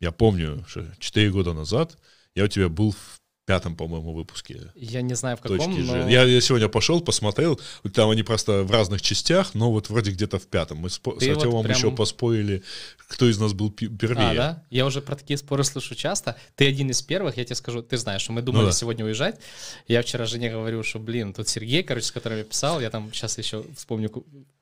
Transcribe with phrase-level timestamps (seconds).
[0.00, 1.96] Я помню, что 4 года назад
[2.34, 4.70] я у тебя был в пятом, по-моему, выпуске.
[4.76, 6.08] Я не знаю, в каком, Точки но...
[6.08, 7.60] Я, я сегодня пошел, посмотрел,
[7.92, 10.78] там они просто в разных частях, но вот вроде где-то в пятом.
[10.78, 12.62] Мы спо- с Ты вот Артемом прям- еще поспорили,
[13.08, 14.30] кто из нас был первее.
[14.30, 14.64] А, да?
[14.70, 16.36] Я уже про такие споры слышу часто.
[16.54, 18.72] Ты один из первых, я тебе скажу, ты знаешь, что мы думали Ну да.
[18.72, 19.40] сегодня уезжать.
[19.88, 23.12] Я вчера жене говорю, что, блин, тут Сергей, короче, с которым я писал, я там
[23.12, 24.10] сейчас еще вспомню,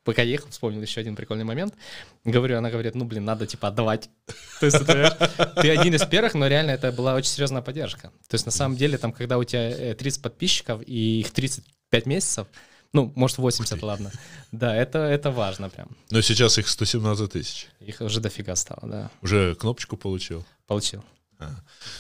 [0.09, 1.75] пока ехал, вспомнил еще один прикольный момент.
[2.25, 4.09] Говорю, она говорит, ну, блин, надо, типа, отдавать.
[4.59, 8.11] То есть, ты, один из первых, но реально это была очень серьезная поддержка.
[8.27, 12.07] То есть, на самом деле, там, когда у тебя э, 30 подписчиков и их 35
[12.07, 12.47] месяцев,
[12.95, 14.11] ну, может, 80, ладно.
[14.51, 15.91] Да, это, это важно прям.
[16.09, 17.69] Но сейчас их 117 тысяч.
[17.81, 19.11] Их уже дофига стало, да.
[19.21, 20.43] Уже кнопочку получил.
[20.67, 21.05] Получил.
[21.39, 21.51] А,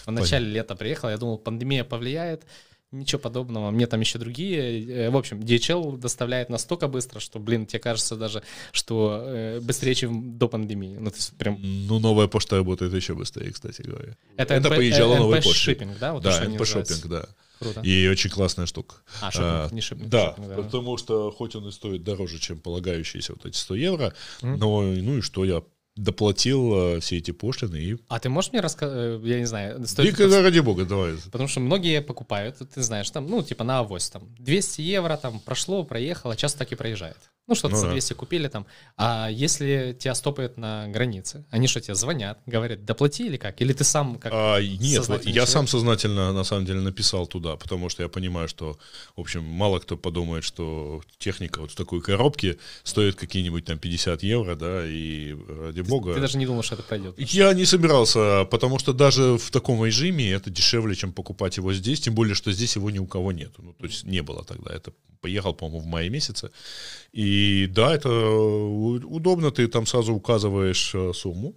[0.06, 2.46] В начале лета приехал, я думал, пандемия повлияет.
[2.90, 3.70] Ничего подобного.
[3.70, 5.06] Мне там еще другие.
[5.06, 8.42] Э, В общем, DHL доставляет настолько быстро, что, блин, тебе кажется даже,
[8.72, 10.96] что э, быстрее, чем до пандемии.
[10.98, 11.58] Ну, то есть прям...
[11.60, 14.16] Ну, новая почта работает еще быстрее, кстати говоря.
[14.36, 15.74] Это, Это NP поезжала э, новой NP почтой.
[15.74, 16.12] шиппинг, да?
[16.14, 17.26] Вот да, NP шопинг, да.
[17.58, 17.80] Круто.
[17.80, 18.96] И очень классная штука.
[19.20, 20.08] А, шопинг, А, не шиппинг.
[20.08, 24.14] Да, шопинг, потому что хоть он и стоит дороже, чем полагающиеся вот эти 100 евро,
[24.40, 25.62] но ну и что, я
[25.98, 27.96] доплатил э, все эти пошлины и...
[28.08, 31.14] А ты можешь мне рассказать, я не знаю, стоит Дико, ли ради бога, давай.
[31.30, 35.40] Потому что многие покупают, ты знаешь, там, ну, типа на авось, там, 200 евро, там,
[35.40, 37.18] прошло, проехало, часто так и проезжает.
[37.48, 37.92] Ну, что-то Ну за да.
[37.92, 38.66] 200 купили там.
[38.98, 43.62] А если тебя стопают на границе, они что, тебе звонят, говорят, доплати или как?
[43.62, 45.48] Или ты сам как А, нет, я человек?
[45.48, 48.78] сам сознательно, на самом деле, написал туда, потому что я понимаю, что,
[49.16, 54.22] в общем, мало кто подумает, что техника вот в такой коробке стоит какие-нибудь там 50
[54.24, 56.14] евро, да, и ради бога...
[56.14, 57.14] Ты даже не думал, что это пройдет.
[57.18, 62.00] Я не собирался, потому что даже в таком режиме это дешевле, чем покупать его здесь,
[62.00, 63.52] тем более, что здесь его ни у кого нет.
[63.58, 64.74] Ну, то есть не было тогда.
[64.74, 66.50] Это поехал, по-моему, в мае месяце.
[67.12, 71.54] И да, это удобно, ты там сразу указываешь э, сумму,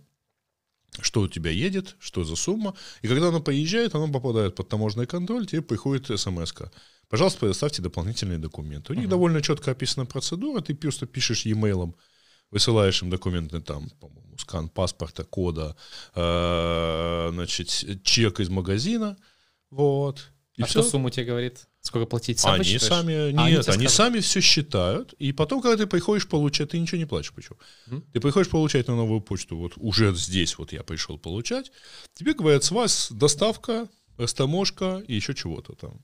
[1.00, 2.74] что у тебя едет, что за сумма.
[3.04, 6.72] И когда оно поезжает, оно попадает под таможенный контроль, тебе приходит смс -ка.
[7.10, 8.94] Пожалуйста, предоставьте дополнительные документы.
[8.94, 11.94] У них довольно четко описана процедура, ты просто пишешь e-mail,
[12.52, 15.76] высылаешь им документы, там, по-моему, скан паспорта, кода,
[16.16, 19.18] э, значит, чек из магазина,
[19.70, 20.30] вот.
[20.56, 20.82] И а всё.
[20.82, 21.68] что сумму тебе говорит?
[21.80, 22.40] Сколько платить?
[22.40, 22.90] Сам Они высчитаешь?
[22.90, 26.80] сами, А, нет, они они, сами все считают, и потом, когда ты приходишь получать, ты
[26.80, 27.58] ничего не платишь, почему?
[27.88, 28.04] Мгм.
[28.14, 31.72] Ты приходишь получать на новую почту, вот уже здесь вот я пришел получать,
[32.14, 36.02] тебе говорят, с вас доставка, растаможка и еще чего-то там.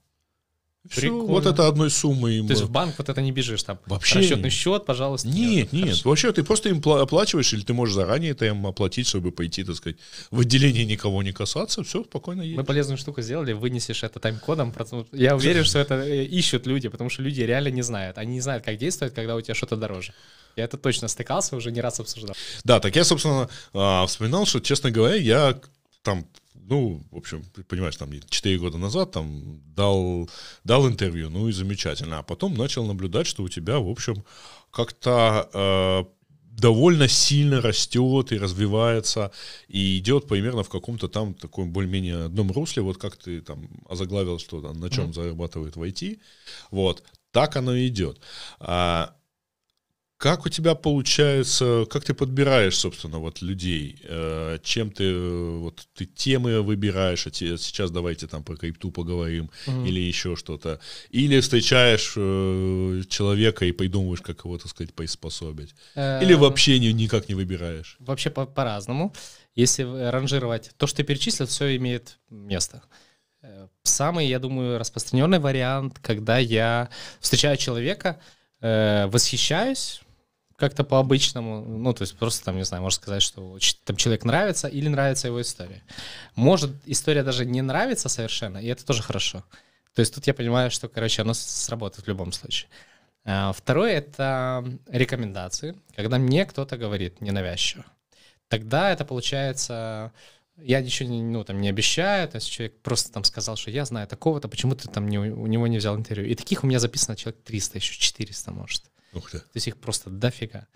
[0.96, 1.24] Прикольно.
[1.26, 2.48] вот это одной суммы им.
[2.48, 3.80] То есть в банк вот это не бежишь там?
[3.86, 4.54] Вообще Расчетный нет.
[4.54, 5.28] счет, пожалуйста.
[5.28, 6.10] Нет, нет, Хорошо.
[6.10, 9.64] вообще ты просто им пла- оплачиваешь, или ты можешь заранее это им оплатить, чтобы пойти,
[9.64, 9.98] так сказать,
[10.32, 12.58] в отделение никого не касаться, все, спокойно едешь.
[12.58, 14.74] Мы полезную штуку сделали, вынесешь это тайм-кодом.
[15.12, 18.18] Я уверен, что это э, ищут люди, потому что люди реально не знают.
[18.18, 20.14] Они не знают, как действовать, когда у тебя что-то дороже.
[20.56, 22.36] Я это точно стыкался, уже не раз обсуждал.
[22.64, 25.60] Да, так я, собственно, а, вспоминал, что, честно говоря, я
[26.02, 26.26] там,
[26.68, 30.30] ну, в общем, понимаешь, там 4 года назад там дал,
[30.64, 32.20] дал интервью, ну и замечательно.
[32.20, 34.24] А потом начал наблюдать, что у тебя, в общем,
[34.72, 36.04] как-то э,
[36.58, 39.32] довольно сильно растет и развивается,
[39.68, 44.40] и идет примерно в каком-то там таком более-менее одном русле, вот как ты там озаглавил,
[44.40, 46.20] что там, на чем зарабатывает в IT,
[46.72, 48.20] вот, так оно и идет.
[48.60, 49.16] А,
[50.18, 54.00] как у тебя получается, как ты подбираешь, собственно, вот людей?
[54.04, 58.92] Э, Чем ты, э, вот ты темы выбираешь, а те- сейчас давайте там про крипту
[58.92, 60.80] поговорим, или еще что-то.
[61.12, 65.76] Или встречаешь э, человека и придумываешь, как его, так сказать, приспособить.
[65.96, 67.96] Или Э, вообще ни- никак не выбираешь.
[68.00, 69.14] Вообще по- по-разному.
[69.56, 72.82] Если ранжировать, то, что ты перечислил, все имеет место.
[73.84, 76.90] Самый, я думаю, распространенный вариант, когда я
[77.20, 78.20] встречаю человека,
[78.62, 80.02] э, восхищаюсь
[80.58, 84.68] как-то по-обычному, ну, то есть просто там, не знаю, можно сказать, что там человек нравится
[84.68, 85.84] или нравится его история.
[86.36, 89.44] Может, история даже не нравится совершенно, и это тоже хорошо.
[89.94, 92.70] То есть тут я понимаю, что, короче, оно сработает в любом случае.
[93.24, 97.86] А, Второе— это рекомендации, когда мне кто-то говорит ненавязчиво.
[98.48, 100.12] Тогда это получается,
[100.56, 104.08] я ничего ну, там, не обещаю, то есть человек просто там сказал, что я знаю
[104.08, 106.28] такого-то, почему ты там не, у него не взял интервью.
[106.28, 108.84] И таких у меня записано человек 300, еще 400, может.
[109.14, 109.40] Ух ты.
[109.40, 110.68] То есть их просто дофига.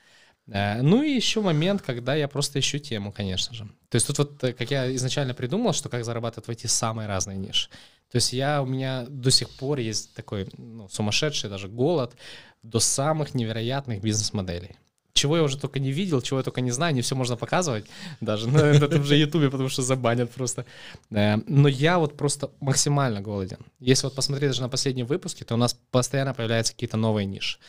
[0.47, 3.65] Э, Ну и еще момент, когда я просто ищу тему, конечно же.
[3.89, 7.07] То есть тут вот, э, как я изначально придумал, что как зарабатывать в эти самые
[7.07, 7.69] разные ниши.
[8.11, 12.15] То есть я, у меня до сих пор есть такой ну, сумасшедший даже голод
[12.63, 14.75] до самых невероятных бизнес-моделей.
[15.13, 17.85] Чего я уже только не видел, чего я только не знаю, не все можно показывать
[18.21, 20.65] даже на этом же ютубе, потому что забанят просто.
[21.09, 23.59] Э, Но я вот просто максимально голоден.
[23.79, 27.59] Если вот посмотреть даже на последние выпуски, то у нас постоянно появляются какие-то новые ниши.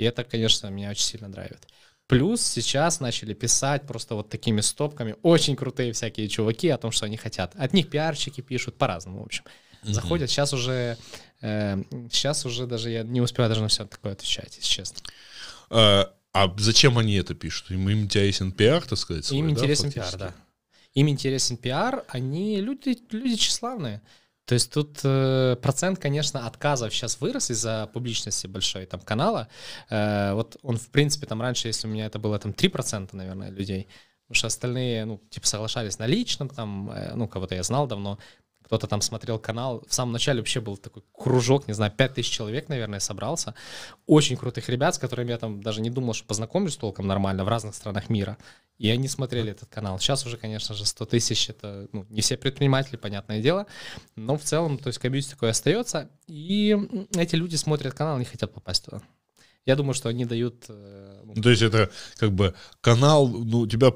[0.00, 1.68] И это, конечно, меня очень сильно драйвит.
[2.06, 7.04] Плюс сейчас начали писать просто вот такими стопками очень крутые всякие чуваки о том, что
[7.04, 7.54] они хотят.
[7.54, 9.44] От них пиарщики пишут по-разному, в общем.
[9.82, 10.96] Заходят, сейчас уже,
[11.42, 15.00] э, сейчас уже даже я не успеваю даже на все такое отвечать, если честно.
[15.68, 17.70] А, а зачем они это пишут?
[17.70, 19.26] Им, им интересен пиар, так сказать?
[19.26, 20.16] Свой, Им да, интересен фактически?
[20.16, 20.34] пиар, да.
[20.94, 24.00] Им интересен пиар, они люди, люди тщеславные.
[24.50, 29.46] То есть тут э, процент, конечно, отказов сейчас вырос из-за публичности большой там канала.
[29.90, 33.50] Э, вот он, в принципе, там раньше, если у меня это было там 3%, наверное,
[33.50, 33.86] людей,
[34.24, 38.18] потому что остальные, ну, типа соглашались на личном, там, э, ну, кого-то я знал давно,
[38.70, 39.82] кто-то там смотрел канал.
[39.88, 43.56] В самом начале вообще был такой кружок, не знаю, 5000 человек, наверное, собрался.
[44.06, 47.48] Очень крутых ребят, с которыми я там даже не думал, что познакомлюсь толком нормально в
[47.48, 48.38] разных странах мира.
[48.78, 49.98] И они смотрели этот канал.
[49.98, 53.66] Сейчас уже, конечно же, 100 тысяч, это ну, не все предприниматели, понятное дело.
[54.14, 56.08] Но в целом, то есть комьюнити такое остается.
[56.28, 56.78] И
[57.16, 59.00] эти люди смотрят канал, не хотят попасть туда.
[59.70, 60.64] Я думаю, что они дают...
[60.68, 63.92] э, ну, Ну, То есть это как бы канал, ну, у тебя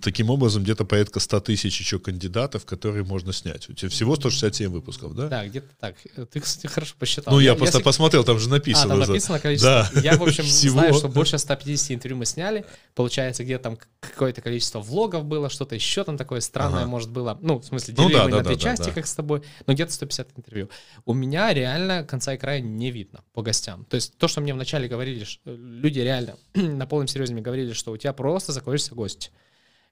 [0.00, 3.68] таким образом где-то порядка 100 тысяч еще кандидатов, которые можно снять.
[3.68, 5.26] У тебя всего 167 выпусков, да?
[5.28, 5.96] Да, где-то так.
[6.30, 7.34] Ты, кстати, хорошо посчитал.
[7.34, 8.88] Ну, я, Я- просто если- посмотрел, там же А, написано.
[8.90, 9.90] там за- написано количество.
[9.92, 10.00] Да.
[10.00, 10.72] Я, в общем, Всего.
[10.78, 12.64] знаю, что больше 150 интервью мы сняли.
[12.94, 16.90] Получается, где там какое-то количество влогов было, что-то еще там такое странное, Ага.
[16.90, 17.36] может, было.
[17.42, 18.92] Ну, в смысле, Ну делили да, мы да, на да, две да, части, да.
[18.92, 20.68] как с тобой, но где-то 150 интервью.
[21.04, 23.84] У меня реально конца и края не видно по гостям.
[23.86, 27.72] То есть то, что мне вначале говорили, ш- люди реально на полном серьезе мне говорили,
[27.72, 29.32] что у тебя просто закончится гость.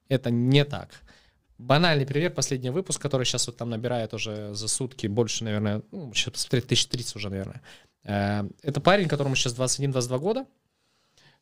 [0.09, 0.91] Это не так.
[1.59, 6.13] Банальный пример, последний выпуск, который сейчас вот там набирает уже за сутки больше, наверное, ну,
[6.15, 7.63] сейчас посмотреть, 1030 уже, наверное.
[8.05, 10.47] Э, Это парень, которому сейчас 21-22 года.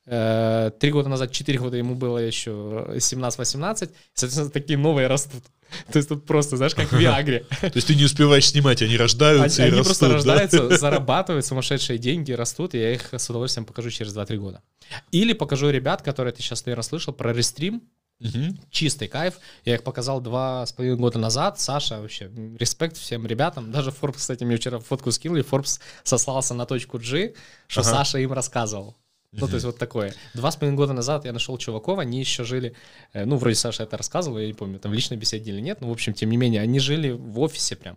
[0.06, 2.50] Э, Три года назад, четыре года ему было еще
[2.94, 3.90] 17-18.
[4.12, 5.42] Соответственно, такие новые растут.
[5.92, 7.40] То есть тут просто, знаешь, как в Виагре.
[7.60, 10.14] То есть ты не успеваешь снимать, они Они, рождаются и они растут, просто да?
[10.14, 14.62] рождаются, зарабатывают сумасшедшие деньги, растут, и я их с удовольствием покажу через 2-3 года.
[15.10, 17.82] Или покажу ребят, которые ты сейчас, наверное, слышал, про рестрим,
[18.20, 18.58] Мгм.
[18.70, 19.34] чистый кайф.
[19.64, 21.58] Я их показал два с половиной года назад.
[21.60, 23.72] Саша, вообще, респект всем ребятам.
[23.72, 27.34] Даже Forbes, кстати, мне вчера фотку скинул, и Forbes сослался на точку G,
[27.66, 27.90] что Ага.
[27.90, 28.96] Саша им рассказывал.
[29.40, 30.14] Ну, то есть вот такое.
[30.34, 32.74] Два с половиной года назад я нашел чуваков, они еще жили,
[33.12, 35.80] э, ну, вроде Саша это рассказывал, я не помню, там в личной беседе или нет,
[35.80, 37.96] но, в общем, тем не менее, они жили в офисе прям.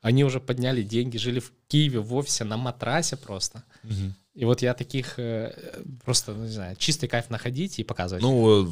[0.00, 3.62] Они уже подняли деньги, жили в Киеве в офисе на матрасе просто.
[4.34, 8.22] И вот я таких э, просто, ну, не знаю, чистый кайф находить и показывать.
[8.22, 8.68] Ну,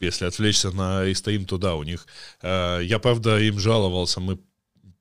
[0.00, 2.06] если отвлечься на Истаим, то да, у них...
[2.42, 4.38] э, Я, правда, им жаловался, мы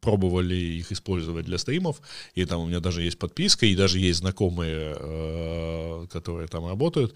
[0.08, 2.02] пробовали их использовать для стримов,
[2.34, 7.14] и там у меня даже есть подписка, и даже есть знакомые, э, которые там работают,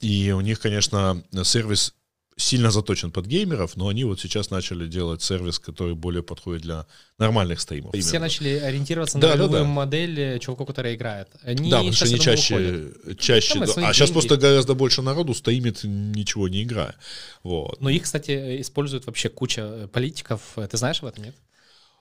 [0.00, 1.92] и у них, конечно, сервис
[2.38, 6.86] сильно заточен под геймеров, но они вот сейчас начали делать сервис, который более подходит для
[7.18, 7.92] нормальных стримов.
[7.92, 8.20] Все Именно.
[8.20, 9.68] начали ориентироваться Да, на да, любую да.
[9.68, 11.28] модель э, чуваков, которые играют.
[11.42, 13.20] Они Да, потому что они чаще, уходят.
[13.20, 13.64] чаще да.
[13.64, 14.12] а сейчас деньги.
[14.12, 16.94] просто гораздо больше народу стримит, ничего не играя.
[17.42, 17.78] Вот.
[17.82, 20.40] Но их, кстати, используют вообще куча э, политиков.
[20.56, 21.34] Э, Ты знаешь об этом, нет?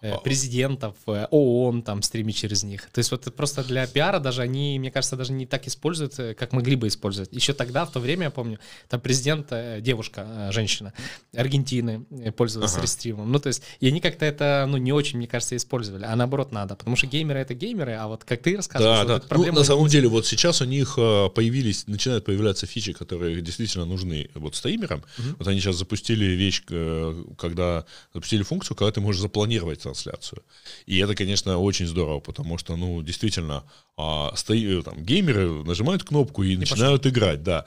[0.01, 0.17] Э, А.
[0.19, 2.89] Президентов, э, ООН там стримит через них.
[2.91, 6.17] То есть вот это просто для пиара даже они, мне кажется, даже не так используют,
[6.19, 7.33] э, как могли бы использовать.
[7.33, 9.51] Еще тогда, в то время, я помню, там президент,
[9.81, 10.93] девушка, женщина
[11.35, 12.05] Аргентины
[12.37, 12.83] пользовалась Ага.
[12.83, 13.29] рестримом.
[13.29, 16.53] Ну, то есть, и они как-то это, ну, не очень, мне кажется, использовали, а наоборот
[16.53, 16.75] надо.
[16.75, 19.23] Потому что геймеры— это геймеры, а вот как ты рассказываешь, Да, вот да.
[19.23, 23.85] Ну, проблема на самом деле, вот сейчас у них появились, начинают появляться фичи, которые действительно
[23.85, 25.03] нужны вот стримерам.
[25.17, 25.35] Мгм.
[25.39, 26.63] Вот они сейчас запустили вещь,
[27.37, 30.43] когда запустили функцию, когда ты можешь запланировать трансляцию.
[30.85, 33.63] И это, конечно, очень здорово, потому что, ну, действительно,
[33.97, 37.65] а, стри- э, там, геймеры нажимают кнопку и, начинают играть, да.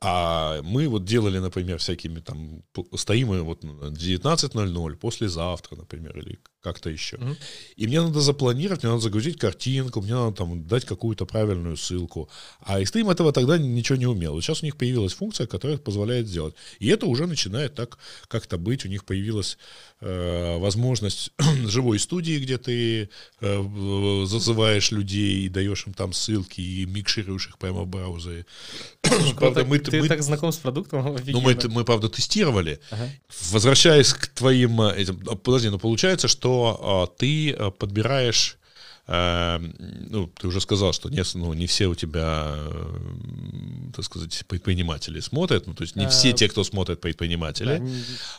[0.00, 6.38] А мы вот делали, например, всякими там п- стримы вот на 19.00, послезавтра, например, или
[6.64, 7.18] как-то еще.
[7.18, 7.36] Мгм.
[7.76, 12.28] И мне надо запланировать, мне надо загрузить картинку, мне надо там дать какую-то правильную ссылку.
[12.60, 14.40] А Extreme этого тогда ничего не умел.
[14.40, 16.54] Сейчас у них появилась функция, которая позволяет сделать.
[16.80, 18.86] И это уже начинает так как-то быть.
[18.86, 19.58] У них появилась
[20.00, 21.32] э, возможность
[21.66, 27.58] живой студии, где ты э, зазываешь людей и даешь им там ссылки и микшируешь их
[27.58, 28.46] прямо в браузере.
[29.36, 31.16] Правда, мы, ты мы- так знаком с продуктом?
[31.26, 32.80] ну, мы, мы, правда, тестировали.
[32.90, 33.10] Ага.
[33.50, 38.58] Возвращаясь к твоим э, этим, а, подожди, но получается, что а, ты а, подбираешь,
[39.06, 45.20] ну, ты уже сказал, что не, ну, не все у тебя, э, так сказать, предприниматели
[45.20, 47.78] смотрят, ну, то есть не все те, кто смотрит предприниматели.
[47.78, 47.84] Да,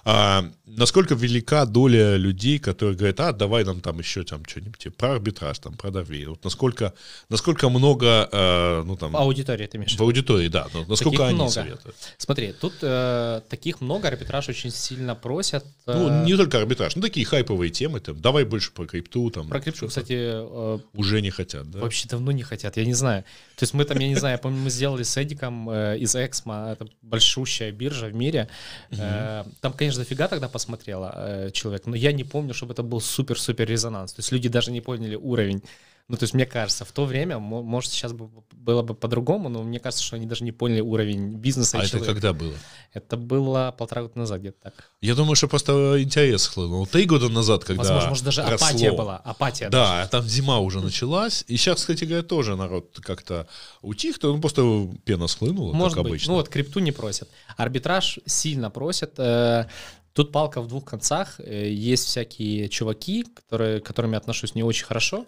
[0.06, 4.96] А, насколько велика доля людей, которые говорят, а, давай нам там еще там что-нибудь типа,
[4.98, 6.30] про арбитраж, там, про доверие.
[6.30, 6.94] Вот насколько,
[7.30, 11.22] насколько много, э, ну, там, Аудитория, ты имеешь в в аудитории, да, но насколько Таких
[11.28, 11.52] они много.
[11.52, 11.96] советуют.
[12.18, 15.66] Смотри, тут э, таких много, арбитраж очень сильно просят.
[15.86, 19.48] Ну, э, не только арбитраж, ну, такие хайповые темы, там, давай больше про крипту, там.
[19.48, 20.14] Про крипту, кстати,
[20.56, 21.80] э, Уже не хотят, да?
[21.80, 23.24] вообще давно не хотят, я не знаю.
[23.56, 26.16] То есть мы там, я не знаю, я помню, мы сделали с Эдиком э, из
[26.16, 28.48] Эксмо, это большущая биржа в мире.
[28.92, 33.02] Э, там, конечно, дофига тогда посмотрело э, человек, но я не помню, чтобы это был
[33.02, 34.14] супер-супер резонанс.
[34.14, 35.62] То есть люди даже не поняли уровень.
[36.08, 39.50] Ну, то есть, мне кажется, в то время, мо- может, сейчас бы было бы по-другому,
[39.50, 41.78] но мне кажется, что они даже не поняли уровень бизнеса.
[41.78, 42.14] А это человека.
[42.14, 42.54] когда было?
[42.94, 44.92] Это было полтора года назад где-то так.
[45.02, 46.86] Я думаю, что просто интерес хлынул.
[46.86, 48.68] Три года назад, когда Возможно, может, даже росло.
[48.68, 49.18] апатия была.
[49.18, 49.84] Апатия даже.
[49.84, 51.44] Да, а там зима уже началась.
[51.48, 53.48] И сейчас, кстати говоря, тоже народ как-то
[53.82, 56.12] утих, то ну, просто пена схлынула, Может как быть.
[56.12, 56.34] обычно.
[56.34, 57.30] Ну вот крипту не просят.
[57.58, 59.14] Арбитраж сильно просят.
[59.18, 59.66] Э,
[60.14, 61.40] Тут палка в двух концах.
[61.40, 65.26] Э, Есть всякие чуваки, которые, к которым я отношусь не очень хорошо,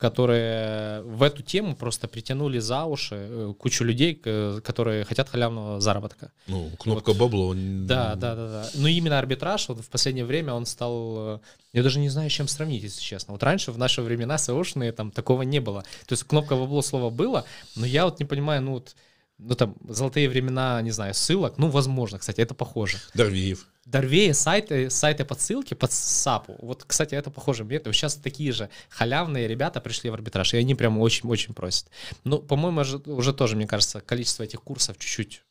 [0.00, 5.80] которые в эту тему просто притянули за уши э, кучу людей, к- которые хотят халявного
[5.80, 6.32] заработка.
[6.48, 7.46] Ну, кнопка бабла.
[7.46, 8.68] он- Да, да, да, да.
[8.74, 11.14] Но именно арбитраж вот в последнее время он стал...
[11.36, 11.38] э,
[11.72, 13.32] Я даже не знаю, с чем сравнить, если честно.
[13.32, 15.82] Вот раньше, в наши времена СОшные, там такого не было.
[16.06, 17.44] То есть кнопка бабло слово было,
[17.76, 18.96] но я вот не понимаю, ну вот,
[19.42, 22.98] ну там, золотые времена, не знаю, ссылок, ну, возможно, кстати, это похоже.
[23.14, 23.66] Дарвиев.
[23.86, 26.56] Дорвее сайты, сайты подсылки под САПу.
[26.60, 27.64] Вот, кстати, это похоже.
[27.64, 31.86] Мне сейчас такие же халявные ребята пришли в арбитраж, и они прям очень-очень просят.
[32.24, 35.42] Ну, по-моему, уже, уже тоже, мне кажется, количество этих курсов чуть-чуть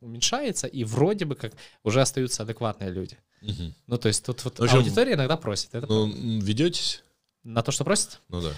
[0.00, 1.52] уменьшается, и вроде бы как
[1.84, 3.16] уже остаются адекватные люди.
[3.40, 3.74] Мгм.
[3.86, 5.74] Ну, то есть тут вот общем, аудитория иногда просит.
[5.74, 6.08] Это Ну,
[6.40, 7.02] ведетесь?
[7.44, 8.20] на то, что просит?
[8.28, 8.52] Ну да.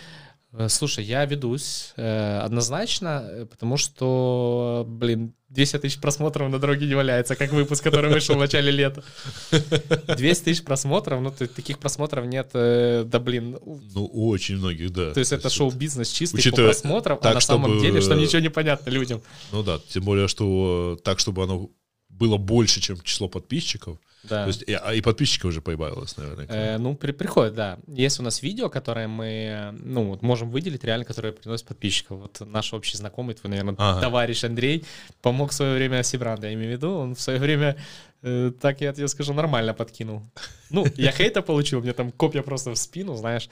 [0.52, 6.87] Э, Слушай, я ведусь э, однозначно, э, потому что, блин, 200 тысяч просмотров на дороге
[6.87, 9.02] не валяется, как выпуск, который вышел в начале лета.
[10.16, 13.59] 200 тысяч просмотров, ну, таких просмотров нет, э, да, блин.
[13.64, 15.12] Ну, у очень многих, да.
[15.12, 18.14] То есть это шоу-бизнес чистый по Учитывая просмотрам, а так, на самом чтобы, деле, что
[18.14, 19.23] э, ничего не понятно людям.
[19.52, 21.71] Ну да, тем более, что так, чтобы оно
[22.09, 23.99] было больше, чем число подписчиков.
[24.23, 24.43] Да.
[24.43, 26.47] То есть, и, а и подписчиков уже поебалось, наверное.
[26.49, 27.79] Э, ну, при, приходит, да.
[27.87, 32.21] Есть у нас видео, которое мы, ну, вот можем выделить реально, которое приносит подписчиков.
[32.21, 34.00] Вот наш общий знакомый, твой, наверное, Ага.
[34.00, 34.85] товарищ Андрей,
[35.23, 36.91] помог в свое время Сибранду, я имею в виду.
[36.91, 37.77] Он в свое время,
[38.23, 40.23] э, так я тебе скажу, нормально подкинул.
[40.69, 43.49] Ну, я хейта получил, мне там копья просто в спину, знаешь.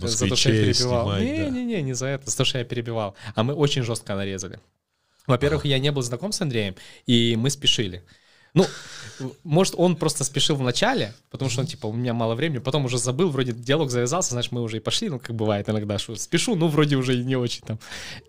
[0.00, 1.18] За то, что я перебивал.
[1.18, 3.16] Не-не-не, не за это, за то, что я перебивал.
[3.34, 4.60] А мы очень жестко нарезали.
[5.26, 8.04] Во-первых, я не был знаком с Андреем, и мы спешили.
[8.54, 8.64] Ну,
[9.44, 12.84] может, он просто спешил в начале, потому что он, типа, у меня мало времени, потом
[12.84, 16.16] уже забыл, вроде диалог завязался, знаешь, мы уже и пошли, ну, как бывает иногда, что
[16.16, 17.78] спешу, ну, вроде уже и не очень там.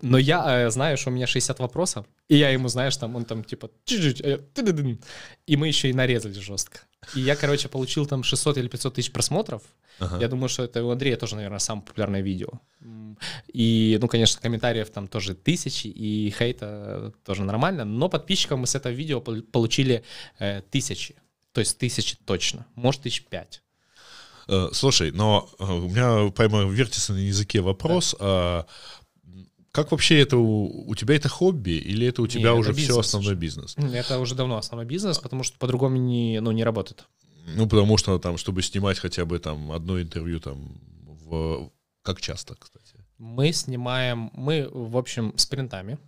[0.02, 3.26] Но я э, знаю, что у меня 60 вопросов, и я ему, знаешь, там, он
[3.26, 5.00] там, типа, ты-ды-дын.
[5.46, 6.82] и мы еще и нарезали жестко.
[7.16, 9.62] И я, короче, получил там 600 или 500 тысяч просмотров.
[10.00, 10.20] Ага.
[10.20, 12.50] Я думаю, что это у Андрея тоже, наверное, самое популярное видео.
[13.54, 18.76] И, ну, конечно, комментариев там тоже тысячи, и хейта тоже нормально, но подписчиков мы с
[18.76, 20.04] этого видео пол- получили
[20.40, 21.16] э, тысячи.
[21.54, 23.64] То есть тысячи точно, может, тысяч пять.
[24.48, 28.16] Э, Слушай, но э, у меня прямо вертится на языке вопрос.
[28.20, 28.66] а,
[29.78, 32.82] Как вообще это у, у тебя это хобби или это у тебя это уже все
[32.82, 33.40] бизнес основной уже.
[33.40, 33.76] бизнес?
[33.78, 37.06] Это уже давно основной бизнес, потому что по-другому не, ну, не работает.
[37.56, 41.70] Ну, потому что там, чтобы снимать хотя бы там одно интервью там в...
[42.02, 42.96] Как часто, кстати?
[43.20, 46.00] Мы снимаем, мы, в общем, спринтами.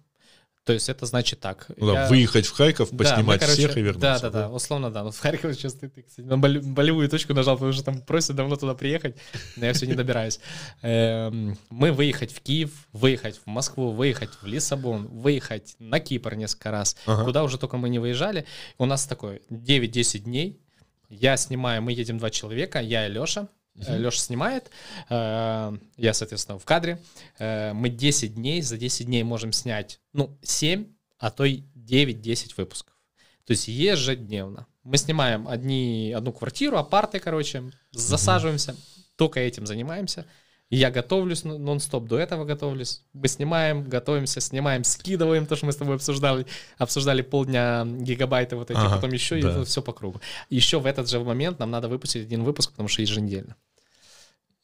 [0.65, 1.65] То есть это значит так.
[1.77, 4.01] Ну, да, я- выехать в Харьков, Да, поснимать мы, короче, всех и вернуться.
[4.01, 5.03] Да, да, да, условно, да.
[5.03, 8.01] Вот в Харькове сейчас ты, ты, кстати, на боле- болевую точку нажал, потому что там
[8.01, 9.15] просят давно туда приехать,
[9.55, 10.39] но я все не добираюсь.
[10.81, 16.71] Эм, Мы выехать в Киев, выехать в Москву, выехать в Лиссабон, выехать на Кипр несколько
[16.71, 16.95] раз.
[17.05, 17.23] Ага.
[17.23, 18.45] Куда уже только мы не выезжали.
[18.77, 20.59] У нас такой 9-10 дней.
[21.09, 23.47] Я снимаю, мы едем два человека, я и Леша.
[23.75, 24.71] Леша снимает,
[25.09, 27.01] э, я, соответственно, в кадре.
[27.37, 32.53] Э, Мы 10 дней, за 10 дней можем снять, ну, 7, а то и 9-10
[32.57, 32.93] выпусков.
[33.45, 34.67] То есть ежедневно.
[34.83, 38.75] Мы снимаем одни, одну квартиру, апарты, короче, засаживаемся,
[39.15, 40.25] только этим занимаемся.
[40.69, 43.01] Я готовлюсь нон-стоп, до этого готовлюсь.
[43.13, 46.45] Мы снимаем, готовимся, снимаем, скидываем то, что мы с тобой обсуждали.
[46.77, 49.61] Обсуждали полдня гигабайты вот эти, Ага, потом еще да.
[49.61, 50.21] и все по кругу.
[50.51, 53.55] Еще в этот же момент нам надо выпустить один выпуск, потому что еженедельно.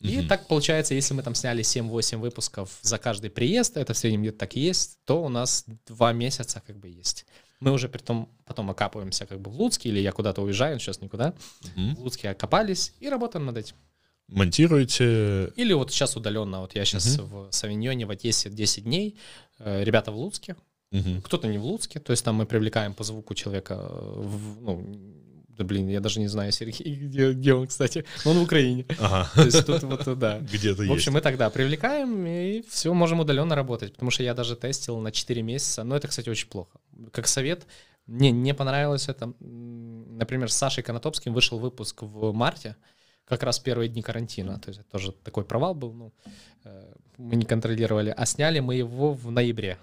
[0.02, 0.28] И Мгм.
[0.28, 4.38] так получается, если мы там сняли 7-8 выпусков за каждый приезд, это в среднем где-то
[4.40, 7.26] так и есть, то у нас два месяца как бы есть.
[7.60, 11.34] Мы уже притом потом окапываемся как бы в Луцке, или я куда-то уезжаю, сейчас никуда.
[11.76, 11.96] Мгм.
[11.96, 13.76] В Луцке окопались и работаем над этим.
[14.27, 15.51] Монтируете...
[15.55, 19.17] Или вот сейчас удаленно, вот я сейчас в Савиньоне в Одессе 10 дней,
[19.60, 20.55] э, ребята в Луцке,
[20.91, 21.22] Мгм.
[21.22, 23.88] кто-то не в Луцке, то есть там мы привлекаем по звуку человека, э,
[24.22, 24.86] в- ну,
[25.50, 28.86] да блин, я даже не знаю, Сергей, где, где он, кстати, Но он в Украине.
[29.00, 29.29] Ага.
[29.36, 30.39] То есть тут вот, э, да.
[30.39, 30.94] Где-то В есть.
[30.96, 35.12] общем, мы тогда привлекаем и все, можем удаленно работать, потому что я даже тестил на
[35.12, 36.79] 4 месяца, но это, кстати, очень плохо.
[37.12, 37.65] Как совет,
[38.08, 39.34] мне не понравилось это.
[39.39, 42.75] Например, с Сашей Конотопским вышел выпуск в марте,
[43.25, 44.60] как раз первые дни карантина.
[44.60, 46.13] То есть это тоже такой провал был, ну,
[46.63, 48.13] э, мы не контролировали.
[48.15, 49.77] А сняли мы его в ноябре.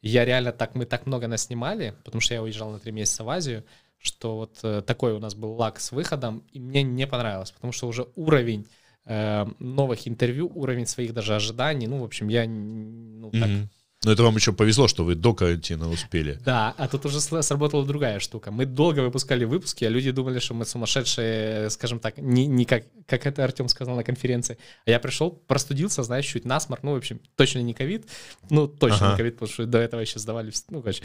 [0.00, 3.28] Я реально так, мы так много наснимали, потому что я уезжал на три месяца в
[3.28, 3.64] Азию,
[3.98, 7.72] что вот э, такой у нас был лак с выходом, и мне не понравилось, потому
[7.72, 8.68] что уже уровень
[9.06, 13.68] э, новых интервью, уровень своих даже ожиданий, ну, в общем, я ну, так, Мгм.
[14.04, 16.38] Но это вам еще повезло, что вы до карантина успели.
[16.44, 18.52] Да, а тут уже сработала другая штука.
[18.52, 22.84] Мы долго выпускали выпуски, а люди думали, что мы сумасшедшие, скажем так, не, не как,
[23.06, 24.56] как это Артем сказал на конференции.
[24.86, 28.06] А я пришел, простудился, знаешь, чуть насморк, ну, в общем, точно не ковид,
[28.50, 29.10] ну, точно Ага.
[29.10, 31.02] не ковид, потому что до этого еще сдавали, ну, короче.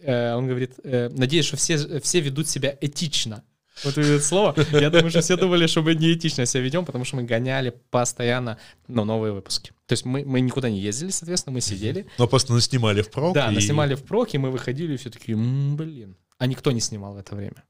[0.00, 3.44] Э, Он говорит, э, надеюсь, что все, все ведут себя этично.
[3.82, 4.54] Вот это слово.
[4.72, 8.58] Я думаю, что все думали, что мы неэтично себя ведем, потому что мы гоняли постоянно
[8.86, 9.72] ну, новые выпуски.
[9.86, 13.34] То есть мы, мы никуда не ездили, соответственно, мы сидели, Но просто наснимали впрок.
[13.34, 16.16] да, и- наснимали впрок, и мы выходили, и все такие, «М, блин.
[16.38, 17.64] А никто не снимал в это время.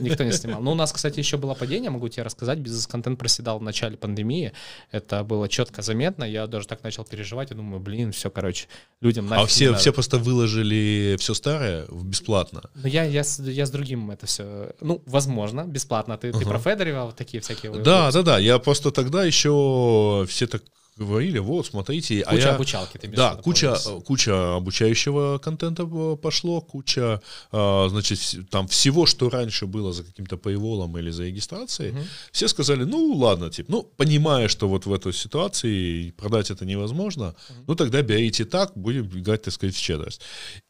[0.00, 0.60] Никто не снимал.
[0.60, 2.58] Но у нас, кстати, еще было падение, могу тебе рассказать.
[2.58, 4.52] Бизнес-контент проседал в начале пандемии.
[4.90, 6.24] Это было четко заметно.
[6.24, 7.50] Я даже так начал переживать.
[7.50, 8.66] Я думаю, блин, все, короче,
[9.00, 12.62] людям А все, все просто выложили все старое бесплатно.
[12.74, 14.74] Но я, я, с, я с другим это все...
[14.80, 16.16] Ну, возможно, бесплатно.
[16.18, 17.72] Ты, ты про Федорева вот такие всякие...
[17.72, 18.38] Да, да, да.
[18.38, 20.62] Я просто тогда еще все так
[21.06, 22.20] говорили, вот, смотрите.
[22.22, 23.90] а Куча я- обучалки ты Да, куча, получается.
[24.06, 27.20] куча обучающего контента э, пошло, куча,
[27.52, 28.18] а, значит,
[28.50, 32.02] там всего, что раньше было за каким-то paywall или за регистрацией, Мгм.
[32.32, 37.34] все сказали, ну ладно, типа, ну понимая, что вот в этой ситуации продать это невозможно,
[37.66, 40.20] ну тогда берите так, будем играть, так сказать, в щедрость.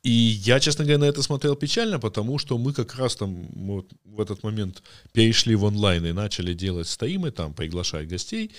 [0.02, 3.86] И я, честно говоря, на это смотрел печально, потому что мы как раз там вот
[4.04, 4.82] в этот момент
[5.12, 8.50] перешли в онлайн и начали делать стримы, там приглашать гостей,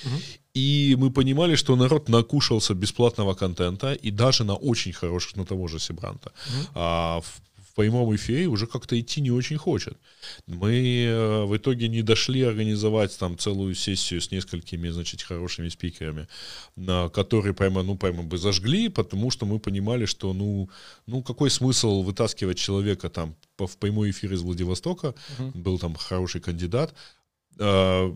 [0.54, 5.68] и мы понимали, что народ накушался бесплатного контента, и даже на очень хороших, на того
[5.68, 6.32] же Сибранта.
[6.76, 7.42] А в,
[7.72, 9.98] в прямом эфире уже как-то идти не очень хочет.
[10.48, 16.28] Мы э, в итоге не дошли организовать там целую сессию с несколькими, значит, хорошими спикерами,
[17.14, 20.70] которые прямо, ну, прямо бы зажгли, потому что мы понимали, что, ну,
[21.08, 25.64] ну, какой смысл вытаскивать человека там в прямой эфир из Владивостока, Мгм.
[25.64, 26.94] был там хороший кандидат,
[27.60, 28.14] а,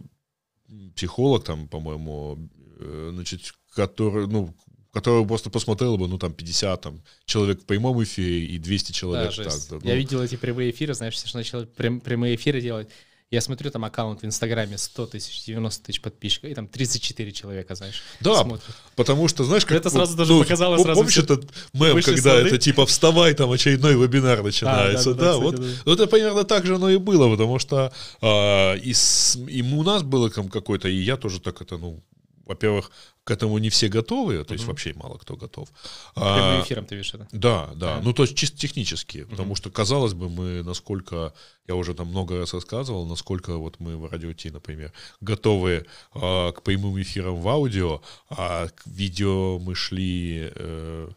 [0.96, 2.50] психолог там, по-моему,
[2.80, 4.54] э, значит, который, ну,
[4.92, 8.94] который просто посмотрел бы, ну, там, 50 там, человек в прямом эфире и 200 Да,
[8.98, 9.70] человек жесть.
[9.70, 9.82] так.
[9.82, 10.00] да, Я ну.
[10.00, 12.88] видел эти прямые эфиры, знаешь, все начали прям- прямые эфиры делать.
[13.32, 17.74] Я смотрю, там аккаунт в Инстаграме 100 тысяч, 90 тысяч подписчиков, и там 34 человека,
[17.74, 18.64] знаешь, Да, смотрят.
[18.96, 19.78] потому что, знаешь, как...
[19.78, 22.48] Это сразу вот, даже показало пом- сразу Помнишь этот мем, когда воды?
[22.50, 25.86] это типа «вставай, там очередной вебинар начинается», да, да, да, кстати, вот.
[25.86, 25.92] да.
[25.94, 30.04] Это примерно так же оно и было, потому что а, и, с- и у нас
[30.04, 32.04] было там какой-то, и я тоже так это, ну,
[32.46, 32.92] во-первых,
[33.24, 35.70] к этому не все готовы, то есть вообще мало кто готов.
[36.14, 37.28] Прямым А, эфиром ты видишь это.
[37.32, 38.02] Да, да, Да.
[38.02, 41.34] ну то есть чисто технически, потому что казалось бы мы насколько,
[41.68, 46.52] я уже там много раз рассказывал, насколько вот мы в радио Ти, например, готовы а,
[46.52, 50.52] к прямым эфирам в аудио, а к видео мы шли...
[50.56, 51.10] э,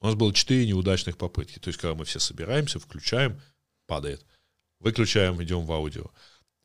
[0.00, 3.40] у нас было четыре неудачных попытки, то есть когда мы все собираемся, включаем,
[3.86, 4.24] падает,
[4.80, 6.10] выключаем, идем в аудио,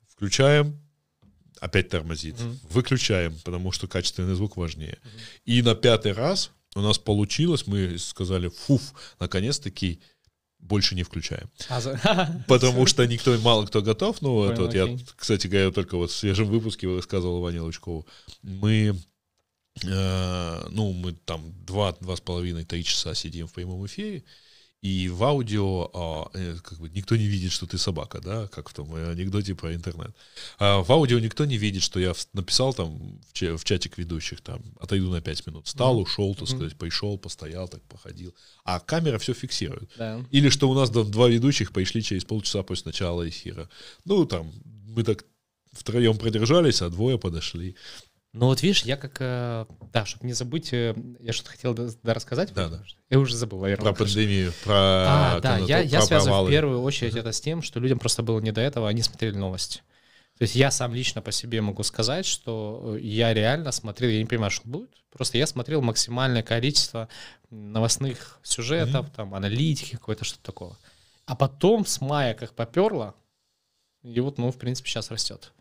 [0.08, 0.80] включаем,
[1.62, 2.60] опять тормозит, Мгм.
[2.70, 4.98] выключаем, потому что качественный звук важнее.
[5.46, 8.82] И на пятый раз у нас получилось, мы сказали, фуф,
[9.20, 10.02] наконец-таки
[10.60, 11.50] больше не включаем.
[11.70, 14.22] А, Потому что никто, мало кто готов.
[14.22, 18.08] Ну, Понял, вот я, кстати говоря, только вот в свежем выпуске рассказывал Ване Лучкову.
[18.42, 18.96] Мы,
[19.84, 24.24] э, ну, мы там два, два с половиной, три часа сидим в прямом эфире,
[24.82, 28.70] и в аудио а, э, как бы никто не видит, что ты собака, да, как
[28.70, 30.16] в том анекдоте про интернет.
[30.58, 34.64] А в аудио никто не видит, что я написал там в, в чатик ведущих, там,
[34.80, 38.34] отойду на 5 минут, встал, ушел, так сказать, пришел, постоял, так походил.
[38.64, 39.92] А камера все фиксирует.
[39.98, 40.26] Да.
[40.32, 43.70] Или что у нас там два ведущих пришли через полчаса после начала эфира.
[44.06, 45.26] Ну, там, мы так
[45.74, 47.76] втроем продержались, а двое подошли.
[48.34, 49.18] Ну вот видишь, я как...
[49.20, 52.54] э, Да, чтобы не забыть, э, я что-то хотел да, рассказать.
[52.54, 52.82] Да, да.
[53.10, 53.92] Я уже забыл, наверное.
[53.92, 54.74] Про пандемию, про...
[54.74, 56.48] А, да, я, я про связываю провалы.
[56.48, 59.36] в первую очередь это с тем, что людям просто было не до этого, они смотрели
[59.36, 59.82] новости.
[60.38, 64.20] То есть я сам лично по себе могу сказать, что э, я реально смотрел, я
[64.20, 67.10] не понимаю, что будет, просто я смотрел максимальное количество
[67.50, 70.78] новостных сюжетов, там, аналитики, какое-то что-то такого.
[71.26, 73.14] А потом с мая как поперло,
[74.04, 75.52] и вот, ну, в принципе, сейчас растет.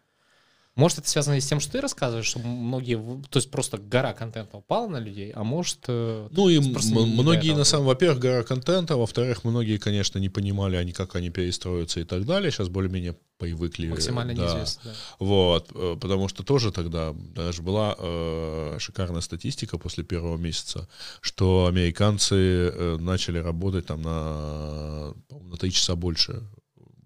[0.77, 2.97] Может, это связано и с тем, что ты рассказываешь, что многие,
[3.29, 5.81] то есть просто гора контента упала на людей, а может...
[5.89, 10.93] э, Ну и многие, на самом, во-первых, гора контента, во-вторых, многие, конечно, не понимали, они
[10.93, 12.53] как они перестроятся и так далее.
[12.53, 13.89] Сейчас более-менее привыкли.
[13.89, 14.45] максимально да.
[14.45, 14.93] неизвестно.
[14.93, 14.97] да.
[15.19, 20.89] Вот, э, потому что тоже тогда даже была э, шикарная статистика после первого месяца,
[21.21, 26.43] что американцы э, начали работать там на, на 3 часа больше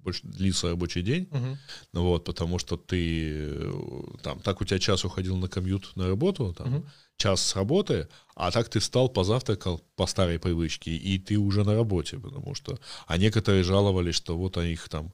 [0.04, 1.28] больше длится рабочий день,
[1.92, 3.72] ну вот, потому что ты э,
[4.22, 6.84] там, так у тебя час уходил на комьют на работу, там, Мгм.
[7.16, 11.74] час с работы, а так ты встал, позавтракал по старой привычке, и ты уже на
[11.74, 12.78] работе, потому что...
[13.06, 15.12] А некоторые жаловались, что вот они их там...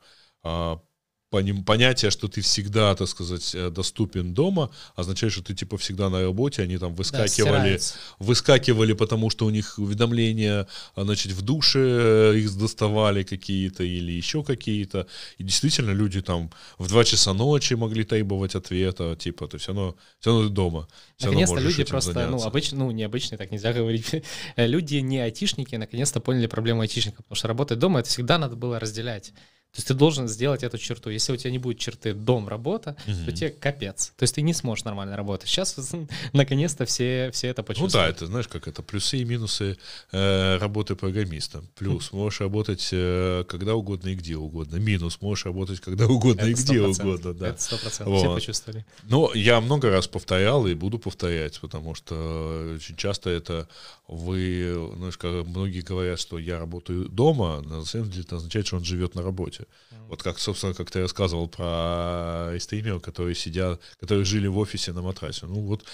[1.30, 6.22] понятие, что ты всегда, так сказать, э, доступен дома, означает, что ты типа всегда на
[6.22, 7.94] работе, они там Да, выскакивали, стирается.
[8.18, 10.66] выскакивали, потому что у них уведомления,
[10.96, 15.06] а, значит, в душе э, их доставали какие-то или еще какие-то.
[15.38, 19.94] И действительно люди там в 2 часа ночи могли требовать ответа, типа, ты все равно,
[20.18, 20.88] все равно ты дома.
[21.20, 22.46] Наконец-то люди просто, ну, заняться.
[22.48, 24.10] обычно, ну, необычные, так нельзя говорить.
[24.56, 28.80] Люди не айтишники, наконец-то поняли проблему айтишника, потому что работать дома, это всегда надо было
[28.80, 29.32] разделять.
[29.72, 31.10] То есть ты должен сделать эту черту.
[31.10, 33.32] Если у тебя не будет черты дом-работа, то Мгм.
[33.32, 34.12] тебе капец.
[34.16, 35.48] То есть ты не сможешь нормально работать.
[35.48, 35.76] Сейчас
[36.32, 38.16] наконец-то все, все это Ну да, почувствуют.
[38.16, 39.78] это знаешь, как это плюсы и минусы
[40.10, 41.68] э, работы программистом.
[41.76, 44.76] Плюс можешь работать э, когда угодно и где угодно.
[44.76, 47.00] Минус можешь работать когда угодно и Это где 100%.
[47.02, 47.48] угодно, да.
[47.50, 48.16] Это сто процентов.
[48.16, 48.34] Все Вот.
[48.34, 48.84] почувствовали.
[49.04, 53.68] Но я много раз повторял и буду повторять, потому что очень часто это
[54.08, 58.76] вы, знаешь, как многие говорят, что я работаю дома, на самом деле это означает, что
[58.76, 59.59] он живет на работе.
[60.08, 65.02] Вот как, собственно, как ты рассказывал про стримеров, которые сидят, которые жили в офисе на
[65.02, 65.46] матрасе.
[65.46, 65.84] Ну вот,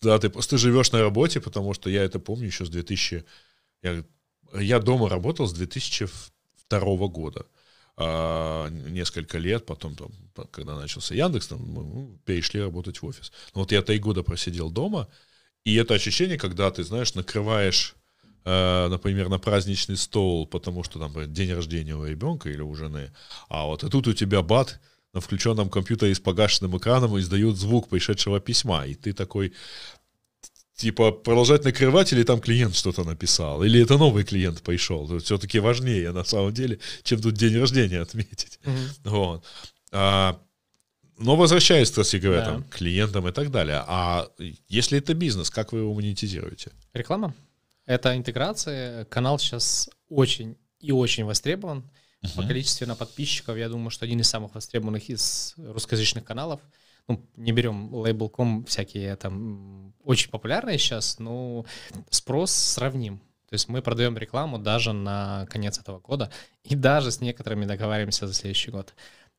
[0.00, 3.24] да, ты просто живешь на работе, потому что я это помню еще с 2000...
[3.82, 4.04] Я,
[4.54, 7.46] я дома работал с 2002 года.
[8.00, 10.12] А, несколько лет, потом, там,
[10.52, 13.32] когда начался Яндекс, там, мы ну, перешли работать в офис.
[13.54, 15.08] Но вот я три года просидел дома,
[15.64, 17.96] и это ощущение, когда ты, знаешь, накрываешь,
[18.44, 23.12] например, на праздничный стол, потому что там день рождения у ребенка или у жены,
[23.48, 24.80] а вот и тут у тебя бат
[25.14, 29.52] на включенном компьютере с погашенным экраном издает звук пришедшего письма, и ты такой,
[30.76, 35.18] типа, продолжать накрывать, или там клиент что-то написал, или это новый клиент пришел.
[35.18, 38.60] Все-таки важнее, на самом деле, чем тут день рождения отметить.
[38.64, 38.88] Мгм.
[39.04, 39.44] Вот.
[39.92, 40.38] А,
[41.18, 42.50] но возвращаясь, кстати говоря, Да.
[42.52, 43.82] там, к клиентам и так далее.
[43.86, 44.28] А
[44.68, 46.70] если это бизнес, как вы его монетизируете?
[46.92, 47.34] Реклама.
[47.88, 49.06] Это интеграция.
[49.06, 51.90] Канал сейчас очень и очень востребован.
[52.36, 56.60] По количеству подписчиков, я думаю, что один из самых востребованных из русскоязычных каналов.
[57.08, 61.64] Ну, не берем Label.com, всякие там очень популярные сейчас, но
[62.10, 63.20] спрос сравним.
[63.48, 66.30] То есть мы продаем рекламу даже на конец этого года
[66.64, 68.92] и даже с некоторыми договариваемся за следующий год.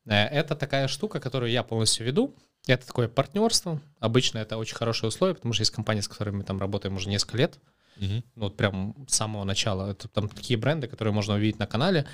[0.06, 2.34] Э, Это такая штука, которую я полностью веду.
[2.66, 3.80] Это такое партнерство.
[4.00, 7.08] Обычно это очень хорошие условия, потому что есть компании, с которыми мы там работаем уже
[7.08, 7.60] несколько лет
[8.00, 9.90] ну, вот прям с самого начала.
[9.90, 12.06] Это там такие бренды, которые можно увидеть на канале.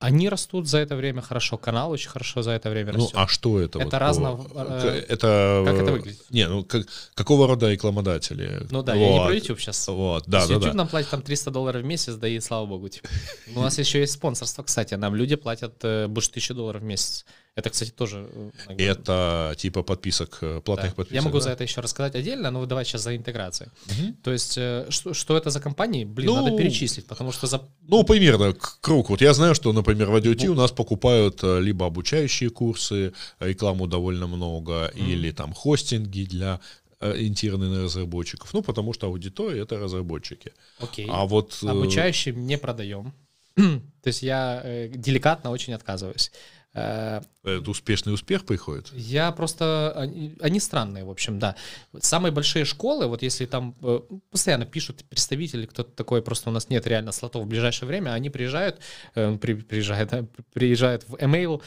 [0.00, 3.14] Они растут за это время хорошо, канал очень хорошо за это время Ну, растет.
[3.14, 3.78] а что это?
[3.78, 5.62] Это вот к- э, это...
[5.66, 6.30] как это выглядит?
[6.30, 8.66] Не, ну, как, какого рода рекламодатели?
[8.70, 9.26] Ну да, я не Вот.
[9.26, 9.88] про YouTube сейчас.
[9.88, 10.74] Вот, да, да, YouTube да.
[10.74, 12.88] нам платит там 300 долларов в месяц, да и слава богу.
[12.88, 13.08] Типа.
[13.54, 14.94] У нас еще есть спонсорство, кстати.
[14.94, 17.24] Нам люди платят э, больше 1000 долларов в месяц.
[17.56, 18.28] Это, кстати, тоже...
[18.32, 20.60] э, как бы, Это типа подписок, э, да.
[20.60, 21.14] платных подписок.
[21.14, 21.44] Я могу да?
[21.44, 23.70] за это еще рассказать отдельно, но давай сейчас за интеграцию.
[23.86, 24.14] Мгм.
[24.22, 26.04] То есть, э, что, что это за компании?
[26.04, 27.60] Блин, Ну, надо перечислить, потому что за...
[27.82, 29.10] Ну, примерно, круг.
[29.10, 30.18] Вот я знаю, что, например, в Ну.
[30.18, 36.58] IoT у нас покупают э, либо обучающие курсы, рекламу довольно много, или там хостинги для
[36.98, 38.52] э, ориентированные на разработчиков.
[38.52, 40.52] Ну, потому что аудитория— это разработчики.
[40.80, 41.06] Окей.
[41.08, 41.56] А вот...
[41.62, 43.12] э, Обучающим не продаем.
[43.56, 46.32] То есть я э, деликатно очень отказываюсь.
[46.74, 48.90] Э, Это успешный успех приходит?
[48.92, 49.92] Я просто...
[49.96, 51.54] Они, они странные, в общем, да.
[52.00, 56.68] Самые большие школы, вот если там э, постоянно пишут представители, кто-то такой, просто у нас
[56.70, 58.80] нет реально слотов в ближайшее время, они приезжают,
[59.14, 61.62] э, при- приезжают, да, приезжают в email,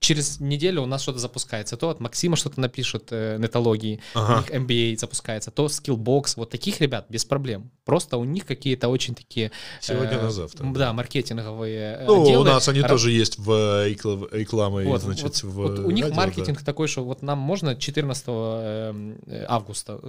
[0.00, 1.76] через неделю у нас что-то запускается.
[1.76, 4.34] То от Максима что-то напишут, нетологии, Ага.
[4.34, 7.70] у них MBA запускается, то Skillbox, вот таких ребят без проблем.
[7.84, 9.52] Просто у них какие-то очень такие...
[9.80, 10.66] Сегодня э, на завтра.
[10.72, 12.44] Да, маркетинговые Ну, у отделы.
[12.44, 13.86] нас они Ра- тоже есть в
[14.24, 16.26] рекла- рекламе, вот, значит, вот- в вот у них радио, да.
[16.26, 20.00] маркетинг такой, что вот нам можно 14 эм, э, августа.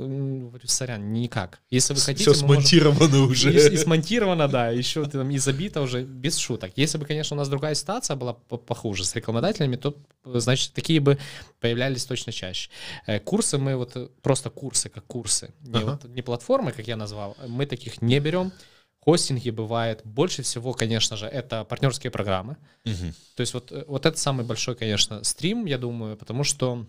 [0.65, 1.60] Сорян, никак.
[1.70, 3.54] Если вы хотите, Все мы можем- смонтировано уже.
[3.54, 6.72] И, и смонтировано, да, еще там и забито уже без шуток.
[6.76, 10.74] Если бы, конечно, у нас другая ситуация была по- похуже с рекламодателями, то, э, значит,
[10.74, 11.17] такие бы
[11.60, 12.70] появлялись точно чаще.
[13.08, 16.00] Э, Курсы мы вот, просто курсы, как курсы, не, Ага.
[16.02, 18.52] вот, не платформы, как я назвал, мы таких не берем.
[19.08, 20.02] Хостинги бывает.
[20.04, 22.58] Больше всего, конечно же, это партнерские программы.
[22.84, 23.13] Мгм.
[23.36, 26.86] То есть вот, э, вот это самый большой, конечно, стрим, я думаю, потому что,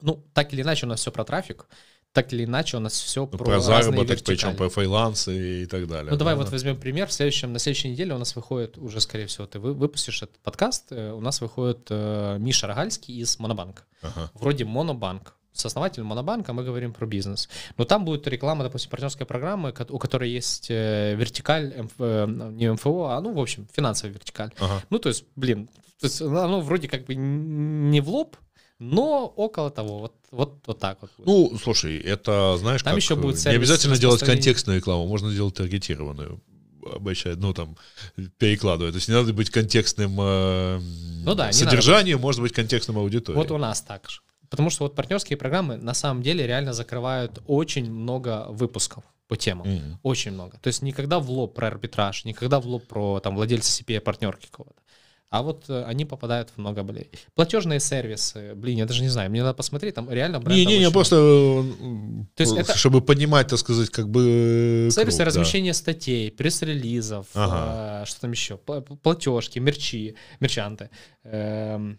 [0.00, 1.66] ну, так или иначе у нас все про трафик,
[2.12, 5.88] так или иначе у нас все Ну, про, про заработок, причем про фрилансы и так
[5.88, 6.12] далее.
[6.12, 6.52] Ну, давай да, вот да.
[6.52, 7.08] возьмем пример.
[7.08, 10.38] В следующем, на следующей неделе у нас выходит, уже, скорее всего, ты вы- выпустишь этот
[10.38, 13.82] подкаст, э, у нас выходит э, Миша Рогальский из Монобанка.
[14.02, 14.30] Ага.
[14.34, 17.48] Вроде Монобанк, с основателем Монобанка мы говорим про бизнес.
[17.78, 23.06] Но там будет реклама, допустим, партнерской программы, у которой есть э, вертикаль, э, не МФО,
[23.06, 24.50] а, ну, в общем, финансовая вертикаль.
[24.58, 24.82] Ага.
[24.90, 25.68] Ну, то есть, блин,
[26.00, 28.36] то есть оно вроде как бы не в лоб,
[28.80, 31.10] но около того, вот, вот, вот так вот.
[31.18, 35.54] Ну, слушай, это, знаешь, Там как, еще будет не обязательно делать контекстную рекламу, можно делать
[35.54, 36.42] таргетированную
[36.92, 37.76] обещать, ну там
[38.38, 38.92] перекладывать.
[38.92, 40.80] То есть не надо быть контекстным э,
[41.24, 43.42] ну, да, содержанием, может быть контекстным аудиторией.
[43.42, 44.20] Вот у нас так же.
[44.54, 49.66] Потому что вот партнерские программы на самом деле реально закрывают очень много выпусков по темам.
[49.66, 49.96] Mm-hmm.
[50.04, 50.58] Очень много.
[50.58, 54.46] То есть никогда в лоб про арбитраж, никогда в лоб про там владельца CPA партнерки
[54.48, 54.80] кого-то.
[55.34, 57.10] А вот э, они попадают в много болей.
[57.34, 61.16] Платежные сервисы, блин, я даже не знаю, мне надо посмотреть, там реально Не-не, не, просто,
[61.16, 61.62] э,
[62.36, 62.78] То есть это...
[62.78, 64.88] чтобы понимать, так сказать, как бы...
[64.92, 65.78] Сервисы круг, размещения да.
[65.78, 68.02] статей, пресс-релизов, ага.
[68.02, 70.90] э, что там еще, платежки, мерчи, мерчанты.
[71.24, 71.98] Эм,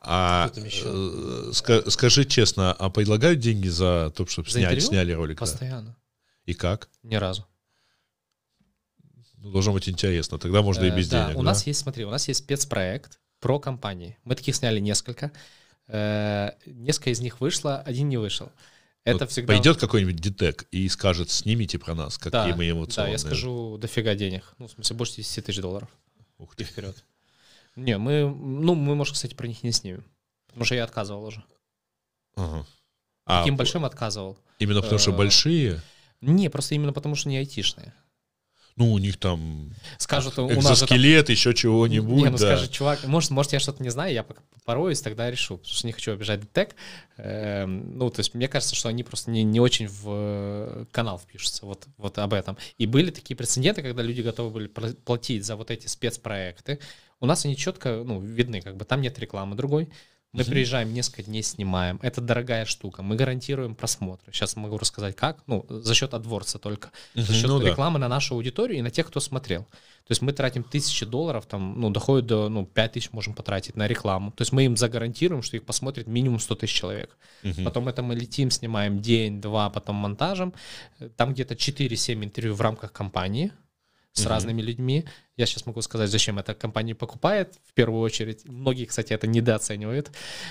[0.00, 5.38] а э, скажи честно, а предлагают деньги за то, чтобы за снять, сняли ролик?
[5.38, 5.96] Постоянно.
[6.44, 6.88] И как?
[7.02, 7.46] Ни разу.
[9.36, 11.38] Ну, должно быть интересно, тогда можно и э, без да, денег.
[11.38, 11.46] У да?
[11.46, 14.18] нас есть, смотри, у нас есть спецпроект про компании.
[14.24, 15.32] Мы таких сняли несколько.
[15.88, 18.50] Э, несколько из них вышло, один не вышел.
[19.04, 19.54] Это вот всегда...
[19.54, 23.08] Пойдет какой-нибудь детек и скажет, снимите про нас, какие да, мы эмоционные.
[23.08, 24.54] Да, я скажу дофига денег.
[24.58, 25.88] Ну, в смысле, больше 10 тысяч долларов.
[26.38, 26.64] Ух ты.
[26.64, 27.02] И вперед.
[27.76, 30.04] Не, мы, ну, мы, может, кстати, про них не снимем.
[30.48, 31.44] Потому что я отказывал уже.
[32.36, 32.66] Ага.
[33.26, 34.38] А, Таким большим отказывал.
[34.58, 35.80] Именно потому что э, большие?
[36.20, 37.94] Не, просто именно потому что не айтишные.
[38.76, 41.34] Ну, у них там скажут, у экзоскелет, там...
[41.34, 42.16] еще чего-нибудь.
[42.16, 42.56] Не, ну да.
[42.56, 44.24] скажет, чувак, может, может, я что-то не знаю, я
[44.64, 46.74] пороюсь, тогда решу, потому что не хочу обижать детек.
[47.18, 51.18] Эм, ну, то есть мне кажется, что они просто не, не очень в э, канал
[51.18, 52.56] впишутся вот, вот об этом.
[52.78, 56.78] И были такие прецеденты, когда люди готовы были платить за вот эти спецпроекты,
[57.20, 59.88] у нас они четко ну, видны, как бы там нет рекламы другой.
[60.32, 60.50] Мы угу.
[60.50, 61.98] приезжаем, несколько дней снимаем.
[62.02, 63.02] Это дорогая штука.
[63.02, 64.32] Мы гарантируем просмотры.
[64.32, 65.42] Сейчас могу рассказать, как.
[65.48, 66.92] Ну, за счет AdWords только.
[67.16, 68.06] Угу, за счет ну, рекламы да.
[68.06, 69.64] на нашу аудиторию и на тех, кто смотрел.
[69.64, 73.74] То есть мы тратим тысячи долларов, там, ну, доходит до, ну, 5 тысяч можем потратить
[73.74, 74.30] на рекламу.
[74.30, 77.18] То есть мы им загарантируем, что их посмотрит минимум 100 тысяч человек.
[77.42, 77.64] Угу.
[77.64, 80.54] Потом это мы летим, снимаем день, два, потом монтажем.
[81.16, 83.52] Там где-то 4-7 интервью в рамках кампании
[84.12, 84.28] с mm-hmm.
[84.28, 85.04] разными людьми.
[85.36, 88.44] Я сейчас могу сказать, зачем эта компания покупает в первую очередь.
[88.44, 90.10] Многие, кстати, это недооценивают.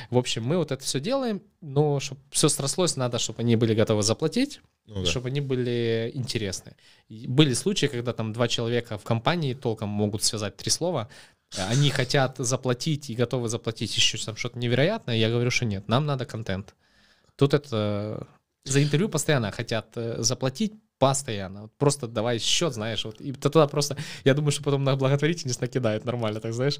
[0.09, 3.73] В общем, мы вот это все делаем, но чтобы все срослось, надо, чтобы они были
[3.73, 5.09] готовы заплатить, ну, да.
[5.09, 6.75] чтобы они были интересны.
[7.09, 11.09] И были случаи, когда там два человека в компании толком могут связать три слова,
[11.57, 16.05] они хотят заплатить и готовы заплатить еще там что-то невероятное, я говорю, что нет, нам
[16.05, 16.75] надо контент.
[17.35, 18.27] Тут это
[18.65, 21.61] за интервью постоянно хотят э, заплатить, Постоянно.
[21.61, 23.21] Вот просто давай счет, знаешь, вот.
[23.21, 26.77] И туда просто, я думаю, что потом на благотворительность накидают нормально, так знаешь.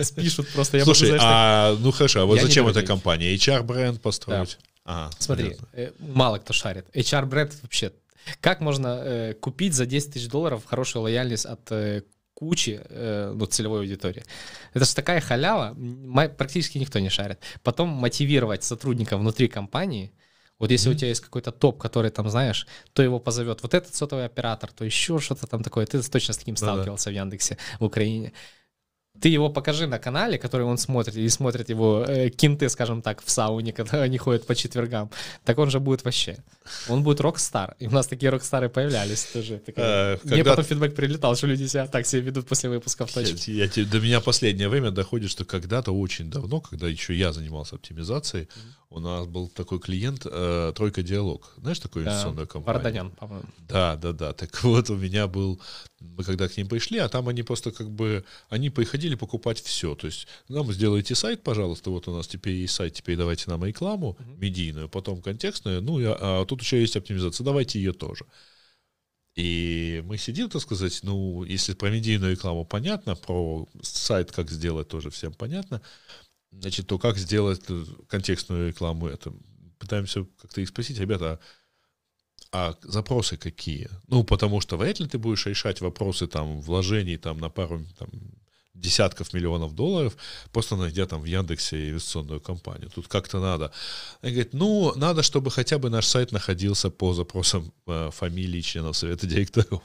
[0.00, 0.78] Спишут просто.
[0.78, 1.80] Я Слушай, могу, знаешь, а, так...
[1.84, 3.34] ну хорошо, а вот я зачем эта компания?
[3.34, 4.58] HR-бренд построить?
[4.84, 5.02] Да.
[5.08, 6.86] Ага, Смотри, э, мало кто шарит.
[6.94, 7.92] HR-бренд вообще,
[8.40, 12.02] как можно э, купить за 10 тысяч долларов хорошую лояльность от э,
[12.34, 14.22] кучи э, ну, целевой аудитории.
[14.74, 15.76] Это же такая халява,
[16.38, 17.40] практически никто не шарит.
[17.64, 20.12] Потом мотивировать сотрудников внутри компании–
[20.58, 20.94] вот если mm-hmm.
[20.94, 24.72] у тебя есть какой-то топ, который там, знаешь, то его позовет вот этот сотовый оператор,
[24.72, 25.86] то еще что-то там такое.
[25.86, 27.20] Ты точно с таким сталкивался ну, да.
[27.20, 28.32] в Яндексе в Украине
[29.20, 33.22] ты его покажи на канале, который он смотрит, или смотрит его э, кинты, скажем так,
[33.24, 35.10] в сауне, когда они ходят по четвергам,
[35.44, 36.36] так он же будет вообще.
[36.88, 37.76] Он будет рок-стар.
[37.78, 39.62] И у нас такие рок-стары появлялись тоже.
[39.76, 43.50] А, Мне потом фидбэк прилетал, что люди себя так себя ведут после выпусков точки.
[43.50, 47.76] Я, я, до меня последнее время доходит, что когда-то очень давно, когда еще я занимался
[47.76, 48.85] оптимизацией, mm-hmm.
[48.96, 51.52] У нас был такой клиент э, Тройка Диалог.
[51.58, 52.82] Знаешь такую инвестиционную компанию?
[52.82, 53.46] Варданян, по-моему.
[53.68, 54.32] Да, да, да.
[54.32, 55.60] Так вот у меня был
[56.00, 59.94] мы когда к ним пришли, а там они просто как бы, они приходили покупать все.
[59.94, 63.64] То есть нам сделайте сайт, пожалуйста, вот у нас теперь есть сайт, теперь давайте нам
[63.64, 64.38] рекламу uh-huh.
[64.38, 68.24] медийную, потом контекстную, ну, а, а тут еще есть оптимизация, давайте ее тоже.
[69.36, 74.88] И мы сидим, так сказать, ну, если про медийную рекламу понятно, про сайт как сделать
[74.88, 75.82] тоже всем понятно,
[76.60, 77.62] значит, то как сделать
[78.08, 79.32] контекстную рекламу, это
[79.78, 81.38] пытаемся как-то их спросить, ребята,
[82.52, 83.90] а запросы какие?
[84.08, 88.08] Ну, потому что вряд ли ты будешь решать вопросы там вложений там на пару там,
[88.74, 90.16] десятков миллионов долларов,
[90.52, 92.90] просто найдя там в Яндексе инвестиционную компанию.
[92.90, 93.72] Тут как-то надо.
[94.22, 98.96] Они говорят, ну, надо, чтобы хотя бы наш сайт находился по запросам э, фамилий членов
[98.96, 99.82] совета директоров.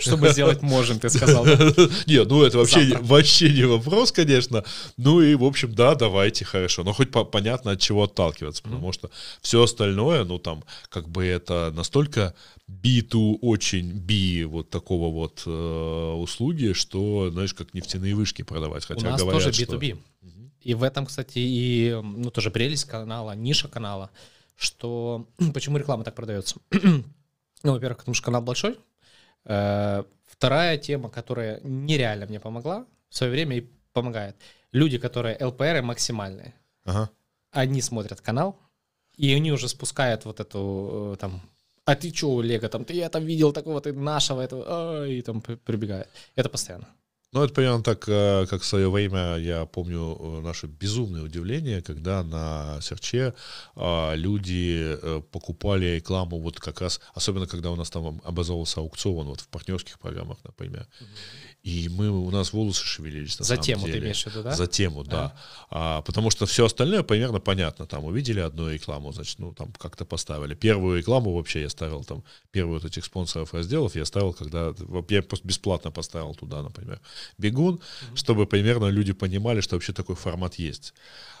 [0.00, 1.44] Что мы сделать можем, ты сказал.
[2.06, 4.64] Не, ну это вообще, вообще не вопрос, конечно.
[4.96, 6.84] Ну и, в общем, да, давайте, хорошо.
[6.84, 11.72] Но хоть понятно, от чего отталкиваться, потому что все остальное, ну там, как бы это
[11.74, 12.34] настолько
[12.66, 18.84] биту очень би вот такого вот э, услуги, что, знаешь, как нефтяные вышки продавать.
[18.86, 19.94] Хотя У нас говорят, тоже B2B.
[19.94, 20.30] Что...
[20.62, 24.10] И в этом, кстати, и ну, тоже прелесть канала, ниша канала,
[24.56, 26.56] что почему реклама так продается.
[26.82, 28.78] ну, во-первых, потому что канал большой,
[29.44, 34.36] вторая тема, которая нереально мне помогла в свое время и помогает.
[34.72, 36.54] Люди, которые ЛПР максимальные,
[36.84, 37.10] ага.
[37.50, 38.58] они смотрят канал,
[39.16, 41.42] и они уже спускают вот эту э, там
[41.84, 45.42] а ты чё, Лего, там, ты я там видел такого, ты нашего этого, и там
[45.42, 46.08] прибегает.
[46.34, 46.88] Это постоянно.
[47.34, 51.82] Ну, это примерно так, э, как в свое время, я помню э, наше безумное удивление,
[51.82, 53.34] когда на серче
[53.74, 59.26] а, люди э, покупали рекламу вот как раз, особенно когда у нас там образовался аукцион,
[59.26, 60.86] вот в партнерских программах, например.
[61.64, 63.38] И мы, у нас волосы шевелились.
[63.38, 63.92] На За самом тему деле.
[63.94, 64.52] ты имеешь в виду, да?
[64.52, 65.34] За тему, да.
[65.70, 65.98] А.
[65.98, 67.86] А, потому что все остальное примерно понятно.
[67.86, 70.54] Там увидели одну рекламу, значит, ну там как-то поставили.
[70.54, 74.74] Первую рекламу вообще я ставил там, первую вот этих спонсоров разделов я ставил, когда,
[75.08, 77.00] я просто бесплатно поставил туда, например,
[77.38, 78.16] бегун, mm-hmm.
[78.16, 80.92] чтобы примерно люди понимали, что вообще такой формат есть.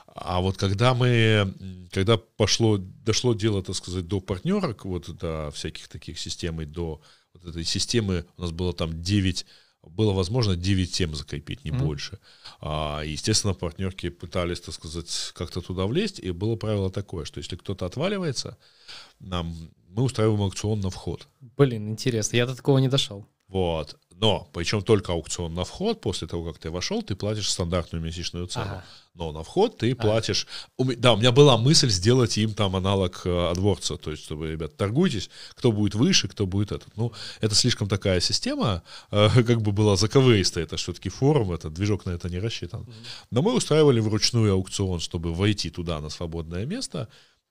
[0.06, 1.54] А вот когда мы,
[1.92, 7.02] когда пошло, дошло дело, так сказать, до партнерок, вот до всяких таких систем и до
[7.34, 9.44] вот этой системы, у нас было там 9
[9.86, 11.84] было возможно 9 тем закрепить, не mm-hmm.
[11.84, 12.18] больше.
[12.60, 17.56] А, естественно, партнерки пытались, так сказать, как-то туда влезть, и было правило такое, что если
[17.56, 18.56] кто-то отваливается,
[19.20, 19.54] нам,
[19.88, 21.28] мы устраиваем аукцион на вход.
[21.56, 23.26] Блин, интересно, я до такого не дошел.
[23.48, 23.96] Вот.
[24.16, 28.46] Но, причем только аукцион на вход, после того, как ты вошел, ты платишь стандартную месячную
[28.46, 28.66] цену.
[28.66, 28.84] Ага.
[29.14, 30.46] Но на вход ты платишь...
[30.78, 30.94] Ага.
[30.96, 34.76] Да, у меня была мысль сделать им там аналог э, адворца, то есть, чтобы, ребят,
[34.76, 36.96] торгуйтесь, кто будет выше, кто будет этот.
[36.96, 42.06] Ну, это слишком такая система, э, как бы была заковыристая, это все-таки форум, это движок
[42.06, 42.86] на это не рассчитан.
[43.30, 47.08] Но мы устраивали вручную аукцион, чтобы войти туда на свободное место,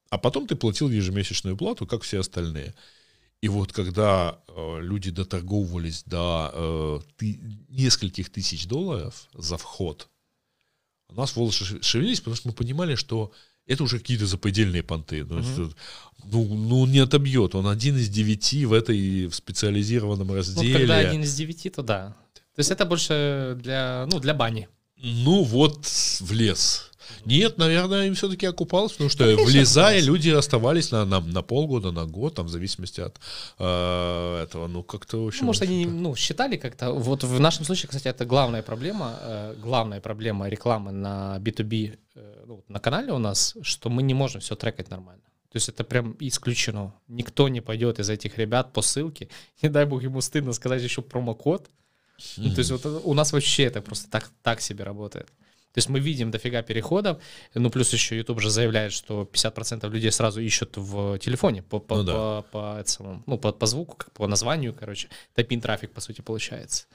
[0.09, 2.73] а потом ты платил ежемесячную плату, как все остальные.
[3.43, 10.07] И вот когда э, люди доторговывались до э, ты, нескольких тысяч долларов за вход,
[11.09, 13.33] у нас волосы шевелились, потому что мы понимали, что
[13.65, 15.25] это уже какие-то запредельные понты.
[15.25, 15.73] Ну, угу.
[16.23, 17.53] ну, ну, не отобьет.
[17.53, 20.71] Он один из девяти в этой в специализированном разделе.
[20.71, 22.15] Ну, когда один из девяти, то да.
[22.55, 24.69] То есть это больше для, ну, для бани.
[24.95, 26.92] Ну, вот в лес.
[27.25, 31.91] Нет, наверное, им все-таки окупалось, потому что Конечно, влезая, люди оставались на, на, на полгода,
[31.91, 33.19] на год, там, в зависимости от
[33.59, 34.67] э, этого.
[34.67, 35.41] Ну, как-то, в общем...
[35.41, 36.91] Ну, может, они ну, считали как-то...
[36.91, 42.43] Вот в нашем случае, кстати, это главная проблема, э, главная проблема рекламы на B2B э,
[42.47, 45.23] ну, на канале у нас, что мы не можем все трекать нормально.
[45.53, 46.93] То есть это прям исключено.
[47.07, 49.29] Никто не пойдет из этих ребят по ссылке.
[49.61, 51.69] Не дай бог ему стыдно сказать еще промокод.
[52.37, 55.27] Ну, то есть вот у нас вообще это просто так, так себе работает.
[55.73, 57.17] То есть мы видим дофига переходов,
[57.55, 61.97] ну плюс еще YouTube же заявляет, что 50% людей сразу ищут в телефоне по, по,
[61.97, 62.13] ну, да.
[62.13, 66.85] по, по, этому, ну, по, по звуку, по названию, короче, топин трафик, по сути, получается.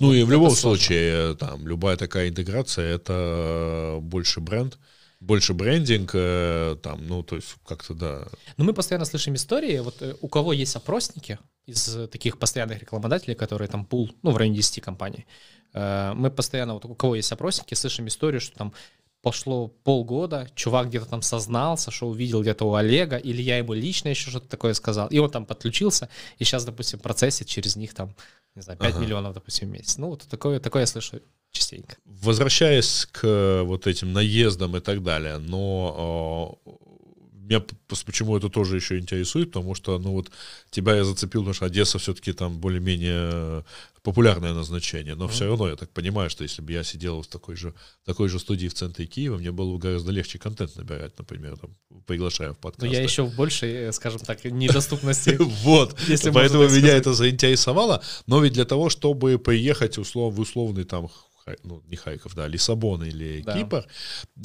[0.00, 4.78] Ну и в любом случае, там, любая такая интеграция— это больше бренд,
[5.20, 8.26] больше брендинг, э, там, ну, то есть как-то, да.
[8.56, 13.34] Ну, мы постоянно слышим истории, вот э, у кого есть опросники из таких постоянных рекламодателей,
[13.34, 15.26] которые там пул, ну, в районе 10 компаний,
[16.14, 18.72] мы постоянно, вот у кого есть опросники, слышим историю, что там
[19.22, 24.08] пошло полгода, чувак где-то там сознался, что увидел где-то у Олега, или я ему лично
[24.08, 28.14] еще что-то такое сказал, и он там подключился, и сейчас, допустим, процессит через них там,
[28.54, 29.00] не знаю, 5 ага.
[29.00, 29.98] миллионов, допустим, в месяц.
[29.98, 31.96] Ну, вот такое, такое я слышу частенько.
[32.04, 36.58] Возвращаясь к вот этим наездам и так далее, но
[37.48, 37.64] меня
[38.04, 40.30] почему это тоже еще интересует, потому что, ну вот,
[40.70, 43.64] тебя я зацепил, потому что Одесса все-таки там более-менее
[44.02, 45.32] популярное назначение, но mm-hmm.
[45.32, 48.38] все равно я так понимаю, что если бы я сидел в такой же, такой же
[48.38, 52.58] студии в центре Киева, мне было бы гораздо легче контент набирать, например, там, приглашая в
[52.58, 52.82] подкаст.
[52.82, 55.38] Но я еще в большей, скажем так, недоступности.
[55.62, 55.96] Вот,
[56.32, 61.08] поэтому меня это заинтересовало, но ведь для того, чтобы поехать в условный там
[61.64, 63.52] ну, не Хайков, да, Лиссабон или да.
[63.52, 63.86] Кипр,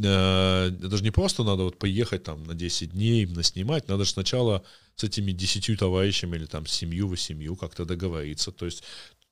[0.02, 4.12] э, это же не просто надо вот поехать там на 10 дней, наснимать, надо же
[4.12, 4.64] сначала
[4.96, 8.84] с этими 10 товарищами или там семью, восемью как-то договориться, то есть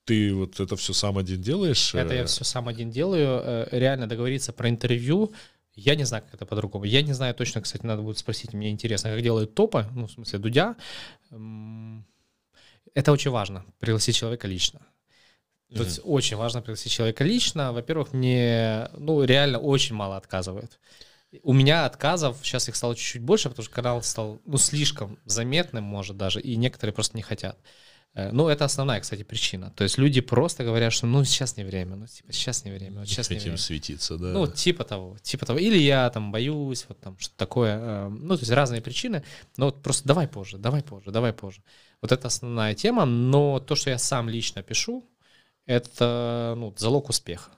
[0.06, 1.94] ты вот это все сам один делаешь?
[1.96, 2.26] Это я э?
[2.26, 5.34] все сам один делаю, э, реально договориться про интервью,
[5.76, 6.86] я не знаю, как это по-другому.
[6.86, 10.12] Я не знаю точно, кстати, надо будет спросить, мне интересно, как делают топы, ну, в
[10.12, 10.76] смысле, Дудя.
[12.94, 14.82] Это очень важно, пригласить человека лично.
[15.76, 17.72] То есть очень важно пригласить человека лично.
[17.74, 20.80] Во-первых, мне, ну, реально очень мало отказывают.
[21.44, 25.84] У меня отказов, сейчас их стало чуть-чуть больше, потому что канал стал, ну, слишком заметным,
[25.86, 27.58] может, даже, и некоторые просто не хотят.
[28.14, 29.72] Ну, это основная, кстати, причина.
[29.78, 33.00] То есть люди просто говорят, что ну сейчас не время, ну типа сейчас не время,
[33.00, 33.58] вот сейчас не Хотим время.
[33.58, 34.28] светиться, да.
[34.34, 35.60] Ну, типа того, типа того.
[35.60, 37.78] Или я там боюсь, вот там что-то такое.
[37.80, 39.24] э, Ну, то есть разные причины.
[39.56, 41.64] Но вот просто давай позже, давай позже, давай позже.
[42.02, 43.06] Вот это основная тема.
[43.06, 45.06] Но то, что я сам лично пишу,
[45.66, 47.52] это ну, залог успеха.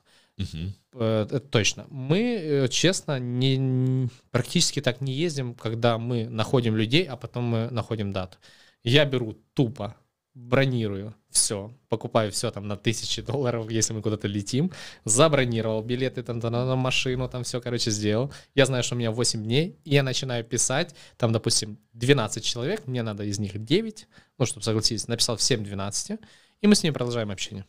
[0.94, 1.86] Э, Это точно.
[1.90, 7.70] Мы, э, честно, не, практически так не ездим, когда мы находим людей, а потом мы
[7.70, 8.38] находим дату.
[8.84, 9.96] Я беру тупо,
[10.34, 14.72] бронирую все, покупаю все там на тысячи долларов, если мы куда-то летим,
[15.06, 18.32] забронировал билеты там, на, машину, там все, короче, сделал.
[18.56, 22.88] Я знаю, что у меня 8 дней, и я начинаю писать, там, допустим, 12 человек,
[22.88, 26.20] мне надо из них 9, ну, чтобы согласиться, написал всем 12,
[26.62, 27.66] и мы с ними продолжаем общение.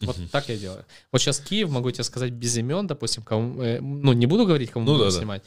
[0.00, 0.84] Вот так я делаю.
[1.12, 4.70] Вот сейчас Киев, могу тебе сказать без имен, допустим, кому, э, ну, не буду говорить,
[4.70, 5.16] кому Ну буду да, да.
[5.18, 5.42] снимать.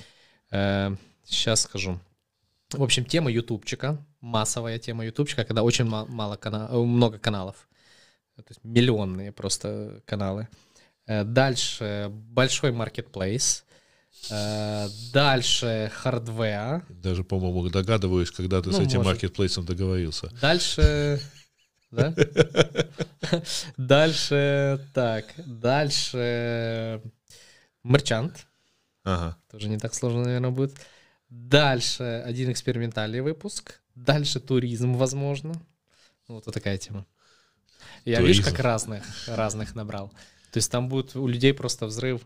[1.26, 2.00] сейчас скажу.
[2.72, 7.68] В общем, тема ютубчика, массовая тема ютубчика, когда очень ма- мало кана- э, много каналов.
[8.36, 10.48] То есть миллионные просто каналы.
[11.06, 13.64] Э, Дальше большой маркетплейс.
[14.32, 16.84] Э, Дальше hardware.
[16.90, 19.06] Даже, по-моему, догадываюсь, когда ты Ну, с этим может.
[19.14, 20.32] маркетплейсом договорился.
[20.42, 21.20] Дальше...
[21.94, 22.14] Да?
[23.78, 24.88] Дальше...
[24.94, 25.26] Так.
[25.38, 27.02] Дальше...
[27.84, 28.48] Мерчант.
[29.04, 29.38] Ага.
[29.52, 30.74] Тоже не так сложно, наверное, будет.
[31.30, 33.82] Дальше один экспериментальный выпуск.
[33.96, 35.54] Дальше туризм, возможно.
[36.28, 37.06] Ну, Вот, такая тема.
[38.06, 38.52] Я, видишь, Туризм.
[38.56, 40.10] как разных, разных набрал.
[40.52, 42.22] То есть там будет у людей просто взрыв.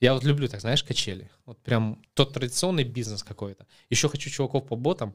[0.00, 1.30] Я вот люблю, так знаешь, качели.
[1.44, 3.66] Вот прям тот традиционный бизнес какой-то.
[3.90, 5.14] Еще хочу чуваков по ботам.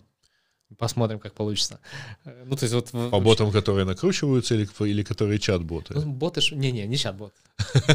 [0.77, 1.79] Посмотрим, как получится.
[2.25, 2.91] Э, Ну, то есть вот...
[3.11, 5.93] По ботам, которые накручиваются, или, или которые чат-боты?
[5.95, 6.41] ну, боты.
[6.51, 7.33] Не-не, не чат-бот.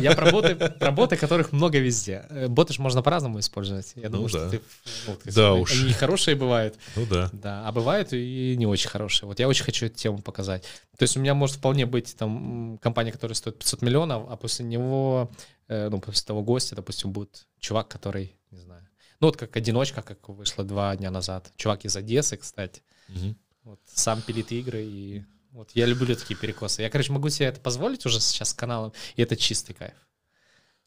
[0.01, 2.25] Я про боты, про боты, которых много везде.
[2.31, 3.93] Э, Боты ж можно по-разному использовать.
[3.97, 4.51] Я думаю, что да.
[4.51, 4.61] ты...
[5.07, 5.83] ну, Да они- уж.
[5.83, 7.31] Они хорошие бывают, Ну да.
[7.33, 9.27] да, а бывают и не очень хорошие.
[9.27, 10.63] Вот я очень хочу эту тему показать.
[10.99, 14.65] То есть у меня может вполне быть там компания, которая стоит 500 миллионов, а после
[14.65, 15.31] него,
[15.69, 18.76] э, ну, после того гостя, допустим, будет чувак, который, не знаю,
[19.21, 21.53] ну, вот как одиночка, как вышло два дня назад.
[21.57, 22.83] Чувак из Одессы, кстати.
[23.09, 23.37] Мгм.
[23.65, 26.83] Вот, сам пилит игры и вот я люблю такие перекосы.
[26.83, 29.95] Я, короче, могу себе это позволить уже сейчас с каналом, и это чистый кайф.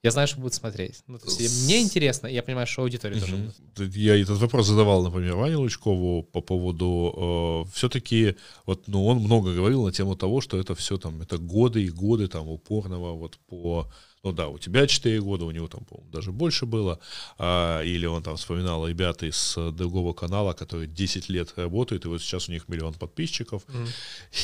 [0.01, 1.03] Я знаю, что будут смотреть.
[1.07, 3.95] Ну, то есть, мне интересно, я понимаю, что аудитория тоже будет.
[3.95, 7.67] Я этот вопрос задавал, например, Ване Лучкову по поводу...
[7.73, 11.83] все-таки, вот, ну, он много говорил на тему того, что это все там, это годы
[11.83, 13.91] и годы там упорного вот по...
[14.23, 16.99] Ну да, у тебя 4 года, у него там, по-моему, даже больше было.
[17.37, 22.09] А, или он там вспоминал ребята из э, другого канала, которые 10 лет работают, и
[22.09, 23.63] вот сейчас у них миллион подписчиков.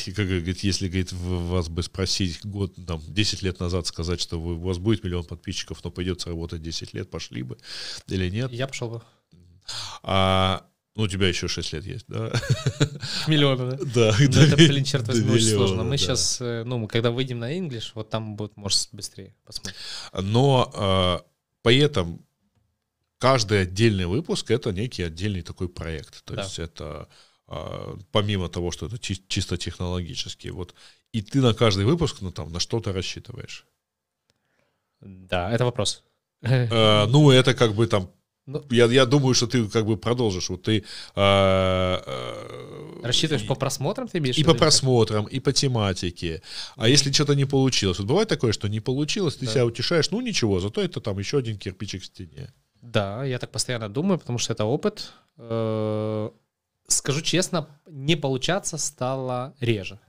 [0.08, 4.40] И, как говорит, если, говорит, вас бы спросить год, там, 10 лет назад сказать, что
[4.40, 7.58] вы, у вас будет миллион подписчиков, но придется работать 10 лет, пошли бы
[8.08, 8.54] или нет?
[8.54, 9.02] Я пошел бы.
[10.04, 10.66] А,
[10.96, 12.32] ну, у тебя еще 6 лет есть, да?
[13.28, 13.78] Миллиона, да?
[13.94, 14.16] Да.
[14.18, 15.84] Ну, это, блин, черт возьми, очень миллиона, сложно.
[15.84, 15.98] Мы да.
[15.98, 19.36] сейчас, ну, мы когда выйдем на English, вот там будет, может, быстрее.
[19.44, 19.76] Посмотрим.
[20.14, 21.26] Но а,
[21.62, 22.26] при этом
[23.18, 26.24] каждый отдельный выпуск это некий отдельный такой проект.
[26.24, 26.44] То Да.
[26.44, 27.08] есть это
[27.48, 30.74] а, помимо того, что это чи- чисто технологически, вот
[31.12, 33.66] и ты на каждый выпуск, ну там, на что-то рассчитываешь.
[35.02, 36.04] Да, это вопрос.
[36.42, 38.12] Э, ну, это как бы там.
[38.48, 38.64] Ну.
[38.70, 40.50] Я, я думаю, что ты как бы продолжишь.
[40.50, 40.84] Вот ты
[41.16, 44.60] а, а, Рассчитываешь по просмотрам, ты имеешь и по как?
[44.60, 46.42] просмотрам, и по тематике.
[46.76, 47.98] А если что-то не получилось?
[48.00, 49.52] Вот бывает такое, что не получилось, ты Да.
[49.52, 52.54] себя утешаешь, ну ничего, зато это там еще один кирпичик в стене.
[52.82, 55.12] Да, я так постоянно думаю, потому что это опыт.
[55.38, 56.30] Э,
[56.88, 60.00] Скажу честно, не получаться стало реже.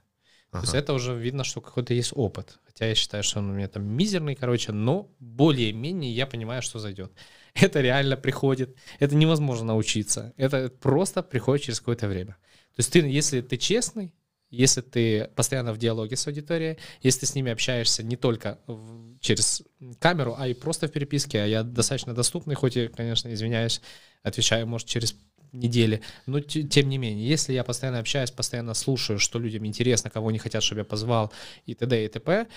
[0.51, 0.77] То есть Ага.
[0.77, 2.59] это уже видно, что какой-то есть опыт.
[2.65, 6.77] Хотя я считаю, что он у меня там мизерный, короче, но более-менее я понимаю, что
[6.77, 7.11] зайдет.
[7.61, 8.75] Это реально приходит.
[8.99, 10.33] Это невозможно научиться.
[10.37, 12.37] Это просто приходит через какое-то время.
[12.75, 14.13] То есть ты, если ты честный,
[14.49, 19.17] если ты постоянно в диалоге с аудиторией, если ты с ними общаешься не только в-
[19.19, 19.63] через
[19.99, 23.81] камеру, а и просто в переписке, а я достаточно доступный, хоть и, конечно, извиняюсь,
[24.23, 25.15] отвечаю, может, через
[25.51, 30.09] недели, но те- тем не менее, если я постоянно общаюсь, постоянно слушаю, что людям интересно,
[30.09, 31.31] кого они хотят, чтобы я позвал
[31.65, 32.05] и т.д.
[32.05, 32.47] и т.п.,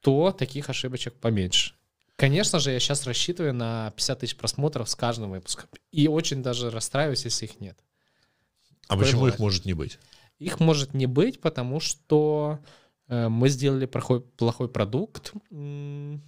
[0.00, 1.74] то таких ошибочек поменьше.
[2.16, 5.68] Конечно же, я сейчас рассчитываю на 50 тысяч просмотров с каждым выпуском.
[5.92, 7.78] И очень даже расстраиваюсь, если их нет.
[8.88, 9.34] А такое почему бывает.
[9.34, 9.98] их может не быть?
[10.38, 12.58] Их может не быть, потому что
[13.08, 15.28] э, мы сделали плохой, плохой продукт.
[15.28, 16.20] Это ну,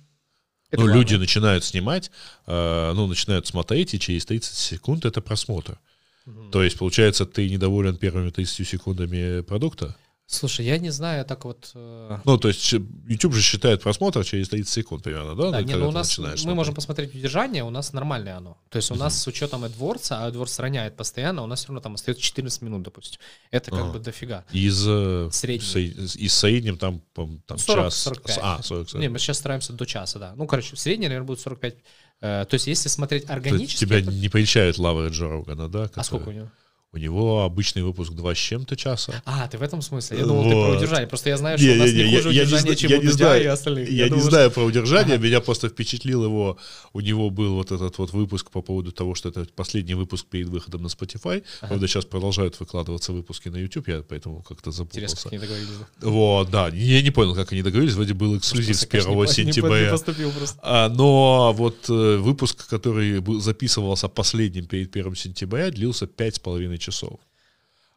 [0.72, 0.94] главное.
[0.94, 2.10] люди начинают снимать,
[2.46, 5.78] э, ну, начинают смотреть, и через 30 секунд это просмотр.
[6.26, 6.50] Мгм.
[6.50, 9.96] То есть, получается, ты недоволен первыми 30 секундами продукта?
[10.30, 11.70] Слушай, я не знаю, так вот...
[11.74, 12.70] э, Ну, то есть
[13.08, 15.50] YouTube же считает просмотр через 30 секунд примерно, да?
[15.52, 16.44] Да, не, ну у нас мы смотреть.
[16.54, 18.58] можем посмотреть удержание, у нас нормальное оно.
[18.68, 21.80] То есть у нас с учетом AdWords, а AdWords роняет постоянно, у нас все равно
[21.80, 23.18] там остается 14 минут, допустим.
[23.50, 23.92] Это как Ага.
[23.94, 24.44] бы дофига.
[24.52, 25.66] Из, э, Средний.
[25.66, 27.96] сре- из среднем там, там 40, час.
[27.96, 28.38] 45.
[28.42, 29.00] А, 40, 40.
[29.02, 30.34] Не, мы сейчас стараемся до часа, да.
[30.36, 31.76] Ну, короче, средний, наверное, будет 45.
[32.20, 33.80] Э, то есть если смотреть То органически...
[33.80, 35.84] тебя это- не прельщает Лавра Джо Рогана, да?
[35.84, 36.50] А который- сколько у него?
[36.94, 39.22] У него обычный выпуск 2 с чем-то часа.
[39.26, 40.16] А, ты в этом смысле?
[40.20, 40.76] Я думал, ты про Вот.
[40.78, 41.06] удержание.
[41.06, 42.96] Просто я знаю, что у нас не я- хуже я не удержание, зна- чем я
[42.96, 43.42] у не Дудя знаю.
[43.42, 43.90] и остальных.
[43.90, 46.56] Я, не думал, что- знаю про удержание, меня просто впечатлил его.
[46.94, 50.48] У него был вот этот вот выпуск по поводу того, что это последний выпуск перед
[50.48, 51.44] выходом на Spotify.
[51.60, 55.22] Правда, сейчас продолжают выкладываться выпуски на YouTube, я поэтому как-то Интересно, запутался.
[55.24, 55.68] как не договорились.
[56.00, 56.68] Вот, да.
[56.68, 57.94] Я не понял, как они договорились.
[57.96, 59.84] Вроде был эксклюзив с Просто, конечно, 1 не по- не по- сентября.
[59.84, 60.58] Не поступил просто.
[60.62, 66.38] А, но вот э, выпуск, который был, записывался последним перед первым сентября, длился пять с
[66.38, 67.20] половиной часов.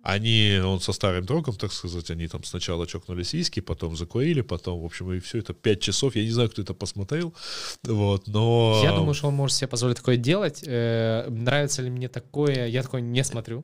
[0.04, 4.82] Они, он со старым другом, так сказать, они там сначала чокнулись виски, потом закурили, потом,
[4.82, 6.16] в общем, и все это пять часов.
[6.16, 7.36] Я не знаю, кто это посмотрел,
[7.84, 8.82] вот, но...
[8.84, 10.64] Я думаю, что он может себе позволить такое делать.
[10.66, 12.66] Э, Нравится ли мне такое?
[12.68, 13.64] Я такое не смотрю.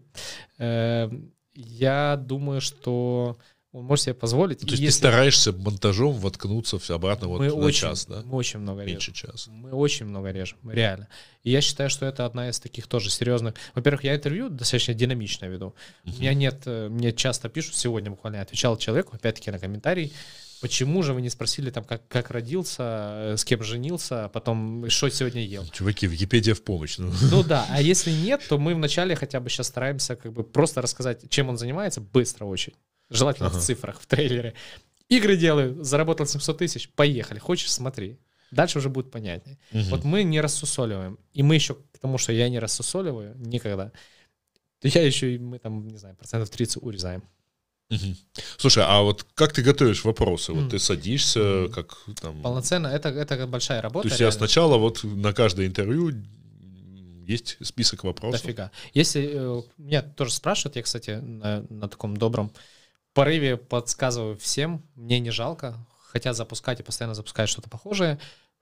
[0.60, 1.10] Э,
[1.56, 3.38] Я думаю, что
[3.74, 4.60] он может себе позволить.
[4.60, 8.06] То И есть ты если- стараешься монтажом воткнуться все обратно вот мы на очень, час,
[8.06, 8.22] да?
[8.26, 8.94] мы очень много режем.
[8.94, 9.52] Меньше часа.
[9.52, 11.08] Мы очень много режем, реально.
[11.44, 13.56] И я считаю, что это одна из таких тоже серьезных.
[13.76, 15.76] Во-первых, я интервью достаточно динамично веду.
[16.06, 20.12] У меня нет, э, мне часто пишут, сегодня буквально отвечал человеку, опять-таки на комментарий,
[20.62, 24.90] почему же вы не спросили там, как, как родился, э, с кем женился, а потом
[24.90, 25.66] что сегодня ел.
[25.72, 26.98] Чуваки, Википедия в помощь.
[26.98, 27.12] Ну.
[27.32, 30.82] Ну да, а если нет, то мы вначале хотя бы сейчас стараемся как бы просто
[30.82, 32.74] рассказать, чем он занимается, быстро очень.
[33.10, 33.60] Желательно Ага.
[33.60, 34.54] в цифрах, в трейлере.
[35.10, 38.20] Игры делаю, заработал 700 тысяч, поехали, хочешь, смотри.
[38.52, 39.58] Дальше уже будет понятнее.
[39.72, 39.90] Мгм.
[39.90, 41.20] Вот мы не рассусоливаем.
[41.34, 43.92] И мы еще к тому, что я не рассусоливаю никогда,
[44.80, 47.24] то я еще, и мы там, не знаю, процентов 30 урезаем.
[47.90, 48.18] Мгм.
[48.58, 50.52] Слушай, а вот как ты готовишь вопросы?
[50.52, 50.70] Вот Мгм.
[50.72, 52.42] ты садишься, как там...
[52.42, 54.10] Полноценно, это, это большая работа.
[54.10, 54.38] То есть я реально.
[54.38, 56.12] сначала вот на каждое интервью
[57.26, 58.42] есть список вопросов.
[58.42, 58.72] Дофига.
[58.94, 62.52] Если э, меня тоже спрашивают, я, кстати, на, на таком добром
[63.18, 65.76] порыве подсказываю всем, мне не жалко,
[66.12, 68.18] хотят запускать и постоянно запускают что-то похожее,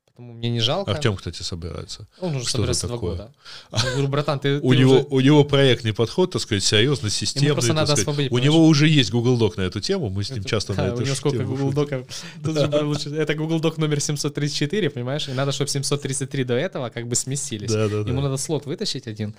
[0.06, 0.92] поэтому мне не жалко.
[0.92, 2.08] Артем, кстати, собирается.
[2.22, 3.34] Он уже что собирается два года.
[3.72, 7.10] Я говорю, братан, ты, У ты него, уже- у него проектный подход, так сказать, серьезно,
[7.10, 7.52] системный.
[7.54, 8.00] просто надо сказать.
[8.04, 8.54] освободить, У понимаешь?
[8.54, 10.88] него уже есть Google Doc на эту тему, мы с ним Это- часто на да,
[10.88, 11.76] эту у него сколько Google же
[12.70, 15.28] получится- Это Google Doc номер 734, понимаешь?
[15.30, 17.72] И надо, чтобы 733 до этого как бы сместились.
[17.72, 18.28] Да, да, Ему да.
[18.30, 19.36] надо слот вытащить один.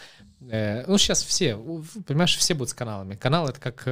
[0.50, 1.56] Э, ну, сейчас все,
[2.06, 3.14] понимаешь, все будут с каналами.
[3.16, 3.82] Канал— это как...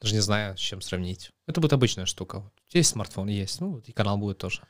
[0.00, 1.30] даже не знаю, с чем сравнить.
[1.46, 2.50] Это будет обычная штука.
[2.72, 3.60] Есть смартфон, есть.
[3.60, 4.62] Ну, и канал будет тоже.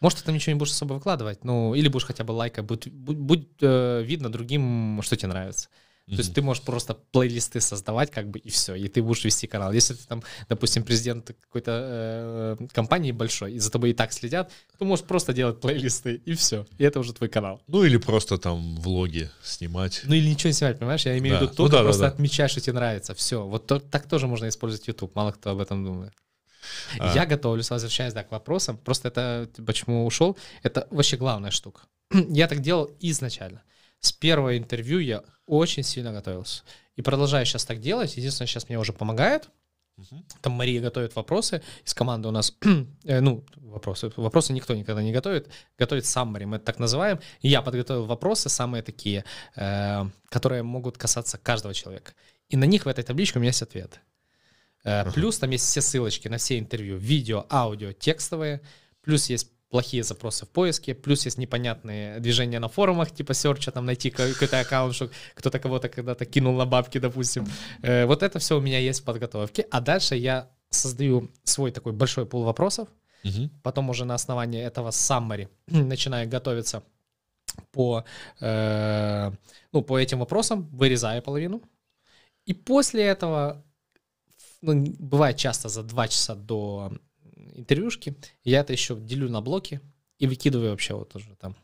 [0.00, 2.92] Может, ты там ничего не будешь особо выкладывать, ну, или будешь хотя бы лайкать, будет,
[2.92, 5.68] будь, будь, э, видно другим, что тебе нравится.
[6.06, 9.46] То есть ты можешь просто плейлисты создавать, как бы, и все, и ты будешь вести
[9.46, 9.72] канал.
[9.72, 14.50] Если ты там, допустим, президент какой-то э, компании большой, и за тобой и так следят,
[14.78, 16.66] ты можешь просто делать плейлисты, и все.
[16.76, 17.62] И это уже твой канал.
[17.68, 20.02] Ну или просто там влоги снимать.
[20.04, 21.06] Ну или ничего не снимать, понимаешь?
[21.06, 21.44] Я имею в Да.
[21.44, 22.08] виду Ну только да, да, просто да.
[22.08, 23.14] отмечать, что тебе нравится.
[23.14, 23.46] Все.
[23.46, 25.14] Вот то- так тоже можно использовать YouTube.
[25.14, 26.12] Мало кто об этом думает.
[26.98, 27.14] А.
[27.14, 28.76] Я готовлюсь, возвращаясь да, к вопросам.
[28.76, 31.82] Просто это, почему ушел, это вообще главная штука.
[32.28, 33.62] Я так делал изначально.
[34.02, 36.64] С первого интервью я очень сильно готовился.
[36.96, 38.16] И продолжаю сейчас так делать.
[38.16, 39.48] Единственное, сейчас мне уже помогает.
[39.96, 40.24] Мгм.
[40.40, 41.62] Там Мария готовит вопросы.
[41.84, 42.56] Из команды у нас,
[43.04, 44.12] э, ну, вопросы.
[44.16, 45.48] Вопросы никто никогда не готовит.
[45.78, 47.20] Готовит саммари, мы это так называем.
[47.42, 49.24] И я подготовил вопросы, самые такие,
[49.54, 52.12] э, которые могут касаться каждого человека.
[52.48, 54.00] И на них в этой табличке у меня есть ответы.
[54.82, 58.62] Э, Плюс там есть все ссылочки на все интервью, видео, аудио, текстовые.
[59.02, 63.86] Плюс есть плохие запросы в поиске, плюс есть непонятные движения на форумах, типа серча, там
[63.86, 67.46] найти ка- какой-то аккаунт, что кто-то кого-то когда-то кинул на бабки, допустим.
[67.82, 69.66] Э, Вот это все у меня есть в подготовке.
[69.70, 72.88] А дальше я создаю свой такой большой пул вопросов,
[73.62, 76.82] потом уже на основании этого summary начинаю готовиться
[77.70, 78.04] по,
[78.40, 79.30] э,
[79.72, 81.62] ну, по этим вопросам, вырезаю половину.
[82.48, 83.64] И после этого,
[84.62, 86.92] ну, бывает часто за два часа до
[87.54, 89.80] интервьюшки, я это еще делю на блоки
[90.18, 91.56] и выкидываю вообще вот уже там.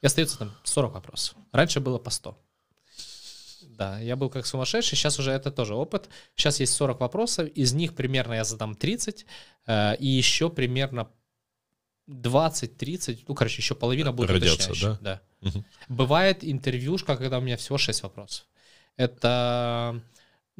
[0.00, 1.36] И остается там 40 вопросов.
[1.52, 2.38] Раньше было по 100.
[3.62, 6.08] Да, я был как сумасшедший, сейчас уже это тоже опыт.
[6.36, 9.26] Сейчас есть 40 вопросов, из них примерно я задам 30,
[9.66, 11.08] э, и еще примерно
[12.08, 15.20] 20-30, ну, короче, еще половина будет Родятся, уточняющих, да?
[15.40, 15.48] Да.
[15.48, 15.64] Мгм.
[15.88, 18.46] Бывает интервьюшка, когда у меня всего 6 вопросов.
[18.96, 20.02] Это...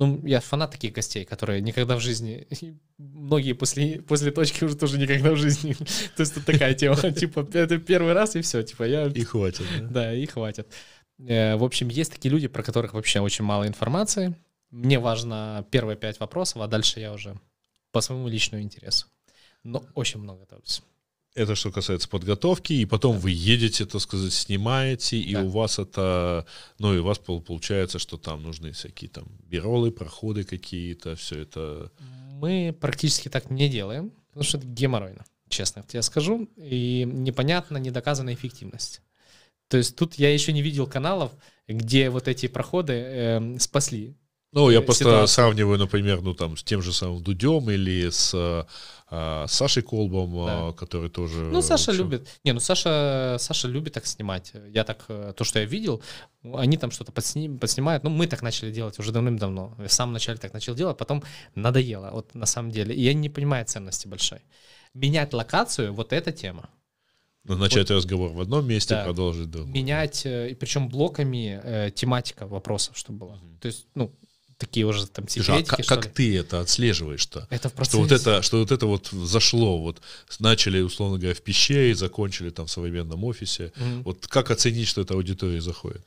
[0.00, 2.48] Ну, я фанат таких гостей, которые никогда в жизни...
[2.96, 5.74] Многие после, после точки уже тоже никогда в жизни.
[6.16, 9.06] То есть тут такая тема, типа, это первый раз и все, типа, я...
[9.08, 9.66] И хватит.
[9.90, 10.14] да?
[10.14, 10.66] И хватит.
[11.18, 14.34] Э, В общем, есть такие люди, про которых вообще очень мало информации.
[14.70, 17.34] мне важно первые пять вопросов, а дальше я уже
[17.92, 19.06] по своему личному интересу.
[19.64, 20.82] Но очень много готовлюсь.
[21.36, 25.42] Это что касается подготовки, и потом вы едете, так сказать, снимаете, и Да.
[25.42, 26.44] у вас это,
[26.80, 31.42] ну и у вас пол- получается, что там нужны всякие там биролы, проходы какие-то, все
[31.42, 31.92] это.
[32.40, 38.34] Мы практически так не делаем, потому что это геморройно, честно тебе скажу, и непонятна, недоказанная
[38.34, 39.00] эффективность.
[39.68, 41.30] То есть тут я еще не видел каналов,
[41.68, 44.16] где вот эти проходы эм, спасли.
[44.52, 45.28] Ну, я Э, просто ситуацию.
[45.28, 48.66] сравниваю, например, ну там с тем же самым Дудем или с
[49.12, 51.36] а, Сашей Колбом, а, который тоже.
[51.50, 52.28] Ну, Саша общем, любит.
[52.44, 54.52] Не, ну Саша, Саша любит так снимать.
[54.68, 56.00] Я так, э, то, что я видел,
[56.54, 58.04] они там что-то подсни- подснимают.
[58.04, 59.74] Ну, мы так начали делать уже давным-давно.
[59.78, 62.94] Я в самом начале так начал делать, потом надоело, вот на самом деле.
[62.94, 64.40] И я не понимаю ценности большой.
[64.94, 66.68] Менять локацию, вот эта тема.
[67.44, 69.04] ну, начать разговор в одном месте, Да.
[69.04, 69.72] продолжить другом.
[69.72, 73.40] Менять, э, и причем блоками э, тематика вопросов, чтобы была.
[73.60, 74.12] То есть, ну,
[74.60, 77.48] такие уже там Слушай, а секретики, как, как ты это отслеживаешь-то?
[77.50, 77.96] Это в процессе.
[77.96, 80.00] Что вот это, что вот это вот зашло, вот
[80.38, 83.72] начали, условно говоря, в пещере, закончили там в современном офисе.
[83.76, 84.02] Мгм.
[84.02, 86.02] Вот как оценить, что эта аудитория заходит?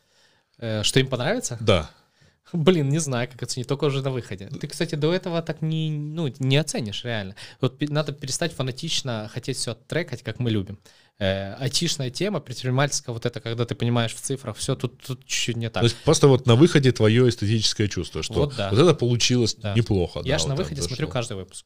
[0.60, 1.58] Э, Что им понравится?
[1.60, 1.90] Да.
[2.54, 4.48] Блин, не знаю, как оценить, только уже на выходе.
[4.48, 7.36] Ты, кстати, до этого так не, ну, не оценишь, реально.
[7.60, 10.78] Вот надо перестать фанатично хотеть все трекать, как мы любим.
[11.20, 15.56] Э, айтишная тема, предпринимательская, вот это, когда ты понимаешь в цифрах, все тут, тут чуть-чуть
[15.58, 15.82] не так.
[15.82, 18.72] То есть просто вот на выходе твое эстетическое чувство, что вот, Вот да.
[18.72, 19.74] это получилось Да.
[19.76, 20.22] неплохо.
[20.26, 20.96] Я да, же вот на выходе зашло.
[20.96, 21.66] смотрю каждый выпуск.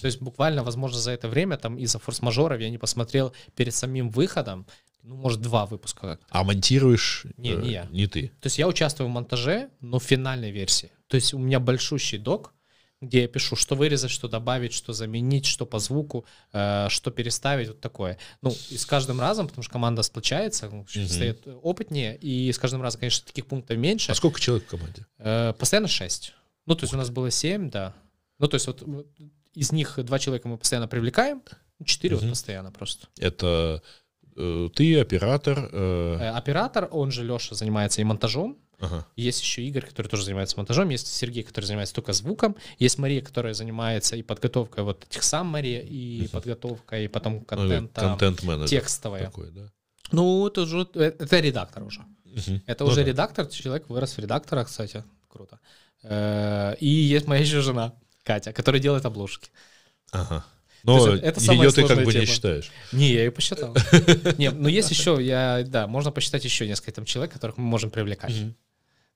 [0.00, 4.08] То есть буквально, возможно, за это время, там из-за форс-мажоров я не посмотрел перед самим
[4.08, 4.64] выходом,
[5.02, 7.86] ну, может, два выпуска как А монтируешь Не, не э, я.
[7.90, 8.28] не ты.
[8.40, 10.92] То есть я участвую в монтаже, но в финальной версии.
[11.08, 12.52] То есть у меня большущий док,
[13.00, 17.68] где я пишу, что вырезать, что добавить, что заменить, что по звуку, э, что переставить,
[17.68, 18.18] вот такое.
[18.42, 21.06] Ну, и с каждым разом, потому что команда сплочается, ну, Мгм.
[21.08, 24.12] стоит опытнее, и с каждым разом, конечно, таких пунктов меньше.
[24.12, 25.06] А сколько человек в команде?
[25.18, 26.34] Э, постоянно 6.
[26.66, 27.94] Ну, то есть у нас было 7, да.
[28.38, 29.06] Ну, то есть вот вот
[29.54, 31.42] из них два человека мы постоянно привлекаем,
[31.84, 32.30] 4 вот Мгм.
[32.32, 33.08] постоянно просто.
[33.18, 33.82] Это
[34.36, 35.70] э, ты, оператор.
[35.72, 39.06] э, Э, оператор, он же Леша, занимается и монтажом, ага.
[39.16, 43.20] Есть еще Игорь, который тоже занимается монтажом, есть Сергей, который занимается только звуком, есть Мария,
[43.22, 48.68] которая занимается и подготовкой вот этих сам Мария, и подготовкой, и потом Ну, контента Контент-менеджер.
[48.68, 49.24] текстовая.
[49.26, 49.70] Такой, да?
[50.12, 52.00] Ну, это уже э, это редактор уже.
[52.24, 52.62] Мгм.
[52.66, 53.08] Это Ну уже да.
[53.10, 55.58] редактор, человек вырос в редактора, кстати, круто.
[56.02, 59.50] Э, И есть моя еще жена, Катя, которая делает обложки.
[60.12, 60.44] Ага.
[60.82, 62.26] Но есть это ее ты как бы не тема.
[62.26, 62.70] считаешь.
[62.92, 63.76] Не, я ее посчитал.
[64.38, 67.90] Не, ну есть еще, я, да, можно посчитать еще несколько там человек, которых мы можем
[67.90, 68.32] привлекать.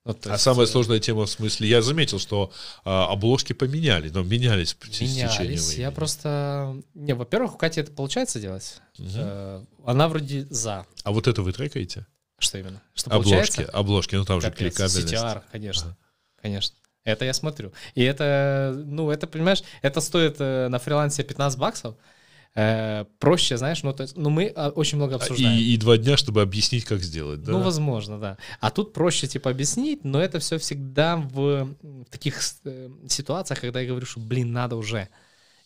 [0.04, 2.52] Ну, А есть, самая э, сложная тема в смысле, я заметил, что
[2.84, 5.38] а, обложки поменяли, но менялись в течение Менялись.
[5.66, 5.80] времени.
[5.80, 6.76] Я просто...
[6.92, 8.80] Не, во-первых, у Кати это получается делать.
[8.98, 9.10] Мгм.
[9.16, 10.84] Э, Она вроде за.
[11.04, 12.06] А вот это вы трекаете?
[12.38, 12.82] Что именно?
[12.94, 13.72] Что Обложки, получается?
[13.72, 15.14] обложки, ну там же Капец, кликабельность.
[15.14, 15.96] CTR, конечно.
[16.42, 16.76] Конечно.
[17.04, 17.72] Это я смотрю.
[17.94, 21.96] И это, ну, это, понимаешь, это стоит э, на фрилансе 15 баксов.
[22.56, 25.58] Э, проще, знаешь, ну, то есть, ну, мы а, очень много А, обсуждаем.
[25.58, 27.50] И, и два дня, чтобы объяснить, как сделать, да?
[27.50, 28.38] Ну, возможно, да.
[28.60, 33.80] А тут проще, типа, объяснить, но это все всегда в, в таких э, ситуациях, когда
[33.80, 35.08] я говорю, что, блин, надо уже.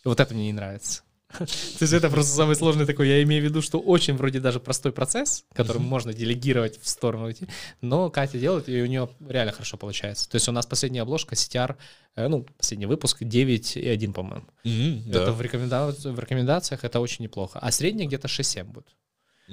[0.03, 1.03] И вот это мне не нравится.
[1.37, 4.61] То есть это просто самый сложный такой, я имею в виду, что очень вроде даже
[4.61, 7.47] простой процесс, который можно делегировать в сторону идти,
[7.83, 10.29] но Катя делает, и у нее реально хорошо получается.
[10.31, 11.77] То есть у нас последняя обложка CTR,
[12.17, 14.47] э, ну, последний выпуск 9,1, по-моему.
[14.65, 15.23] Мгм, да.
[15.23, 17.59] Это в, рекоменда- в рекомендациях это очень неплохо.
[17.59, 18.87] А средняя где-то 6-7 будет.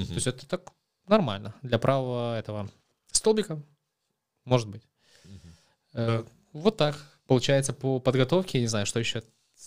[0.08, 0.72] То есть это так
[1.08, 2.70] нормально для правого этого
[3.12, 3.62] столбика,
[4.46, 4.82] может быть.
[5.94, 6.24] Э,
[6.54, 6.96] Вот так
[7.28, 9.24] получается по подготовке, не знаю, что еще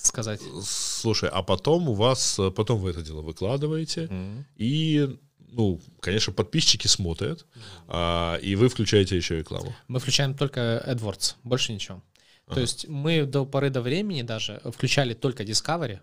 [0.07, 0.40] сказать.
[0.64, 4.44] Слушай, а потом у вас, э, потом вы это дело выкладываете, Мгм.
[4.57, 5.18] и,
[5.51, 7.46] ну, конечно, подписчики смотрят,
[7.88, 9.74] а, и вы включаете еще рекламу.
[9.88, 12.03] Мы включаем только AdWords, больше ничего.
[12.46, 12.61] То Ага.
[12.62, 15.99] есть мы до поры до времени даже включали только Discovery.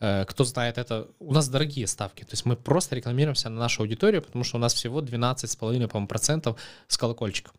[0.00, 2.24] Э, Кто знает это, у нас дорогие ставки.
[2.24, 6.08] То есть мы просто рекламируемся на нашу аудиторию, потому что у нас всего 12,5% по-моему,
[6.08, 6.56] процентов
[6.88, 7.52] с колокольчиком.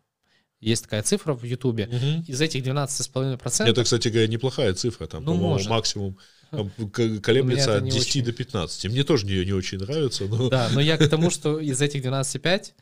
[0.64, 1.90] Есть такая цифра в Ютубе.
[2.26, 5.68] Из этих 12,5% Это, кстати говоря, неплохая цифра, там, Ну, по-моему, может.
[5.68, 6.18] максимум
[7.20, 8.24] колеблется от не 10 очень.
[8.24, 8.86] до 15.
[8.86, 10.48] Мне тоже не, не очень нравится, но...
[10.48, 12.72] Да, но я к тому, что из этих 12,5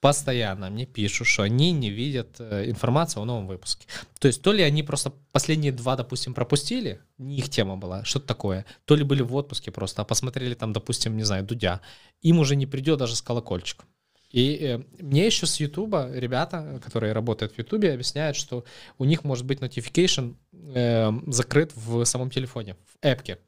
[0.00, 3.86] постоянно мне пишут, что они не видят э, информацию о новом выпуске.
[4.18, 8.26] То есть то ли они просто последние два, допустим, пропустили, не их тема была, что-то
[8.26, 11.80] такое, то ли были в отпуске просто, а посмотрели там, допустим, не знаю, Дудя,
[12.20, 13.88] им уже не придет даже с колокольчиком.
[14.36, 18.64] И э, мне еще с Ютуба ребята, которые работают в Ютубе, объясняют, что
[18.98, 23.38] у них может быть notification э, закрыт в самом телефоне, в эпке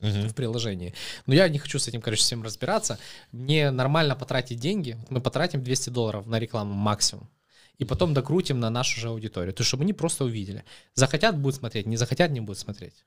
[0.00, 0.28] Мгм.
[0.28, 0.92] в приложении.
[1.24, 2.98] Но я не хочу с этим, короче, всем разбираться.
[3.32, 4.98] Мне нормально потратить деньги.
[5.08, 7.30] Мы потратим 200 долларов на рекламу максимум.
[7.78, 9.52] и потом докрутим на нашу же аудиторию.
[9.54, 10.64] То есть, чтобы они просто увидели.
[10.94, 13.04] Захотят, будут смотреть, не захотят, не будут смотреть.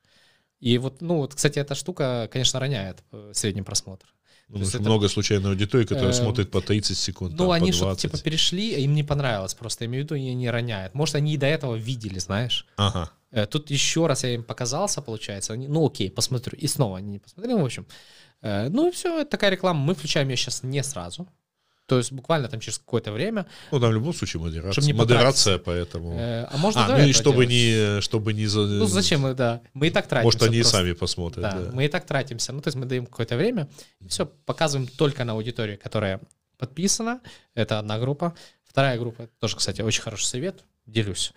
[0.60, 4.08] И вот, ну, вот, кстати, эта штука, конечно, роняет э, средний просмотр.
[4.50, 4.90] Ну, потому что это...
[4.90, 7.32] много случайной аудитории, которая э, смотрит по 30 секунд.
[7.34, 10.50] Ну, там, они что-то типа перешли, им не понравилось просто, имею в виду, и не
[10.50, 10.96] роняют.
[10.96, 12.66] Может, они и до этого видели, знаешь.
[12.76, 13.12] Ага.
[13.32, 15.54] Э, тут еще раз я им показался, получается.
[15.54, 16.58] Они, ну, окей, посмотрю.
[16.58, 17.86] И снова они не посмотрели, в общем.
[18.42, 19.80] Э, ну и все, это такая реклама.
[19.80, 21.28] Мы включаем ее сейчас не сразу.
[21.90, 23.48] То есть буквально там через какое-то время.
[23.72, 24.84] Ну, там в любом случае модерация.
[24.84, 26.14] не модерация, поэтому.
[26.20, 28.46] Э, а можно а, ну и чтобы не, чтобы не...
[28.46, 28.60] За...
[28.60, 29.62] Ну зачем да.
[29.74, 30.38] Мы и так тратимся.
[30.38, 30.78] Может, они просто.
[30.78, 31.42] сами посмотрят.
[31.42, 32.54] Да, да, мы и так тратимся.
[32.54, 33.68] Ну, то есть мы даем какое-то время,
[34.02, 36.22] и все, показываем только на аудиторию, которая
[36.60, 37.22] подписана.
[37.56, 38.36] Это одна группа.
[38.64, 41.34] Вторая группа, тоже, кстати, очень хороший совет, делюсь.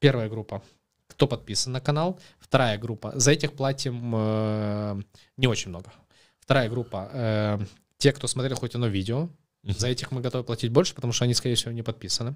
[0.00, 0.60] Первая группа,
[1.06, 2.18] кто подписан на канал.
[2.40, 5.00] Вторая группа, за этих платим э,
[5.36, 5.92] не очень много.
[6.40, 7.58] Вторая группа, э,
[7.98, 9.28] те, кто смотрел хоть одно видео,
[9.72, 12.34] за этих мы готовы платить больше, потому что они, скорее всего, не подписаны.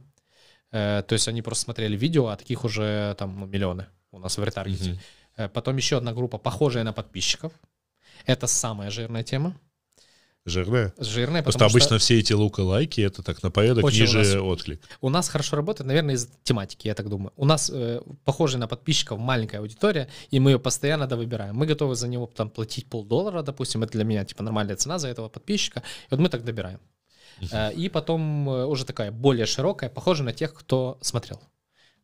[0.71, 4.39] Э, то есть они просто смотрели видео, а таких уже там ну, миллионы у нас
[4.39, 4.99] в ретаргете.
[5.37, 7.53] Э, потом еще одна группа, похожая на подписчиков.
[8.27, 9.57] Это самая жирная тема.
[10.45, 10.95] Жирная?
[10.99, 11.99] Жирная, Просто обычно что...
[11.99, 14.81] все эти лука-лайки, это так на порядок Очень ниже у нас, отклик.
[15.03, 17.33] У нас хорошо работает, наверное, из тематики, я так думаю.
[17.37, 21.55] У нас э, похожая на подписчиков маленькая аудитория, и мы ее постоянно довыбираем.
[21.55, 25.09] Мы готовы за него там платить полдоллара, допустим, это для меня типа нормальная цена за
[25.09, 26.81] этого подписчика, и вот мы так добираем.
[27.41, 27.75] Uh-huh.
[27.75, 31.41] И потом э, уже такая более широкая, похожа на тех, кто смотрел.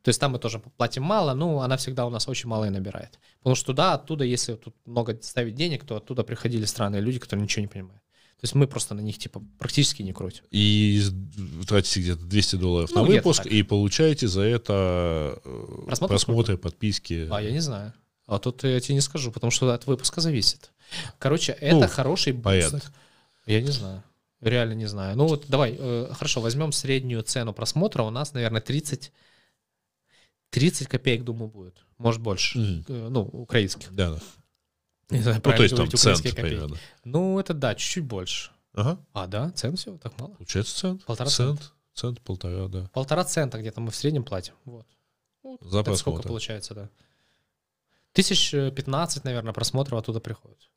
[0.02, 2.70] То есть там мы тоже платим мало, но она всегда у нас очень мало и
[2.70, 3.18] набирает.
[3.38, 7.44] Потому что туда, оттуда, если тут много ставить денег, то оттуда приходили странные люди, которые
[7.44, 8.02] ничего не понимают.
[8.44, 10.44] То есть мы просто на них типа практически не крутим.
[10.50, 11.02] И
[11.66, 16.62] тратите где-то 200 долларов ну, на выпуск, и получаете за это э, Просмотр просмотры, сколько?
[16.68, 17.26] подписки.
[17.30, 17.94] А я не знаю.
[18.26, 20.70] А тут я тебе не скажу, потому что от выпуска зависит.
[21.18, 22.82] Короче, ну, это хороший порядок.
[23.46, 24.02] Я не знаю.
[24.44, 25.16] Реально не знаю.
[25.16, 28.02] Ну вот давай, э, хорошо, возьмем среднюю цену просмотра.
[28.02, 29.10] У нас, наверное, 30,
[30.50, 31.84] 30 копеек, думаю, будет.
[31.96, 32.58] Может, больше.
[32.58, 32.84] Mm.
[32.88, 33.94] Э, ну, украинских.
[33.94, 34.18] Да, да.
[35.10, 36.76] Не знаю, ну, то есть там цент примерно.
[37.04, 38.50] Ну, это да, чуть-чуть больше.
[38.74, 38.98] Ага.
[39.12, 40.34] А, да, цент всего, так мало.
[40.34, 41.04] Получается цент.
[41.04, 41.60] Полтора цент.
[41.60, 42.90] Цент, цент полтора, да.
[42.92, 44.54] Полтора цента где-то мы в среднем платим.
[44.64, 44.86] Вот.
[45.42, 45.98] вот За просмотр.
[45.98, 46.90] сколько получается, да.
[48.12, 50.70] Тысяч пятнадцать, наверное, просмотров оттуда приходит.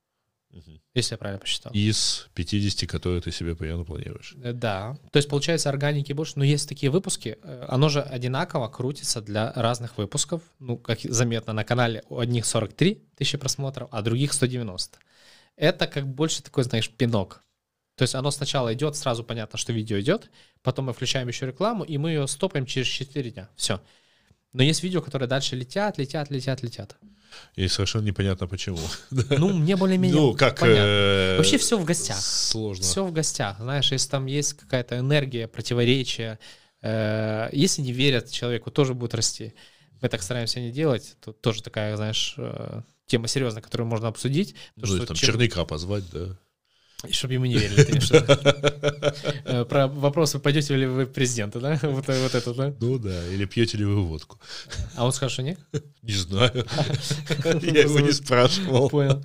[0.52, 0.82] Угу.
[0.94, 1.72] Если я правильно посчитал.
[1.74, 4.36] Из 50, которые ты себе примерно планируешь.
[4.42, 4.98] Э, да.
[5.12, 6.34] То есть, получается, органики больше.
[6.36, 10.42] Но есть такие выпуски, э, оно же одинаково крутится для разных выпусков.
[10.60, 15.00] Ну, как заметно, на канале у одних 43 тысячи просмотров, а других 190.
[15.56, 17.44] Это как больше такой, знаешь, пинок.
[17.96, 20.30] То есть оно сначала идет, сразу понятно, что видео идет,
[20.62, 23.50] потом мы включаем еще рекламу, и мы ее стопаем через 4 дня.
[23.56, 23.82] Все.
[24.54, 26.96] Но есть видео, которые дальше летят, летят, летят, летят.
[27.56, 28.80] И совершенно непонятно почему.
[29.12, 30.82] Ну, мне более-менее ну, как, понятно.
[30.82, 32.18] Э, Вообще все в гостях.
[32.18, 32.84] Сложно.
[32.84, 33.58] Все в гостях.
[33.60, 36.40] Знаешь, если там есть какая-то энергия, противоречия,
[36.82, 39.54] э, если не верят человеку, тоже будет расти.
[40.02, 41.16] Мы так стараемся не делать.
[41.24, 44.56] Тут тоже такая, знаешь, э, тема серьезная, которую можно обсудить.
[44.76, 45.30] Ну, что там чем...
[45.30, 46.38] черныка позвать, да.
[47.06, 48.26] И чтобы ему не верили, конечно.
[49.46, 51.80] Э, про вопрос, вы пойдете ли вы президента, да?
[51.84, 52.74] Вот, вот это, да?
[52.80, 54.40] Ну да, или пьете ли вы водку.
[54.96, 55.60] А он скажет, что нет?
[56.02, 56.52] Не знаю.
[57.62, 58.90] Я его не спрашивал.
[58.90, 59.24] Понял.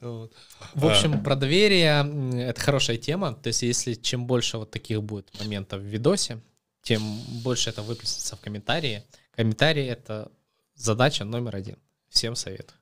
[0.00, 3.34] В общем, про доверие— это хорошая тема.
[3.34, 6.40] То есть если чем больше вот таких будет моментов в видосе,
[6.82, 7.02] тем
[7.42, 9.04] больше это выплеснется в комментарии.
[9.36, 10.30] Комментарии— это
[10.74, 11.78] задача номер один.
[12.08, 12.78] Всем советую.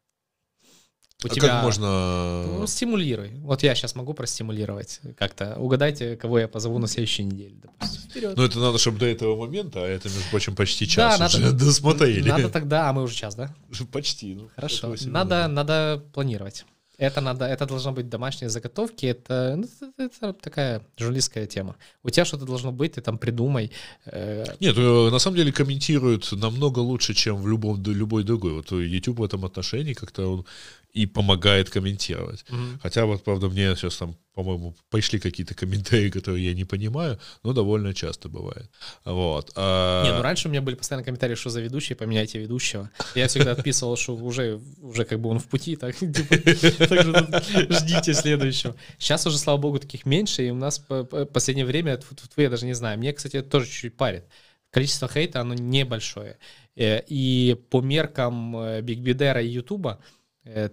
[1.24, 1.48] У а тебя...
[1.48, 2.44] как можно...
[2.46, 3.32] Ну, стимулируй.
[3.40, 5.56] Вот я сейчас могу простимулировать как-то.
[5.58, 8.00] Угадайте, кого я позову на следующей неделе, допустим.
[8.10, 8.36] Вперед.
[8.36, 11.40] Ну, это надо, чтобы до этого момента, а это, между прочим, почти час да, уже
[11.40, 12.28] надо, досмотрели.
[12.28, 13.54] Надо тогда, а мы уже час, да?
[13.90, 14.34] Почти.
[14.34, 14.94] Ну, Хорошо.
[15.06, 16.64] Надо, надо планировать.
[16.98, 19.06] Это надо, это должно быть домашние заготовки.
[19.06, 19.66] Это, ну,
[19.98, 21.74] это такая журналистская тема.
[22.04, 23.72] У тебя что-то должно быть, ты там придумай.
[24.06, 28.52] Э, Нет, э, на самом деле комментируют намного лучше, чем в любом любой другой.
[28.52, 30.46] Вот YouTube в этом отношении как-то он
[30.93, 32.45] и помогает комментировать.
[32.49, 32.78] Mm-hmm.
[32.82, 37.55] Хотя вот, правда, мне сейчас там, по-моему, пришли какие-то комментарии, которые я не понимаю, но
[37.55, 38.70] довольно часто бывает.
[39.05, 39.53] Вот.
[39.57, 40.05] А...
[40.05, 42.90] Не, ну раньше у меня были постоянно комментарии, что за ведущий, поменяйте ведущего.
[43.14, 48.76] Я всегда отписывал, что уже, уже как бы он в пути, так, типа, ждите следующего.
[48.99, 51.99] Сейчас уже, слава богу, таких меньше, и у нас в последнее время,
[52.36, 54.24] я даже не знаю, мне, кстати, это тоже чуть-чуть парит.
[54.70, 56.38] Количество хейта, оно небольшое.
[56.76, 60.01] Э, и по меркам Биг э, Бидера и Ютуба,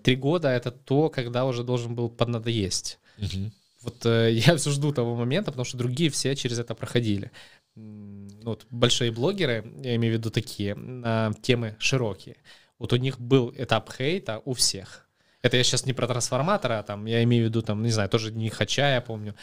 [0.04, 3.00] три года это то, когда уже должен был поднадоесть.
[3.18, 3.52] Угу.
[3.82, 7.32] Вот э, я все жду того момента, потому что другие все через это проходили.
[7.76, 12.38] Вот большие блогеры, я имею в виду такие, на темы широкие.
[12.78, 15.08] Вот у них был этап хейта у всех.
[15.42, 18.10] Это я сейчас не про трансформатора, а там, я имею в виду, там, не знаю,
[18.10, 19.36] тоже не хача, я помню.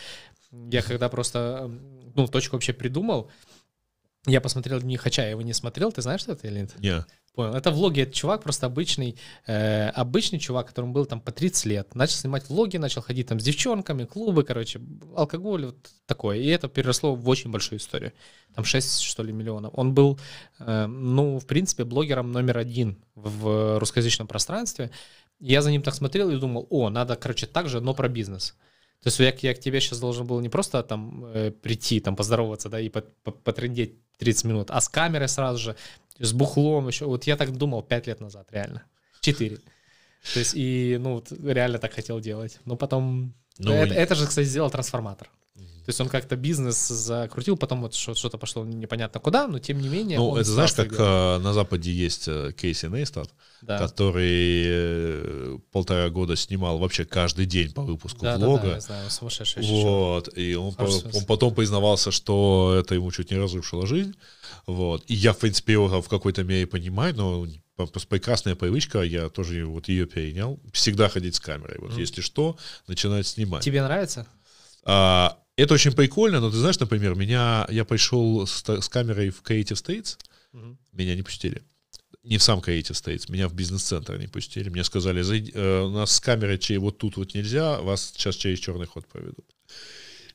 [0.70, 1.70] Я когда просто,
[2.14, 3.30] ну, точку вообще придумал,
[4.26, 6.74] Я посмотрел не хотя я его не смотрел, ты знаешь, что это или нет?
[6.78, 7.04] Не.
[7.34, 7.54] Понял.
[7.54, 9.16] Это влоги, это чувак просто обычный,
[9.46, 11.94] э, обычный чувак, которому было там по 30 лет.
[11.94, 14.80] Начал снимать влоги, начал ходить там с девчонками, клубы, короче,
[15.14, 16.38] алкоголь, вот такое.
[16.38, 18.14] И это переросло в очень большую историю.
[18.54, 19.74] Там 6, что ли, миллионов.
[19.76, 20.18] Он был,
[20.58, 24.90] э, ну, в принципе, блогером номер один в русскоязычном пространстве.
[25.38, 28.56] Я за ним так смотрел и думал, о, надо, короче, так же, но про бизнес.
[29.02, 32.16] То есть я, я к тебе сейчас должен был не просто там э, прийти, там
[32.16, 35.76] поздороваться, да, и потрендеть 30 минут, а с камерой сразу же,
[36.18, 37.04] с бухлом еще.
[37.06, 38.82] Вот я так думал 5 лет назад, реально.
[39.20, 39.56] 4.
[39.56, 42.58] То есть и, ну, вот, реально так хотел делать.
[42.64, 43.34] Но потом...
[43.58, 43.96] Ну, это, и...
[43.96, 45.30] это же, кстати, сделал трансформатор.
[45.86, 49.88] То есть он как-то бизнес закрутил, потом вот что-то пошло непонятно куда, но тем не
[49.88, 50.18] менее...
[50.18, 53.30] Ну, это знаешь, как э, на Западе есть э, Кейси Нейстат,
[53.62, 53.78] да.
[53.78, 58.62] который э, полтора года снимал вообще каждый день по выпуску да, влога.
[58.62, 59.62] Да, да, я знаю, сумасшедший.
[59.62, 64.16] Вот, и он, по, он потом признавался, что это ему чуть не разрушило жизнь.
[64.66, 65.04] Вот.
[65.06, 69.64] И я, в принципе, его в какой-то мере понимаю, но просто прекрасная привычка, я тоже
[69.66, 70.58] вот ее перенял.
[70.72, 71.76] Всегда ходить с камерой.
[71.78, 72.00] Вот mm.
[72.00, 72.58] если что,
[72.88, 73.62] начинать снимать.
[73.62, 74.26] Тебе нравится?
[74.84, 79.42] А, это очень прикольно, но ты знаешь, например, меня, я пришел с, с камерой в
[79.42, 80.18] Creative States,
[80.52, 80.76] угу.
[80.92, 81.62] меня не пустили.
[82.22, 84.68] Не в сам Creative States, меня в бизнес-центр не пустили.
[84.68, 88.86] Мне сказали, э, у нас с камерой вот тут вот нельзя, вас сейчас через черный
[88.86, 89.46] ход проведут.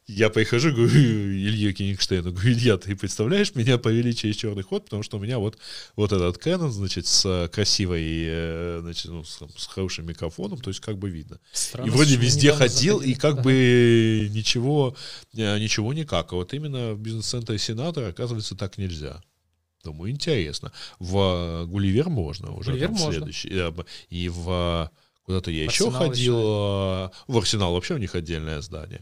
[0.07, 5.03] Я прихожу, говорю Илье Кенигштейну, говорю, Илья, ты представляешь, меня повели через черный ход, потому
[5.03, 5.57] что у меня вот,
[5.95, 10.79] вот этот Canon, значит, с красивой, э, значит, ну, с, с хорошим микрофоном, то есть
[10.79, 11.39] как бы видно.
[11.53, 13.41] Странно, и вроде везде ходил, заходили, и как да.
[13.43, 14.95] бы ничего,
[15.35, 16.33] э, ничего никак.
[16.33, 19.21] А вот именно в бизнес-центре сенатора, оказывается, так нельзя.
[19.83, 20.71] Думаю, интересно.
[20.99, 23.11] В Гулливер можно уже Гулливер можно.
[23.11, 23.49] следующий.
[23.51, 23.71] Э,
[24.09, 24.91] и в
[25.23, 26.37] куда-то я еще ходил.
[26.37, 27.11] Еще.
[27.27, 29.01] В Арсенал вообще у них отдельное здание.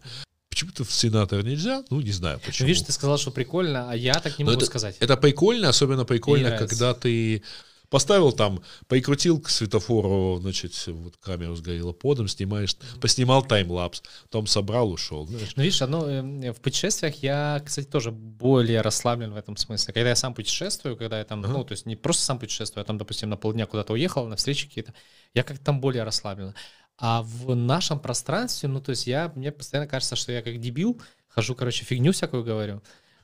[0.60, 2.68] Почему-то в сенатор нельзя, ну, не знаю почему.
[2.68, 4.98] Видишь, ты сказал, что прикольно, а я так не могу это, сказать.
[5.00, 7.44] Это прикольно, особенно прикольно, когда ты
[7.90, 14.92] поставил там, прикрутил к светофору, значит, вот камеру сгорела подом, снимаешь, поснимал таймлапс, потом собрал,
[14.92, 15.26] ушел.
[15.28, 15.56] Знаешь.
[15.56, 19.94] Ну, видишь, одно, э, в путешествиях я, кстати, тоже более расслаблен в этом смысле.
[19.94, 21.54] Когда я сам путешествую, когда я там, ага.
[21.54, 24.36] ну, то есть не просто сам путешествую, а там, допустим, на полдня куда-то уехал, на
[24.36, 24.94] встречи какие-то,
[25.34, 26.54] я как-то там более расслаблен.
[27.00, 31.02] А в нашем пространстве, ну, то есть я, мне постоянно кажется, что я как дебил
[31.30, 32.82] хожу, короче, фигню всякую говорю.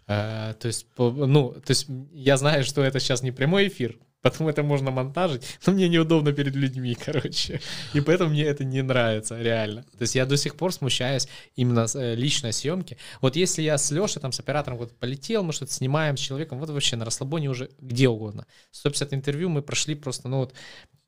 [0.07, 4.47] Э, то есть, ну, то есть я знаю, что это сейчас не прямой эфир, потом
[4.47, 7.59] это можно монтажить, но мне неудобно перед людьми, короче.
[7.93, 9.83] И поэтому мне это не нравится, реально.
[9.83, 12.97] То есть я до сих пор смущаюсь именно э, личной съемки.
[13.21, 16.59] Вот если я с Лешей, там, с оператором вот полетел, мы что-то снимаем с человеком,
[16.59, 18.45] вот вообще на расслабоне уже где угодно.
[18.71, 20.53] 150 интервью мы прошли просто, ну вот,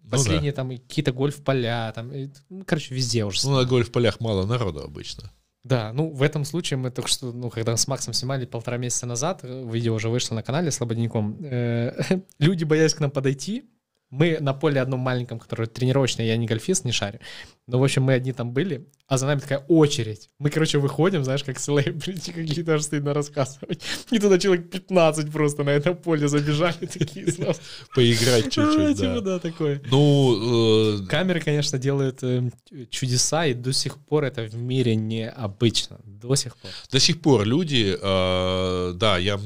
[0.10, 0.62] Последние ну, да.
[0.62, 2.12] там какие-то гольф-поля, там,
[2.49, 3.47] ну, короче, везде уже.
[3.47, 5.32] Ну, на гольф-полях мало народу обычно.
[5.64, 9.05] Да, ну в этом случае мы только что, ну когда с Максом снимали полтора месяца
[9.05, 13.66] назад, э, видео уже вышло на канале Слободником, э, люди боялись к нам подойти,
[14.10, 17.20] мы на поле одном маленьком, которое тренировочное, я не гольфист, не шарю.
[17.68, 20.30] Но, в общем, мы одни там были, а за нами такая очередь.
[20.39, 23.82] Мы, короче, выходим, знаешь, как селебрити какие-то, аж стыдно рассказывать.
[24.10, 27.60] И туда человек 15 просто на это поле забежали такие сразу.
[27.93, 29.82] Поиграть чуть-чуть, Типа, да, такое.
[29.91, 30.99] Ну...
[31.01, 32.49] Э, Камеры, конечно, делают э,
[32.89, 35.99] чудеса, и до сих пор это в мире необычно.
[36.05, 36.72] До сих пор.
[36.89, 39.38] До сих пор люди, э, да, я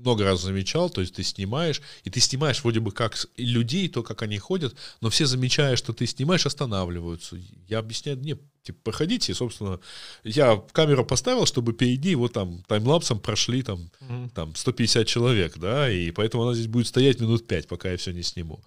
[0.00, 4.02] много раз замечал, то есть ты снимаешь, и ты снимаешь вроде бы как людей, то,
[4.02, 7.36] как они ходят, но все замечая, что ты снимаешь, останавливаются.
[7.68, 9.80] Я объясняю, не, типа, проходите, собственно,
[10.24, 14.30] я камеру поставил, чтобы впереди вот там таймлапсом прошли там, mm-hmm.
[14.34, 18.12] там 150 человек, да, и поэтому она здесь будет стоять минут 5, пока я все
[18.12, 18.60] не сниму.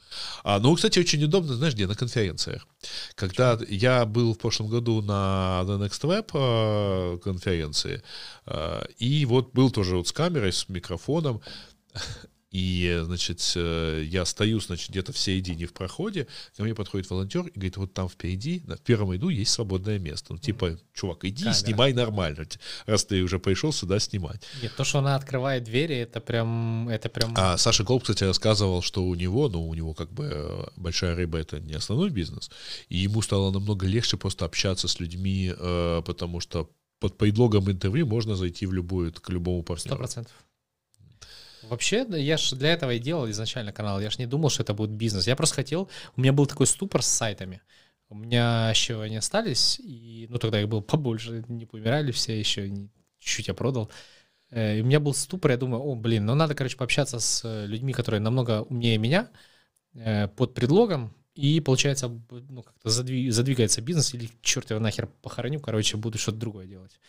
[0.44, 1.88] А, ну, кстати, очень удобно, знаешь, где?
[1.88, 2.68] На конференциях.
[3.16, 8.02] Когда я был в прошлом году на The Next Web а, конференции,
[8.46, 11.42] а, и вот был тоже вот с камерой, с микрофоном,
[12.54, 17.48] и, значит, э, я стою, значит, где-то в середине в проходе, ко мне подходит волонтер
[17.48, 20.34] и говорит, вот там впереди, на первом ряду есть свободное место.
[20.34, 21.58] Ну, типа, чувак, иди, Камера.
[21.58, 22.46] снимай нормально,
[22.86, 24.46] раз ты уже пришел сюда снимать.
[24.62, 27.34] Нет, то, что она открывает двери, это прям, это прям...
[27.36, 31.16] А Саша Голуб, кстати, рассказывал, что у него, ну, у него как бы э, большая
[31.16, 32.52] рыба— это не основной бизнес,
[32.88, 38.06] и ему стало намного легче просто общаться с людьми, э, потому что под предлогом интервью
[38.06, 39.96] можно зайти в любую, к любому партнеру.
[39.96, 40.34] Сто процентов.
[41.74, 44.00] Вообще, я же для этого и делал изначально канал.
[44.00, 45.26] Я же не думал, что это будет бизнес.
[45.26, 45.90] Я просто хотел...
[46.16, 47.62] У меня был такой ступор с сайтами.
[48.10, 52.70] У меня еще они остались, и, ну, тогда их было побольше, не помирали все еще,
[53.18, 53.90] чуть-чуть я продал.
[54.52, 57.66] Э, и у меня был ступор, я думаю, о, блин, ну надо, короче, пообщаться с
[57.66, 59.32] людьми, которые намного умнее меня,
[59.96, 65.98] э, под предлогом, и, получается, ну, как-то задвигается бизнес, или черт его нахер похороню, короче,
[65.98, 67.00] буду что-то другое делать.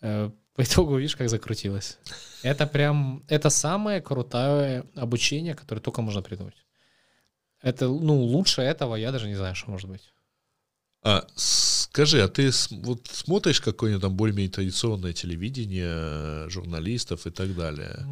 [0.00, 1.98] Э, по итогу, видишь, как закрутилось.
[2.42, 6.66] Это прям, это самое крутое обучение, которое только можно придумать.
[7.62, 10.12] Это, ну, лучше этого я даже не знаю, что может быть.
[11.02, 18.04] А скажи, а ты вот смотришь какое-нибудь там более-менее традиционное телевидение, журналистов и так далее?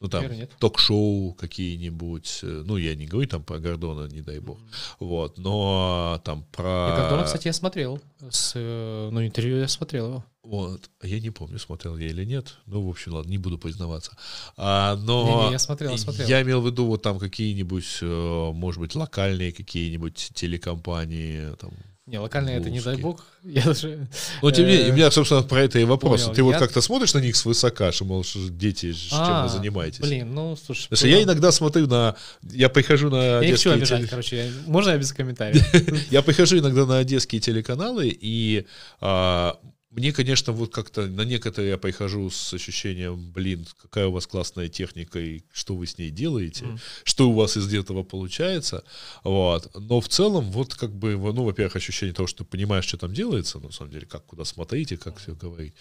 [0.00, 0.30] Ну, там,
[0.60, 2.40] ток-шоу какие-нибудь.
[2.42, 4.58] Э, ну, я не говорю там про Гордона, не дай бог.
[4.58, 4.96] Mm-hmm.
[5.00, 6.94] Вот, но там про...
[6.94, 8.00] И Гордона, кстати, я смотрел.
[8.30, 10.24] С, э, ну, интервью я смотрел его.
[10.44, 10.88] Вот.
[11.02, 12.56] Я не помню, смотрел я или нет.
[12.66, 14.16] Ну, в общем, ладно, не буду признаваться.
[14.56, 16.28] А, но не, не, я смотрел, я смотрел.
[16.28, 21.72] Я имел в виду вот там какие-нибудь, э, может быть, локальные какие-нибудь телекомпании, там,
[22.08, 23.26] не, локальные это не дай бог.
[23.44, 24.08] Я даже,
[24.40, 26.22] ну, тем не менее, у меня, собственно, про это и вопрос.
[26.22, 26.34] Понял.
[26.34, 26.44] Ты я...
[26.44, 30.00] вот как-то смотришь на них свысока, что, мол, дети, чем а, вы занимаетесь?
[30.00, 30.84] Блин, ну, слушай.
[30.84, 32.16] Потому что я иногда смотрю на...
[32.42, 34.08] Я прихожу на Я хочу обижать, теле...
[34.08, 34.52] короче.
[34.66, 36.10] Можно я без комментариев?
[36.10, 38.66] Я прихожу иногда на одесские телеканалы, и
[39.00, 39.58] а,
[39.98, 44.68] мне, конечно, вот как-то на некоторые я прихожу с ощущением, блин, какая у вас классная
[44.68, 46.78] техника и что вы с ней делаете, mm.
[47.04, 48.84] что у вас из этого получается,
[49.24, 49.70] вот.
[49.74, 53.12] Но в целом вот как бы, ну, во-первых, ощущение того, что ты понимаешь, что там
[53.12, 55.74] делается, на самом деле, как куда смотреть и как все говорить.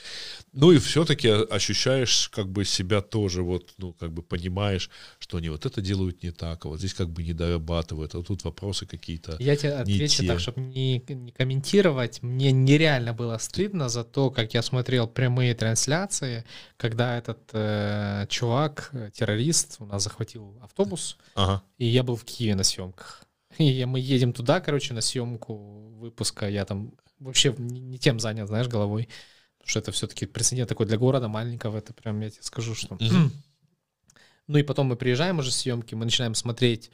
[0.53, 4.89] Ну и все-таки ощущаешь как бы себя тоже вот, ну, как бы понимаешь,
[5.19, 8.23] что они вот это делают не так, а вот здесь как бы не дорабатывают, а
[8.23, 12.23] тут вопросы какие-то Я тебе отвечу так, чтобы не, не комментировать.
[12.23, 16.43] Мне нереально было стыдно за то, как я смотрел прямые трансляции,
[16.77, 21.63] когда этот э, чувак, э, террорист, у нас захватил автобус, ага.
[21.77, 23.23] и я был в Киеве на съемках.
[23.57, 25.55] И мы едем туда, короче, на съемку
[25.97, 26.47] выпуска.
[26.47, 29.09] Я там вообще не, не тем занят, знаешь, головой.
[29.57, 31.77] Потому что это все-таки прецедент такой для города маленького.
[31.77, 32.95] Это прям, я тебе скажу, что...
[32.95, 33.31] Mm-hmm.
[34.47, 36.89] Ну и потом мы приезжаем уже съемки, мы начинаем смотреть,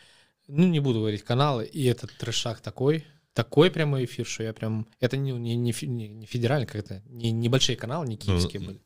[0.48, 4.88] ну не буду говорить каналы, и этот трешак такой, такой прямой эфир, что я прям...
[5.00, 5.72] Это не, не, не,
[6.08, 8.82] не федеральный, как это, не небольшие каналы, не киевские ну, были.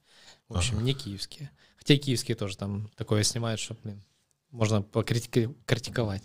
[0.48, 0.84] В общем, ага.
[0.84, 1.52] не киевские.
[1.78, 4.04] Хотя и киевские тоже там такое снимают, что, блин,
[4.52, 6.24] можно покритиковать.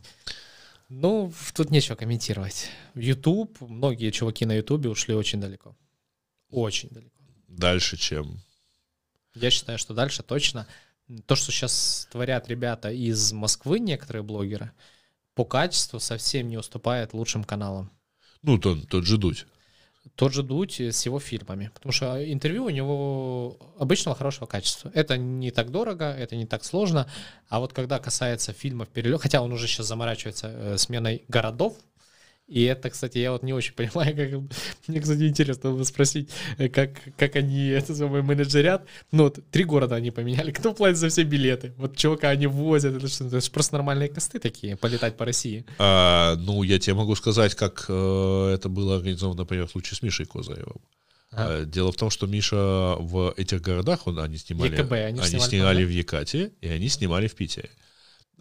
[0.89, 2.69] Ну, тут нечего комментировать.
[2.95, 5.77] YouTube, многие чуваки на YouTube ушли очень далеко.
[6.51, 7.17] Очень далеко.
[7.49, 8.41] Дальше чем?
[9.35, 10.67] Я считаю, что дальше точно.
[11.27, 14.73] То, что сейчас творят ребята из Москвы, некоторые блогеры,
[15.35, 17.91] по качеству совсем не уступает лучшим каналам.
[18.43, 19.47] Ну, тот, тот же Дудь.
[20.17, 21.71] Тот же Дудь с его фильмами.
[21.75, 24.91] Потому что интервью у него обычного хорошего качества.
[24.95, 27.07] Это не так дорого, это не так сложно.
[27.49, 31.77] А вот когда касается фильмов перелет, хотя он уже сейчас заморачивается э, сменой городов,
[32.49, 34.59] и это, кстати, я вот не очень понимаю, как...
[34.89, 38.87] Мне, кстати, интересно было спросить, э, как, как они это самое менеджерят.
[39.11, 40.51] Ну вот, три города они поменяли.
[40.51, 41.73] Кто платит за все билеты?
[41.77, 42.95] Вот чувака они возят.
[42.95, 45.65] Это, что, это же просто нормальные косты такие, полетать по России.
[45.79, 50.03] А, ну, я тебе могу сказать, как э, это было организовано, например, в случае с
[50.03, 50.81] Мишей Козыревым.
[51.35, 51.65] А.
[51.65, 55.49] Дело в том, что Миша в этих городах, он, они снимали, ЕКБ, они, они снимали,
[55.49, 57.71] снимали в Екате, и они снимали в Питере.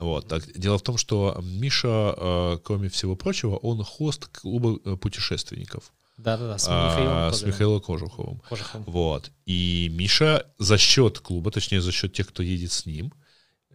[0.01, 0.27] Вот.
[0.27, 5.93] Так, дело в том, что Миша, э, кроме всего прочего, он хост клуба э, путешественников.
[6.17, 8.41] Да-да-да, с Михаилом, а, с Михаилом Кожуховым.
[8.49, 8.85] Кожуховым.
[8.87, 9.31] Вот.
[9.45, 13.13] И Миша за счет клуба, точнее за счет тех, кто едет с ним,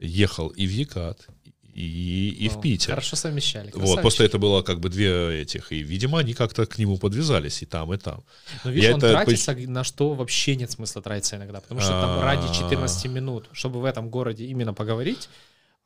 [0.00, 1.28] ехал и в Екат,
[1.72, 2.90] и, и в Питер.
[2.90, 3.70] Хорошо совмещали.
[3.74, 7.62] Вот, после это было как бы две этих, и, видимо, они как-то к нему подвязались
[7.62, 8.24] и там, и там.
[8.64, 9.12] Но видишь, Я он это...
[9.12, 13.80] тратится на что вообще нет смысла тратиться иногда, потому что там ради 14 минут, чтобы
[13.80, 15.28] в этом городе именно поговорить,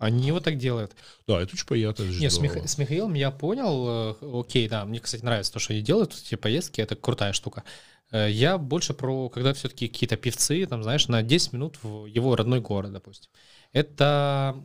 [0.01, 0.97] они вот так делают.
[1.29, 2.03] Да, это очень приятно.
[2.05, 2.57] Нет, с, Мих...
[2.57, 4.17] с Михаилом я понял.
[4.21, 7.65] Э, окей, да, мне, кстати, нравится то, что они делают, эти поездки, это крутая штука.
[8.11, 12.35] Э, я больше про, когда все-таки какие-то певцы, там, знаешь, на 10 минут в его
[12.35, 13.31] родной город, допустим
[13.73, 14.57] это,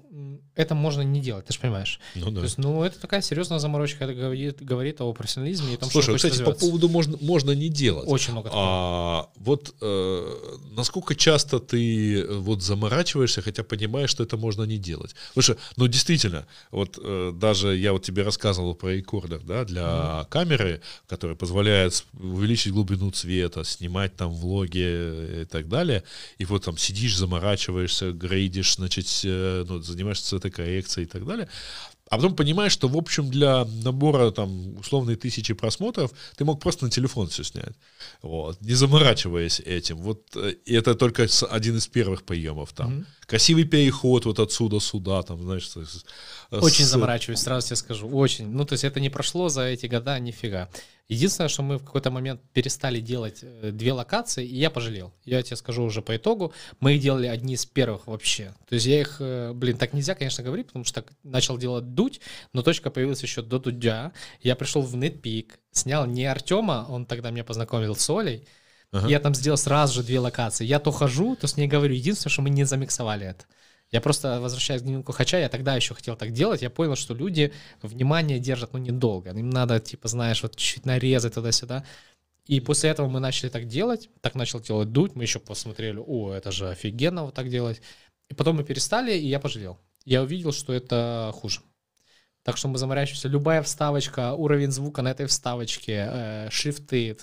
[0.55, 1.99] это можно не делать, ты же понимаешь.
[2.15, 2.41] Ну, да.
[2.41, 6.17] То есть, ну, это такая серьезная заморочка, это говорит, говорит о профессионализме и том, Слушай,
[6.17, 8.07] что кстати, по поводу можно, можно не делать.
[8.07, 8.49] Очень много.
[8.51, 14.77] А, вот э, насколько часто ты э, вот заморачиваешься, хотя понимаешь, что это можно не
[14.77, 15.15] делать.
[15.37, 20.29] Что, ну, действительно, вот э, даже я вот тебе рассказывал про рекордер, да, для mm-hmm.
[20.29, 26.03] камеры, которая позволяет увеличить глубину цвета, снимать там влоги и так далее,
[26.39, 31.47] и вот там сидишь, заморачиваешься, грейдишь, значит, э, ну, занимаешься цветокоррекцией и так далее.
[32.09, 36.85] А потом понимаешь, что, в общем, для набора там условной тысячи просмотров ты мог просто
[36.85, 37.73] на телефон все снять,
[38.21, 39.97] вот, не заморачиваясь этим.
[39.97, 42.91] Вот э, и это только один из первых приемов там.
[42.91, 43.05] Mm-hmm.
[43.25, 45.67] Красивый переход вот отсюда сюда, там, знаешь.
[45.67, 46.05] С,
[46.51, 46.89] очень с...
[46.89, 48.47] заморачиваюсь, сразу тебе скажу, очень.
[48.49, 50.69] Ну, то есть это не прошло за эти года нифига.
[51.07, 55.13] Единственное, что мы в какой-то момент перестали делать э, две локации, и я пожалел.
[55.23, 56.51] Я тебе скажу уже по итогу.
[56.79, 58.55] Мы их делали одни из первых вообще.
[58.67, 62.21] То есть я их, э, блин, так нельзя, конечно, говорить, потому что начал делать дуть,
[62.53, 64.13] но точка появилась еще до дудя.
[64.41, 68.47] Я пришел в NetPeak, снял не Артема, он тогда меня познакомил с Олей,
[68.91, 69.07] Ага.
[69.07, 70.65] Я там сделал сразу же две локации.
[70.65, 71.93] Я то хожу, то с ней говорю.
[71.93, 73.45] Единственное, что мы не замиксовали это.
[73.95, 77.13] Я просто возвращаюсь к дневнику Хача, я тогда еще хотел так делать, я понял, что
[77.13, 79.29] люди внимание держат, ну, недолго.
[79.29, 81.85] Им надо, типа, знаешь, вот чуть-чуть нарезать туда-сюда.
[82.45, 86.33] И после этого мы начали так делать, так начал делать дуть, мы еще посмотрели, о,
[86.33, 87.81] это же офигенно вот так делать.
[88.29, 89.79] И потом мы перестали, и я пожалел.
[90.03, 91.61] Я увидел, что это хуже.
[92.43, 93.29] Так что мы заморачиваемся.
[93.29, 97.17] Любая вставочка, уровень звука на этой вставочке, э, шрифты.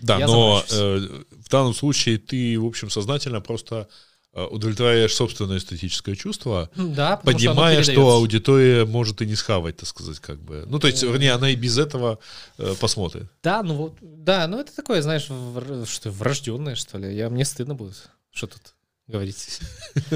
[0.00, 0.98] Да, я но э,
[1.30, 3.88] в данном случае ты, в общем, сознательно просто
[4.34, 10.18] удовлетворяешь собственное эстетическое чувство, да, понимая, что, что аудитория может и не схавать, так сказать,
[10.18, 10.64] как бы.
[10.66, 12.18] Ну, то есть, вернее, она и без этого
[12.58, 13.26] э, посмотрит.
[13.42, 17.14] Да, ну вот, да, ну это такое, знаешь, что врожденное, что ли.
[17.14, 18.10] Я, мне стыдно будет.
[18.32, 18.74] Что тут?
[19.06, 19.60] говорить.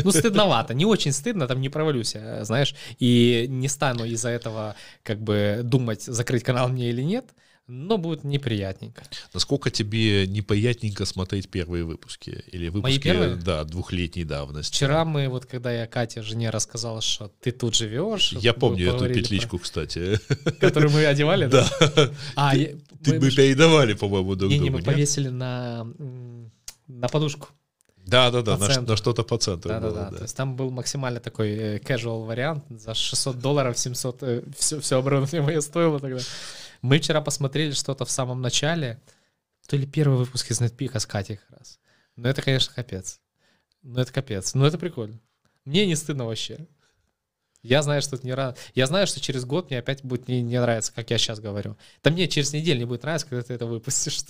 [0.02, 4.76] Ну, стыдновато, не очень стыдно, там не провалюсь, а, знаешь, и не стану из-за этого
[5.02, 7.26] как бы думать, закрыть канал мне или нет,
[7.68, 9.02] но будет неприятненько.
[9.34, 12.42] Насколько тебе неприятненько смотреть первые выпуски?
[12.50, 13.36] Или выпуски, Мои первые?
[13.36, 14.74] да, двухлетней давности?
[14.74, 18.32] Вчера мы, вот когда я Кате, жене, рассказала, что ты тут живешь.
[18.32, 19.64] Я помню эту петличку, про...
[19.64, 20.18] кстати.
[20.60, 21.68] Которую мы одевали, да?
[22.36, 25.86] А, ты, мы, мы передавали, по-моему, друг Не, не, мы повесили на,
[26.86, 27.48] на подушку.
[28.06, 29.68] Да, да, да, на, на что-то по центру.
[29.68, 30.16] Да, было, да, да.
[30.16, 34.80] То есть там был максимально такой э, casual вариант за 600 долларов, 700, э, все,
[34.80, 36.20] все оборудование мое стоило тогда.
[36.82, 39.00] Мы вчера посмотрели что-то в самом начале,
[39.66, 41.80] то ли первый выпуск из Нетпика с Катей как раз.
[42.16, 43.20] Но это, конечно, капец.
[43.82, 44.54] Ну, это капец.
[44.54, 45.20] Но это прикольно.
[45.64, 46.66] Мне не стыдно вообще.
[47.62, 48.54] Я знаю, что это не рано.
[48.74, 51.76] Я знаю, что через год мне опять будет не, не нравиться, как я сейчас говорю.
[52.04, 54.20] Да мне через неделю не будет нравиться, когда ты это выпустишь.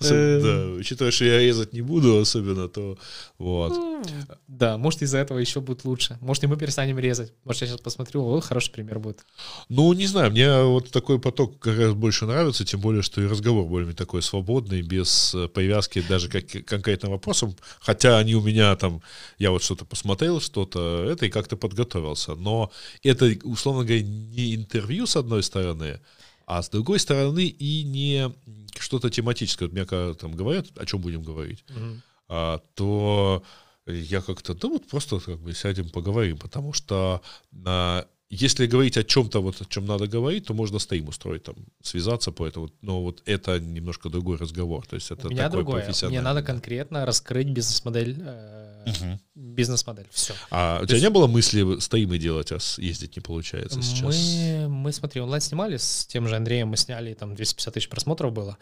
[0.00, 2.98] Э, да, учитывая, что я резать не буду особенно, то
[3.36, 3.76] вот.
[3.76, 4.02] Ну,
[4.46, 6.16] да, может из-за этого еще будет лучше.
[6.20, 7.32] Может и мы перестанем резать.
[7.44, 9.26] Может я сейчас посмотрю, о, хороший пример будет.
[9.68, 13.26] Ну, не знаю, мне вот такой поток как раз больше нравится, тем более, что и
[13.26, 17.54] разговор более такой свободный, без э, привязки даже к конкретным вопросам.
[17.80, 19.02] Хотя они у меня там,
[19.36, 22.34] я вот что-то посмотрел, что-то это, и как-то подготовился.
[22.34, 22.70] Но
[23.02, 26.00] это, условно говоря, не интервью с одной стороны,
[26.46, 28.32] а с другой стороны и не
[28.78, 29.68] что-то тематическое.
[29.68, 32.00] Вот мне когда там говорят, о чем будем говорить, mm-hmm.
[32.28, 33.42] а, то
[33.86, 39.04] я как-то, да вот просто как бы сядем поговорим, потому что на если говорить о
[39.04, 42.70] чем-то, вот о чем надо говорить, то можно стрим устроить, там, связаться по этому.
[42.82, 44.86] Но вот это немножко другой разговор.
[44.86, 45.94] То есть это У меня такой другое.
[46.08, 48.18] Мне надо конкретно раскрыть бизнес-модель.
[48.20, 49.20] Э, угу.
[49.34, 50.06] Бизнес-модель.
[50.10, 50.34] Все.
[50.50, 51.06] А то у тебя есть...
[51.06, 54.02] не было мысли стримы делать, а ездить не получается сейчас?
[54.02, 58.32] Мы, мы смотри, онлайн снимали с тем же Андреем, мы сняли, там 250 тысяч просмотров
[58.34, 58.58] было.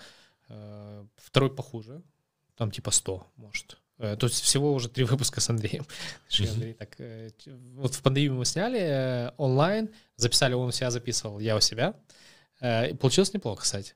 [0.48, 2.02] Э, второй похуже,
[2.56, 3.78] там типа 100, может.
[3.98, 5.86] Э, то есть всего уже три выпуска с Андреем.
[6.40, 7.30] Андрей так, э,
[7.74, 11.94] вот в пандемию мы сняли э, онлайн, записали, он у себя записывал, я у себя.
[13.00, 13.92] Получилось неплохо, кстати.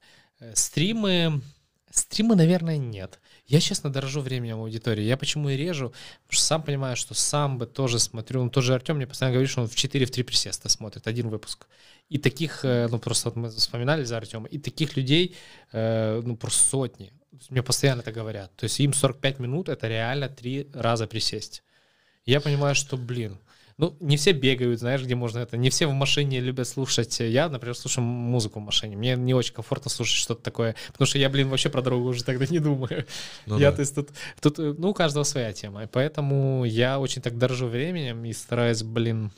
[0.53, 1.41] Стримы,
[1.91, 3.19] стримы, наверное, нет.
[3.47, 5.03] Я, честно, дорожу временем аудитории.
[5.03, 5.95] Я почему и режу,
[6.27, 8.45] потому что сам понимаю, что сам бы тоже смотрю.
[8.45, 11.31] Ну, тоже Артем мне постоянно говорит, что он в 4 в 3 присеста смотрит один
[11.31, 11.69] выпуск.
[12.11, 15.35] И таких, ну, просто вот мы вспоминали за Артема, и таких людей,
[15.73, 17.15] ну, просто сотни.
[17.49, 18.55] Мне постоянно это говорят.
[18.57, 21.63] То есть им 45 минут— это реально три раза присесть.
[22.25, 23.39] Я понимаю, что, блин,
[23.81, 25.57] ну, не все бегают, знаешь, где можно это.
[25.57, 27.19] Не все в машине любят слушать.
[27.21, 28.95] Я, например, слушаю музыку в машине.
[28.95, 32.23] Мне не очень комфортно слушать что-то такое, потому что я, блин, вообще про дорогу уже
[32.23, 33.07] тогда не думаю.
[33.47, 33.77] Ну, я, да.
[33.77, 34.11] то есть, тут,
[34.43, 35.85] тут, ну, у каждого своя тема.
[35.85, 39.33] И поэтому я очень так дорожу временем и стараюсь, блин,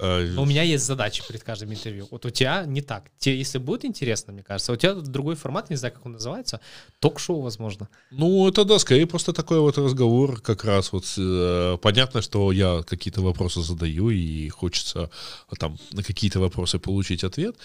[0.00, 2.08] у меня есть задачи перед каждым интервью.
[2.10, 3.04] Вот у тебя не так.
[3.18, 6.60] Тебе, если будет интересно, мне кажется, у тебя другой формат, не знаю, как он называется,
[7.00, 7.88] ток-шоу, возможно.
[8.10, 10.92] Ну, это да, скорее просто такой вот разговор как раз.
[10.92, 15.10] Вот э, понятно, что я какие-то вопросы задаю, и хочется
[15.48, 17.56] а, там на какие-то вопросы получить ответ.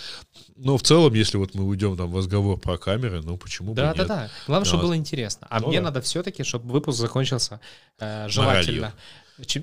[0.57, 3.91] Но в целом, если вот мы уйдем там в разговор про камеры, ну почему да,
[3.91, 4.07] бы да, нет?
[4.07, 4.69] Да, да, Главное, да.
[4.69, 5.47] чтобы было интересно.
[5.49, 5.85] А ну, мне да.
[5.85, 7.59] надо все-таки, чтобы выпуск закончился
[7.99, 8.81] э, желательно.
[8.81, 8.93] Моралью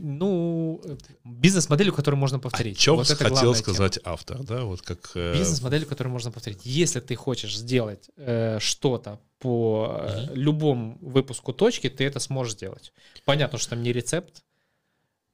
[0.00, 0.82] ну,
[1.24, 2.76] бизнес-модель, которую можно повторить.
[2.76, 4.14] О чем вот это хотел сказать тема.
[4.14, 5.12] автор, да, вот как...
[5.14, 5.36] Э...
[5.36, 6.60] Бизнес-модель, которую можно повторить.
[6.64, 10.34] Если ты хочешь сделать э, что-то по угу.
[10.34, 12.92] любому выпуску точки, ты это сможешь сделать.
[13.24, 14.42] Понятно, что там не рецепт,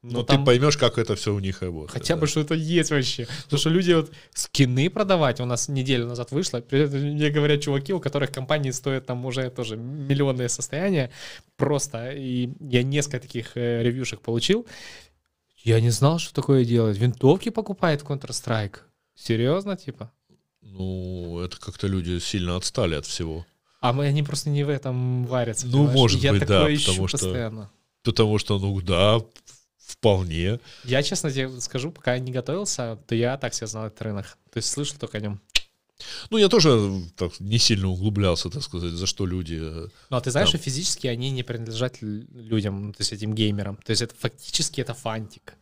[0.02, 0.38] но, Но там...
[0.38, 1.90] ты поймешь, как это все у них работает.
[1.90, 2.20] Хотя да.
[2.20, 3.26] бы что это есть вообще.
[3.44, 7.98] Потому что люди вот скины продавать, у нас неделю назад вышло, мне говорят чуваки, у
[7.98, 11.10] которых компании стоят там уже тоже миллионные состояния,
[11.56, 14.66] просто, и я несколько таких э, ревьюшек получил,
[15.64, 16.96] я не знал, что такое делать.
[16.96, 18.76] Винтовки покупает Counter-Strike.
[19.16, 20.12] Серьезно, типа?
[20.62, 23.44] Ну, это как-то люди сильно отстали от всего.
[23.80, 25.66] А мы, они просто не в этом варятся.
[25.66, 25.96] Ну, понимаешь?
[25.96, 27.18] может я быть, да, потому что...
[27.18, 27.70] Постоянно.
[28.02, 29.20] Потому что, ну да,
[29.88, 30.60] Вполне.
[30.84, 34.26] Я, честно тебе скажу, пока я не готовился, то я так себе знал этот рынок.
[34.52, 35.40] То есть слышал только о нем.
[36.30, 39.58] Ну, я тоже так, не сильно углублялся, так сказать, за что люди...
[39.60, 40.60] э, Ну, а ты знаешь, Там.
[40.60, 43.76] что физически они не принадлежат людям, ну, то есть этим геймерам.
[43.78, 45.54] То есть это фактически это фантик.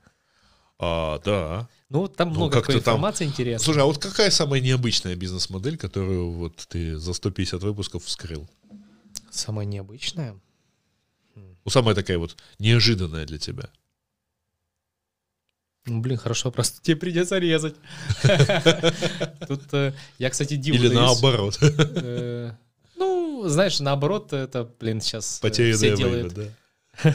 [0.79, 1.69] А, да.
[1.89, 3.65] Ну, там Ну, много как-то такой там- информации интересной.
[3.65, 8.47] Слушай, а вот какая самая необычная бизнес-модель, которую вот ты за 150 выпусков вскрыл?
[9.31, 10.39] Самое необычное.
[11.35, 13.71] Ну, самая такая вот неожиданная для тебя.
[15.87, 17.77] Ну, блин, хорошо, просто тебе придется резать.
[19.49, 22.53] Тут э, я, кстати, диву Или наоборот, Э,
[22.97, 25.39] Ну, знаешь, наоборот, это, блин, сейчас
[25.77, 26.35] все делают.
[27.03, 27.15] да.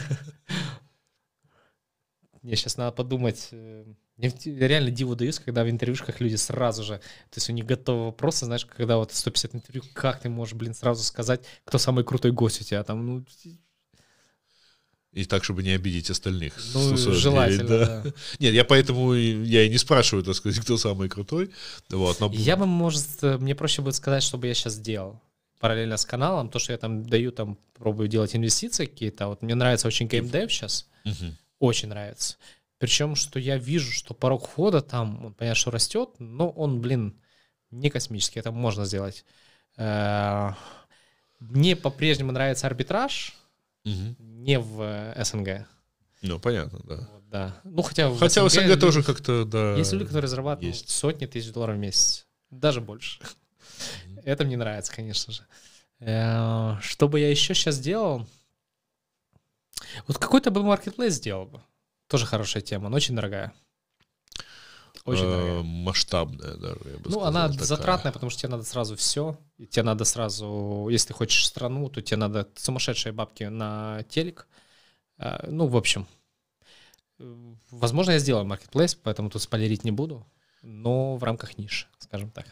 [2.42, 3.48] Мне сейчас надо подумать.
[3.52, 3.84] э,
[4.16, 7.66] в- я реально диву даюсь, когда в интервьюшках люди сразу же, то есть у них
[7.66, 12.04] готовы вопросы, знаешь, когда вот 150 интервью, как ты можешь, блин, сразу сказать, кто самый
[12.04, 13.24] крутой гость у тебя там, ну,
[15.12, 16.54] И так, чтобы не обидеть остальных.
[16.72, 18.02] ну 149, желательно, да.
[18.02, 18.12] да.
[18.38, 21.50] Нет, я поэтому я и не спрашиваю, так сказать, кто самый крутой.
[21.90, 25.20] Вот, но- Я бы, может, э, мне проще будет сказать, что бы я сейчас делал
[25.60, 29.28] параллельно с каналом, то, что я там даю, там пробую делать инвестиции какие-то.
[29.28, 31.36] Вот мне нравится очень геймдев сейчас, Мгм.
[31.60, 32.36] очень нравится.
[32.78, 37.14] Причем, что я вижу, что порог входа там, он, понятно, что растет, но он, блин,
[37.70, 39.24] не космический, это можно сделать.
[39.76, 40.50] Э,
[41.38, 43.34] Мне по-прежнему нравится арбитраж,
[43.84, 44.16] Мгм.
[44.18, 45.66] не в э, СНГ.
[46.22, 46.96] Ну, понятно, да.
[47.12, 47.60] Вот, да.
[47.64, 49.74] Ну, хотя в Хотя в СНГ люди- тоже как-то, да.
[49.76, 50.88] Есть люди, которые зарабатывают есть.
[50.90, 53.20] сотни тысяч долларов в месяц, даже больше.
[54.24, 55.44] Это мне нравится, конечно же.
[55.98, 58.26] Э, Что бы я еще сейчас делал?
[60.06, 61.60] Вот какой-то бы маркетплейс сделал бы.
[62.06, 63.52] Тоже хорошая тема, но очень дорогая.
[65.04, 65.62] Очень э, дорогая.
[65.62, 67.64] масштабная даже, я бы Ну, сказал, она такая.
[67.66, 69.38] затратная, потому что тебе надо сразу все.
[69.58, 74.46] И тебе надо сразу, если ты хочешь страну, то тебе надо сумасшедшие бабки на телек.
[75.18, 76.06] А, Ну, в общем,
[77.18, 80.26] э, возможно, я сделаю маркетплейс, поэтому тут спойлерить не буду,
[80.62, 82.46] но в рамках ниши, скажем так.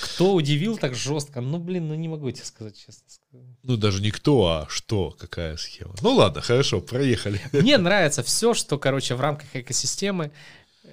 [0.00, 1.42] Кто удивил так жестко?
[1.42, 3.02] Ну, блин, ну не могу тебе сказать честно.
[3.62, 5.94] Ну, даже не кто, а что, какая схема.
[6.00, 7.40] Ну, ладно, хорошо, проехали.
[7.52, 10.32] Мне нравится все, что, короче, в рамках экосистемы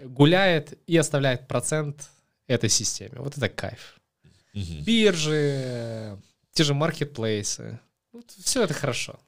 [0.04, 2.10] гуляет и оставляет процент
[2.48, 3.16] этой системе.
[3.18, 3.96] Вот это кайф.
[4.54, 4.84] Мгм.
[4.84, 6.18] биржи,
[6.54, 7.80] те же маркетплейсы.
[8.44, 9.20] все это хорошо.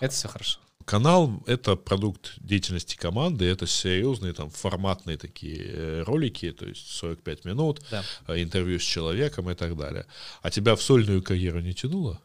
[0.00, 0.58] Это все хорошо.
[0.84, 7.44] Канал— это продукт деятельности команды, это серьезные там форматные такие э, ролики, то есть 45
[7.44, 8.02] минут, Да.
[8.26, 10.06] э, интервью с человеком и так далее.
[10.40, 12.20] А тебя в сольную карьеру не тянуло?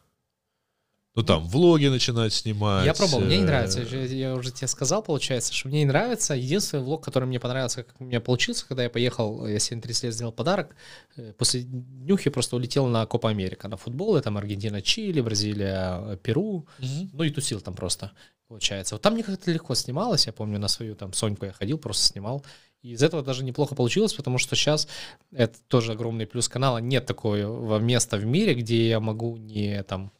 [1.18, 2.86] Ну, там, влоги начинать снимать.
[2.86, 3.80] Я пробовал, мне не э, нравится.
[3.80, 6.34] Я я уже тебе сказал, получается, что мне не нравится.
[6.34, 9.82] Единственный влог, который мне понравился, как у меня получился, когда я поехал, я себе на
[9.82, 10.76] 30 лет сделал подарок.
[11.16, 14.16] э, После днюхи просто улетел на Копа Америка, на футбол.
[14.16, 16.68] И там Аргентина, Чили, Бразилия, э, Перу.
[16.78, 17.10] Мгм.
[17.12, 18.12] Ну и тусил там просто,
[18.46, 18.94] получается.
[18.94, 20.28] Вот там мне как-то легко снималось.
[20.28, 22.44] Я помню, на свою там Соньку я ходил, просто снимал.
[22.82, 24.86] И из этого даже неплохо получилось, потому что сейчас
[25.32, 26.78] это тоже огромный плюс канала.
[26.78, 30.12] Нет такого места в мире, где я могу не там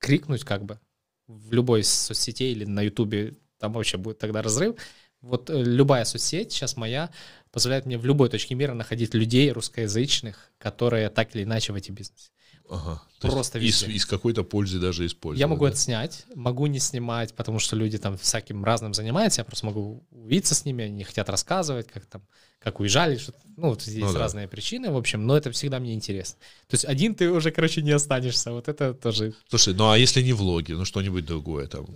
[0.00, 0.80] крикнуть как бы
[1.28, 4.74] в любой из соцсетей или на Ютубе, там вообще будет тогда разрыв.
[5.20, 7.10] Вот э, любая соцсеть, сейчас моя,
[7.52, 11.92] позволяет мне в любой точке мира находить людей русскоязычных, которые так или иначе в эти
[11.92, 12.30] бизнесе.
[12.68, 13.02] Ага.
[13.18, 13.92] То есть Просто из, везде.
[13.92, 15.40] из какой-то пользы даже использовать.
[15.40, 15.70] Я могу да?
[15.70, 20.06] это снять, могу не снимать, потому что люди там всяким разным занимаются, я просто могу
[20.10, 22.22] увидеться с ними, они хотят рассказывать, как там,
[22.62, 24.18] как уезжали, что ну, вот есть Ну да.
[24.20, 26.38] разные причины, в общем, но это всегда мне интересно.
[26.68, 30.22] То есть один ты уже, короче, не останешься, вот это тоже Слушай, ну а если
[30.22, 31.86] не влоги, ну что-нибудь другое там?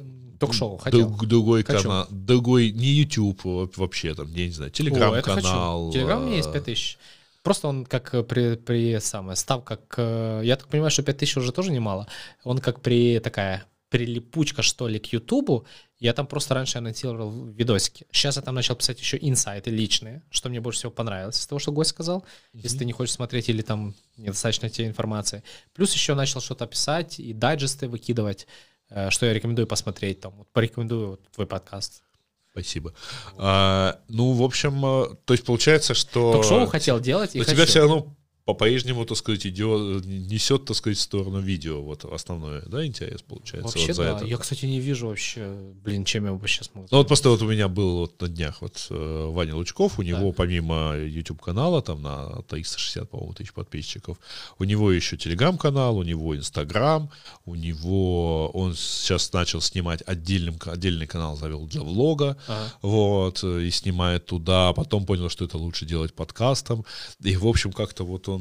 [0.40, 1.08] ток-шоу хотел.
[1.08, 1.82] Друг- другой Хочу.
[1.82, 5.92] канал, другой, не YouTube во- вообще, там, я не знаю, телеграм-канал.
[5.92, 6.98] Телеграм у меня есть э, 5000.
[7.42, 11.36] Просто он как э, при, при самое, став как, э, я так понимаю, что 5000
[11.38, 12.08] уже тоже немало.
[12.42, 13.64] Он как при такая
[13.94, 15.66] прилипучка, что ли, к Ютубу.
[16.00, 18.06] Я там просто раньше анонсировал видосики.
[18.10, 21.60] Сейчас я там начал писать еще инсайты личные, что мне больше всего понравилось из того,
[21.60, 22.24] что гость сказал.
[22.52, 25.44] Если ты не хочешь смотреть или там недостаточно тебе информации.
[25.74, 28.48] Плюс еще начал что-то писать и дайджесты выкидывать,
[28.90, 30.18] э, что я рекомендую посмотреть.
[30.18, 32.02] Там, вот порекомендую вот твой подкаст.
[32.50, 32.94] Спасибо.
[33.36, 36.32] А, ну, в общем, э, то есть получается, что...
[36.32, 37.54] Ток-шоу хотел делать и Но хочу.
[37.54, 42.62] тебя все равно по-прежнему, так сказать, идет, несет, так сказать, в сторону видео, вот основное,
[42.66, 44.16] да, интерес получается Вообще, вот за да.
[44.16, 44.26] это.
[44.26, 46.88] Я, кстати, не вижу вообще, блин, чем я вообще смогу.
[46.90, 50.02] Ну вот просто вот у меня был вот на днях вот э, Ваня Лучков, у
[50.02, 54.18] него помимо YouTube канала там на 360, по-моему, тысяч подписчиков,
[54.58, 57.10] у него еще телеграм-канал, у него Инстаграм,
[57.46, 62.72] у него он сейчас начал снимать отдельным, отдельный канал, завел для влога, Ага.
[62.82, 66.84] вот, и снимает туда, потом понял, что это лучше делать подкастом,
[67.22, 68.33] и, в общем, как-то вот он,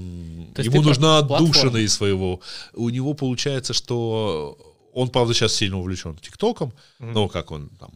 [0.54, 1.50] То есть ему нужна плат- платформа.
[1.50, 2.40] отдушина из своего,
[2.74, 4.58] у него получается, что
[4.94, 7.14] он, правда, сейчас сильно увлечен ТикТоком, Мгм.
[7.14, 7.92] ну, как он там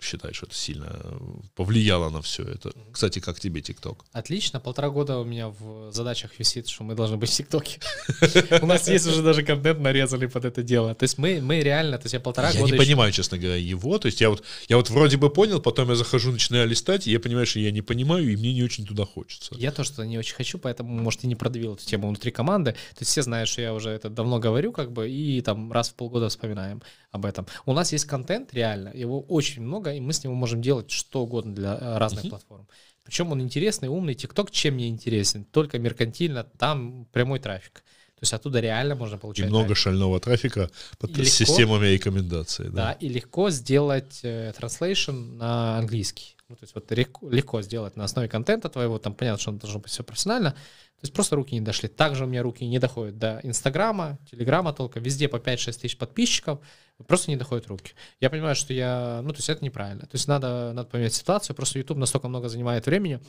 [0.00, 1.18] считать, что это сильно
[1.54, 2.72] повлияло на все это.
[2.92, 4.04] Кстати, как тебе ТикТок?
[4.12, 7.80] Отлично, полтора года у меня в задачах висит, что мы должны быть в ТикТоке.
[8.62, 10.94] У нас есть уже даже контент нарезали под это дело.
[10.94, 12.66] То есть мы, мы реально, то есть я полтора года...
[12.66, 13.98] Я не понимаю, честно говоря, его.
[13.98, 17.10] То есть я вот, я вот вроде бы понял, потом я захожу, начинаю листать, и
[17.10, 19.54] я понимаю, что я не понимаю, и мне не очень туда хочется.
[19.58, 22.72] Я тоже туда не очень хочу, поэтому, может, и не продавил эту тему внутри команды.
[22.72, 25.88] То есть все знают, что я уже это давно говорю, как бы, и там раз
[25.88, 26.82] в полгода вспоминаем
[27.16, 27.46] об этом.
[27.64, 31.22] У нас есть контент, реально, его очень много, и мы с него можем делать что
[31.22, 32.30] угодно для э, разных uh-huh.
[32.30, 32.68] платформ.
[33.02, 34.14] Причем он интересный, умный.
[34.14, 35.44] ТикТок чем не интересен?
[35.44, 37.84] Только меркантильно, там прямой трафик.
[38.16, 39.46] То есть оттуда реально можно получать.
[39.46, 39.82] И много трафик.
[39.82, 42.66] шального трафика под легко, системами рекомендаций.
[42.66, 42.72] Да.
[42.72, 46.35] да, и легко сделать э, translation на английский.
[46.48, 49.90] Ну, то есть вот легко, сделать на основе контента твоего, там понятно, что должно быть
[49.90, 51.88] все профессионально, то есть просто руки не дошли.
[51.88, 56.60] Также у меня руки не доходят до Инстаграма, Телеграма только, везде по 5-6 тысяч подписчиков,
[57.08, 57.94] просто не доходят руки.
[58.20, 60.02] Я понимаю, что я, ну, то есть это неправильно.
[60.02, 63.20] То есть надо, надо поменять ситуацию, просто YouTube настолько много занимает времени,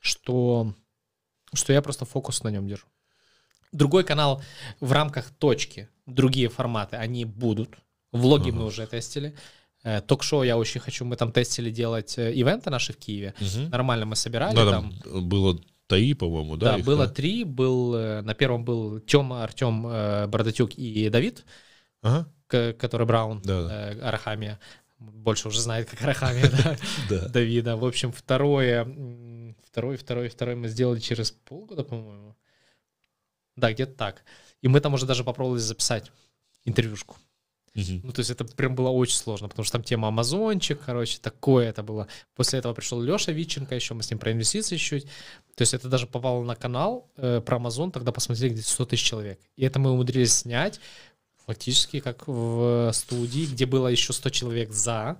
[0.00, 0.74] что,
[1.52, 2.86] что я просто фокус на нем держу.
[3.70, 4.42] Другой канал
[4.80, 7.78] в рамках точки, другие форматы, они будут.
[8.10, 8.54] Влоги uh-huh.
[8.54, 9.36] мы уже тестили.
[9.84, 11.04] Э, ток-шоу я очень хочу.
[11.04, 13.34] Мы там тестили делать э, ивенты наши в Киеве.
[13.40, 13.68] Угу.
[13.68, 14.56] Нормально мы собирали.
[14.56, 16.72] Да, там, там было три, по-моему, да?
[16.72, 17.12] Да, их, было да?
[17.12, 17.44] три.
[17.44, 21.44] Был, э, на первом был Тёма, Артем Бородатюк и Давид,
[22.02, 22.26] ага.
[22.48, 24.08] который Браун, да, да.
[24.08, 24.58] Арахамия.
[24.98, 26.50] Больше уже знает, как Арахамия,
[27.10, 27.76] да, Давида.
[27.76, 28.84] В общем, второе,
[29.66, 32.34] второй, второй, второй мы сделали через полгода, по-моему.
[33.56, 34.24] Да, где-то так.
[34.62, 36.10] И мы там уже даже попробовали записать
[36.64, 37.16] интервьюшку.
[37.74, 38.00] Угу.
[38.04, 41.68] Ну, то есть это прям было очень сложно, потому что там тема Амазончик, короче, такое
[41.68, 42.06] это было.
[42.36, 45.04] После этого пришел Леша Витченко, еще мы с ним про инвестиции чуть.
[45.56, 49.02] То есть это даже попало на канал э, про Амазон, тогда посмотрели где-то 100 тысяч
[49.02, 49.40] человек.
[49.56, 50.80] И это мы умудрились снять
[51.46, 55.18] фактически как в студии, где было еще 100 человек за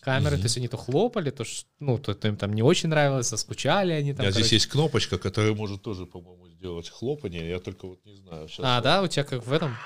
[0.00, 1.44] камеры, mm то есть они то хлопали, то,
[1.78, 4.26] ну, то, то им там не очень нравилось, заскучали они там.
[4.26, 4.40] А короче.
[4.40, 8.48] здесь есть кнопочка, которая может тоже, по-моему, сделать хлопание, я только вот не знаю.
[8.48, 8.84] Сейчас а, вот.
[8.84, 9.76] да, у тебя как в этом?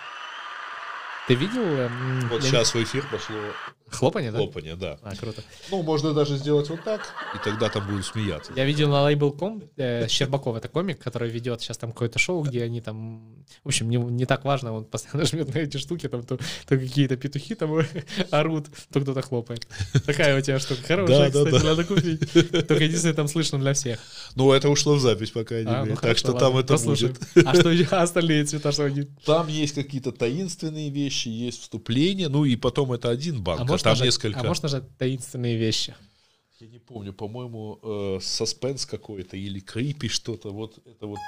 [1.27, 1.63] Ты видел?
[1.63, 2.81] Эм, вот сейчас не...
[2.81, 3.37] в эфир пошло
[3.89, 4.39] хлопание, да?
[4.39, 4.99] Хлопание, да.
[5.03, 5.43] А, круто.
[5.71, 7.01] Ну, можно даже сделать вот так,
[7.35, 8.53] и тогда там будут смеяться.
[8.57, 12.63] Я видел на Label.com, э, Щербаков, это комик, который ведет сейчас там какое-то шоу, где
[12.63, 13.45] они там...
[13.65, 16.79] В общем, не, не так важно, он постоянно жмет на эти штуки, там то, то
[16.79, 17.79] какие-то петухи там
[18.31, 19.67] орут, то кто-то хлопает.
[20.05, 22.33] Такая у тебя штука хорошая, да, кстати, да, надо купить.
[22.67, 23.99] Только единственное, там слышно для всех.
[24.35, 27.19] Ну, это ушло в запись, пока не а, ну, Так что там это будет.
[27.45, 29.03] А что остальные цвета, что они?
[29.25, 33.65] Там есть какие-то таинственные вещи, вещи, есть вступление, ну и потом это один банк, а,
[33.83, 34.41] а там несколько.
[34.41, 35.95] А можно же таинственные вещи?
[36.61, 41.19] Я не помню, по-моему, э, саспенс какой-то или крипи что-то, вот это вот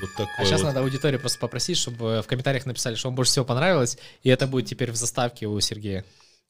[0.00, 0.68] вот такое а сейчас вот.
[0.68, 4.46] надо аудиторию просто попросить, чтобы в комментариях написали, что вам больше всего понравилось, и это
[4.46, 6.04] будет теперь в заставке у Сергея.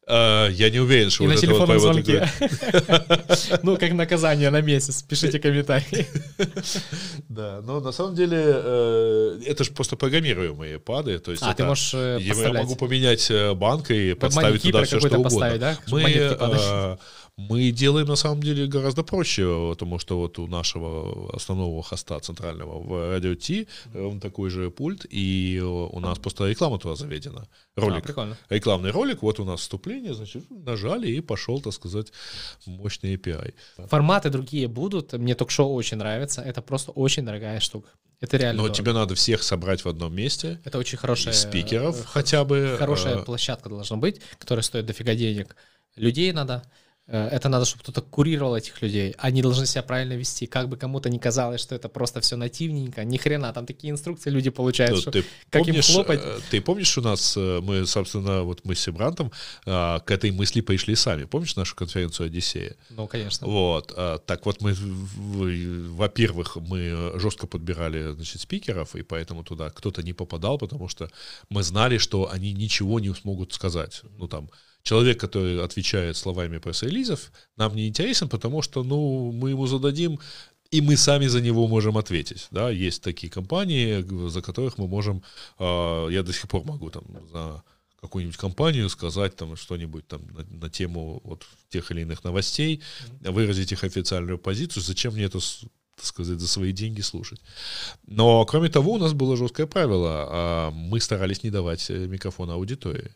[0.08, 2.26] Uh, я не уверен, что и вот на телефонном звонке.
[3.62, 5.02] Ну, как наказание на месяц.
[5.02, 6.06] Пишите комментарии.
[7.28, 11.18] Да, но на самом деле э, это же просто программируемые пады.
[11.18, 14.98] То есть а, ты можешь э, Я могу поменять э, банк и подставить туда все,
[14.98, 15.78] что угодно.
[15.88, 16.98] Мы
[17.38, 22.80] мы делаем на самом деле гораздо проще, потому что вот у нашего основного хоста центрального
[22.80, 27.46] в радио Ти он такой же пульт, и у нас просто реклама туда заведена.
[27.76, 27.98] Ролик.
[27.98, 28.36] А, прикольно.
[28.50, 32.12] Рекламный ролик, вот у нас вступление, значит, нажали и пошел, так сказать,
[32.66, 33.54] мощный API.
[33.86, 37.88] Форматы другие будут, мне ток-шоу очень нравится, это просто очень дорогая штука.
[38.20, 38.62] Это реально.
[38.62, 38.76] Но дорого.
[38.76, 40.60] тебе надо всех собрать в одном месте.
[40.64, 41.34] Это очень хорошая...
[41.34, 42.74] Спикеров хотя бы.
[42.76, 45.54] Хорошая площадка должна быть, которая стоит дофига денег.
[45.94, 49.14] Людей надо, Э, это надо, чтобы кто-то курировал этих людей.
[49.18, 50.46] Они должны себя правильно вести.
[50.46, 53.02] Как бы кому-то не казалось, что это просто все нативненько.
[53.04, 56.20] Ни хрена, там такие инструкции люди получают, ну, что ты как помнишь, им хлопать.
[56.22, 59.32] Э, ты помнишь у нас, э, мы, собственно, вот мы с Сибрантом
[59.64, 61.24] к этой мысли пришли сами.
[61.24, 62.76] Помнишь нашу конференцию «Одиссея»?
[62.90, 63.46] Ну, конечно.
[63.46, 63.94] Вот.
[64.26, 70.58] Так вот мы, во-первых, мы жестко подбирали, значит, спикеров, и поэтому туда кто-то не попадал,
[70.58, 71.10] потому что
[71.48, 74.02] мы знали, что они ничего не смогут сказать.
[74.18, 74.50] Ну, там,
[74.82, 80.18] человек, который отвечает словами пресс-релизов, нам не интересен, потому что, ну, мы ему зададим,
[80.70, 82.48] и мы сами за него можем ответить.
[82.50, 82.70] Да?
[82.70, 85.22] Есть такие компании, за которых мы можем,
[85.58, 87.62] э, я до сих пор могу там за
[88.00, 92.82] какую-нибудь компанию сказать там что-нибудь там на, на тему вот тех или иных новостей,
[93.20, 95.40] выразить их официальную позицию, зачем мне это
[95.96, 97.40] так сказать, за свои деньги слушать.
[98.06, 100.28] Но, кроме того, у нас было жесткое правило.
[100.30, 103.10] А, мы старались не давать э, микрофона аудитории.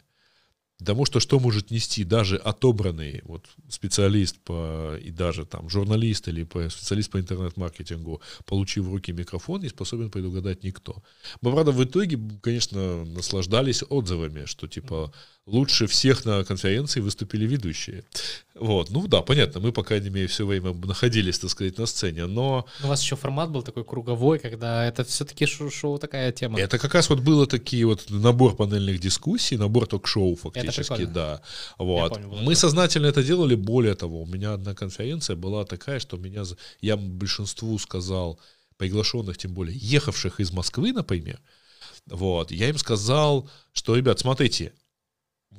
[0.83, 6.43] Потому что что может нести даже отобранный вот специалист по, и даже там журналист или
[6.43, 11.03] по, специалист по интернет-маркетингу, получив в руки микрофон, не способен предугадать никто.
[11.41, 15.13] Мы, правда, в итоге, конечно, наслаждались отзывами, что типа
[15.47, 18.05] лучше всех на конференции выступили ведущие.
[18.55, 22.27] Вот, ну да, понятно, мы, по крайней мере, все время находились, так сказать, на сцене,
[22.27, 22.66] но...
[22.82, 26.60] У вас еще формат был такой круговой, когда это все-таки шоу, шоу такая тема.
[26.60, 31.43] Это как раз вот было такие вот набор панельных дискуссий, набор ток-шоу фактически, да.
[31.78, 32.14] Вот.
[32.14, 36.44] Помню, мы сознательно это делали, более того, у меня одна конференция была такая, что меня,
[36.81, 38.39] я большинству сказал,
[38.77, 41.40] приглашенных, тем более ехавших из Москвы, например,
[42.06, 44.73] вот, я им сказал, что, ребят, смотрите,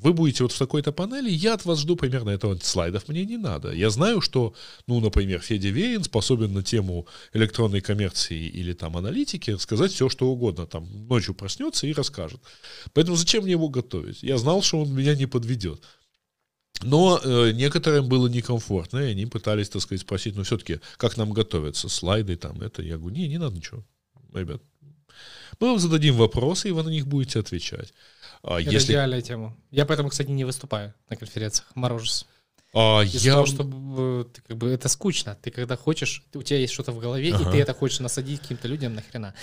[0.01, 2.57] вы будете вот в такой-то панели, я от вас жду примерно этого.
[2.61, 3.71] Слайдов мне не надо.
[3.71, 4.53] Я знаю, что,
[4.87, 10.27] ну, например, Федя Верин способен на тему электронной коммерции или там аналитики сказать все, что
[10.29, 10.67] угодно.
[10.67, 12.41] Там ночью проснется и расскажет.
[12.93, 14.23] Поэтому зачем мне его готовить?
[14.23, 15.81] Я знал, что он меня не подведет.
[16.81, 21.31] Но э, некоторым было некомфортно, и они пытались, так сказать, спросить, ну, все-таки, как нам
[21.31, 22.81] готовиться, слайды там, это.
[22.81, 23.85] Я говорю, не, не надо ничего,
[24.33, 24.61] ребят.
[25.59, 27.93] Мы вам зададим вопросы, и вы на них будете отвечать.
[28.43, 28.93] А, Это если...
[28.93, 29.55] идеальная тема.
[29.71, 32.25] Я поэтому, кстати, не выступаю на конференциях, морожусь.
[32.73, 33.33] А, Из-за я...
[33.33, 35.37] того, что э, ты, как бы, это скучно.
[35.41, 37.49] Ты когда хочешь, у тебя есть что-то в голове, ага.
[37.49, 39.33] и ты это хочешь насадить каким-то людям нахрена.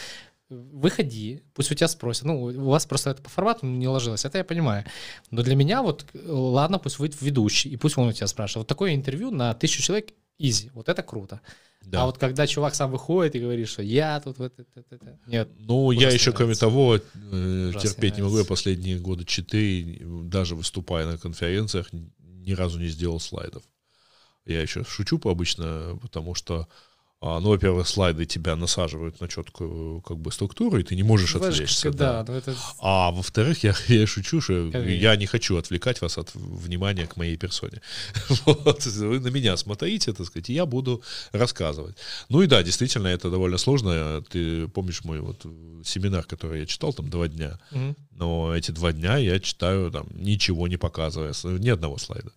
[0.48, 2.24] Выходи, пусть у тебя спросят.
[2.24, 4.84] Ну, у вас просто это по формату не ложилось, это я понимаю.
[5.30, 8.64] Но для меня вот, ладно, пусть выйдет ведущий, и пусть он у тебя спрашивает.
[8.64, 10.08] Вот такое интервью на тысячу человек
[10.38, 11.40] изи, вот это круто.
[11.82, 12.02] Да.
[12.02, 15.18] А вот когда чувак сам выходит и говорит, что я тут вот это, это, это.
[15.26, 15.48] нет.
[15.58, 16.32] Ну, я еще, нравится.
[16.32, 18.38] кроме того, э, терпеть не могу.
[18.38, 23.64] Я последние годы четыре, даже выступая на конференциях, ни разу не сделал слайдов.
[24.46, 26.68] Я еще шучу обычно, потому что
[27.22, 31.90] ну, во-первых, слайды тебя насаживают на четкую как бы структуру, и ты не можешь отвлечься.
[31.90, 32.34] Да, да.
[32.34, 32.56] Это...
[32.78, 34.88] А во-вторых, я, я шучу, что Конечно.
[34.88, 37.82] я не хочу отвлекать вас от внимания к моей персоне.
[38.46, 41.02] Вот, вы на меня смотрите, так сказать, и я буду
[41.32, 41.96] рассказывать.
[42.30, 44.22] Ну и да, действительно, это довольно сложно.
[44.30, 45.44] Ты помнишь мой вот
[45.84, 47.60] семинар, который я читал, там два дня.
[47.70, 47.96] Угу.
[48.12, 52.32] Но эти два дня я читаю, там, ничего не показывая, ни одного слайда.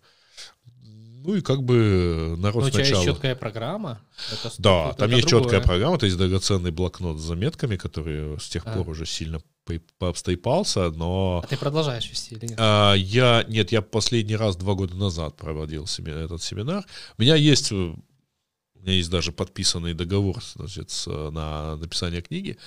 [1.24, 3.02] Ну и как бы народ Но у тебя сначала...
[3.02, 4.02] есть четкая программа?
[4.30, 5.44] Это, да, там есть другое.
[5.44, 8.72] четкая программа, то есть драгоценный блокнот с заметками, который с тех а.
[8.72, 9.40] пор уже сильно
[9.98, 11.40] пообстайпался, но...
[11.42, 12.56] А ты продолжаешь вести или нет?
[12.58, 16.84] А, я, нет, я последний раз два года назад проводил семинар, этот семинар.
[17.16, 17.96] У меня есть у
[18.82, 22.58] меня есть даже подписанный договор значит, на написание книги.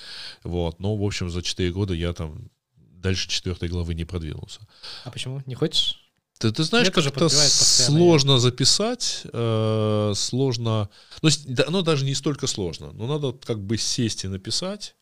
[0.44, 0.80] Вот.
[0.80, 4.62] Но, в общем, за 4 года я там дальше четвертой главы не продвинулся.
[5.04, 5.44] А почему?
[5.46, 6.07] Не хочешь?
[6.40, 10.90] Ты, ты знаешь, как это сложно записать, э, сложно,
[11.22, 14.96] ну, да, оно даже не столько сложно, но надо как бы сесть и написать,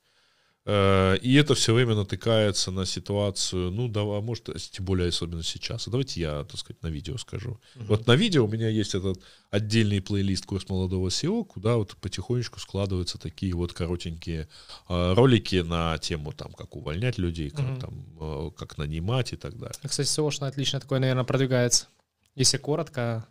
[0.67, 5.87] и это все время натыкается на ситуацию, ну, да, а может, тем более особенно сейчас.
[5.87, 7.59] А давайте я, так сказать, на видео скажу.
[7.75, 7.85] Uh-huh.
[7.85, 9.21] Вот на видео у меня есть этот
[9.51, 14.47] отдельный плейлист «Курс молодого SEO», куда вот потихонечку складываются такие вот коротенькие
[14.89, 17.79] э, ролики на тему, там, как увольнять людей, как, uh-huh.
[17.79, 19.75] там, э, как нанимать и так далее.
[19.83, 21.87] А, кстати, SEO отлично такое, наверное, продвигается.
[22.33, 23.27] Если коротко,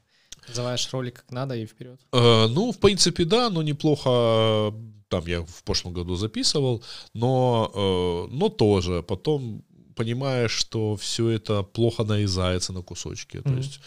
[0.47, 2.01] называешь ролик как надо и вперед.
[2.13, 4.73] Э, ну, в принципе, да, но неплохо
[5.09, 6.83] там я в прошлом году записывал,
[7.15, 9.65] но, э, но тоже потом
[9.95, 13.39] понимаешь, что все это плохо нарезается на кусочки.
[13.39, 13.43] Mm-hmm.
[13.43, 13.81] То есть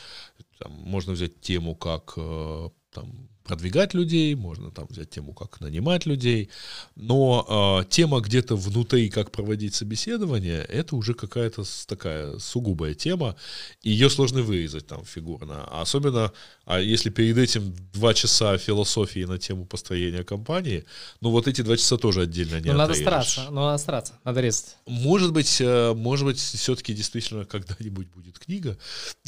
[0.59, 6.05] там, можно взять тему, как э, там, продвигать людей, можно там взять тему, как нанимать
[6.05, 6.49] людей,
[6.95, 13.35] но э, тема где-то внутри, как проводить собеседование, это уже какая-то такая сугубая тема,
[13.81, 16.33] и ее сложно вырезать там фигурно, а особенно,
[16.65, 20.83] а если перед этим два часа философии на тему построения компании,
[21.21, 24.41] ну вот эти два часа тоже отдельно не Ну надо стараться, ну надо стараться, надо
[24.41, 24.75] резать.
[24.85, 28.77] Может быть, э, может быть, все-таки действительно когда-нибудь будет книга,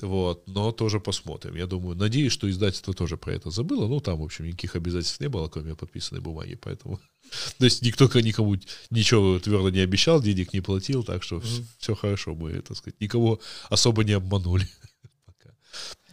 [0.02, 1.56] вот, но тоже посмотрим.
[1.56, 5.20] Я думаю, надеюсь, что издательство тоже про это забыло, ну там, в общем, никаких обязательств
[5.20, 7.00] не было, кроме подписанной бумаги, поэтому...
[7.60, 8.56] То есть никто никому
[8.90, 11.66] ничего твердо не обещал, денег не платил, так что mm-hmm.
[11.78, 14.68] все хорошо, мы, так сказать, никого особо не обманули.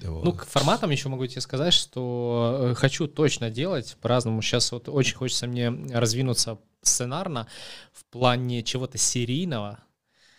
[0.03, 4.43] Ну, к форматам еще могу тебе сказать, что э, хочу точно делать по-разному.
[4.43, 7.47] Сейчас вот очень хочется мне развинуться сценарно
[7.95, 9.79] в плане чего-то серийного,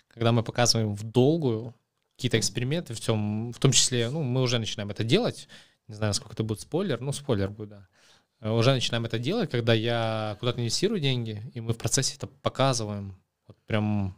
[0.08, 1.74] когда мы показываем в долгую
[2.16, 5.48] какие-то эксперименты, в том, в том числе, ну, мы уже начинаем это делать,
[5.88, 7.88] не знаю, насколько это будет спойлер, ну, спойлер будет, да.
[8.40, 12.28] Э, уже начинаем это делать, когда я куда-то инвестирую деньги, и мы в процессе это
[12.28, 13.18] показываем.
[13.48, 14.16] Вот прям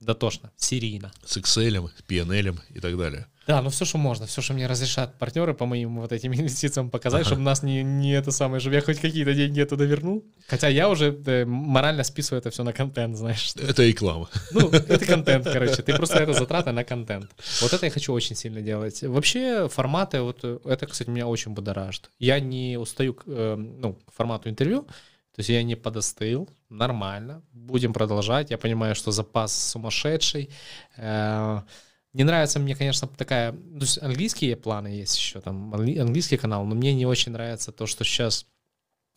[0.00, 1.12] дотошно, серийно.
[1.24, 3.26] С Excel, с PNL и так далее.
[3.46, 6.90] Да, ну все, что можно, все, что мне разрешат партнеры по моим вот этим инвестициям
[6.90, 7.30] показать, ага.
[7.30, 10.24] чтобы нас не, не это самое, чтобы я хоть какие-то деньги оттуда вернул.
[10.48, 13.54] Хотя я уже да, морально списываю это все на контент, знаешь.
[13.56, 14.30] Это реклама.
[14.52, 15.82] Ну, это контент, короче.
[15.82, 17.30] Ты просто это затраты на контент.
[17.60, 19.02] Вот это я хочу очень сильно делать.
[19.02, 22.10] Вообще форматы, вот это, кстати, меня очень будоражит.
[22.18, 24.86] Я не устаю э, ну, к формату интервью,
[25.34, 28.50] то есть я не подостыл, нормально, будем продолжать.
[28.50, 30.48] Я понимаю, что запас сумасшедший.
[30.96, 31.62] Э,
[32.12, 33.50] не нравится мне, конечно, такая...
[33.52, 37.86] То есть английские планы есть еще, там английский канал, но мне не очень нравится то,
[37.86, 38.46] что сейчас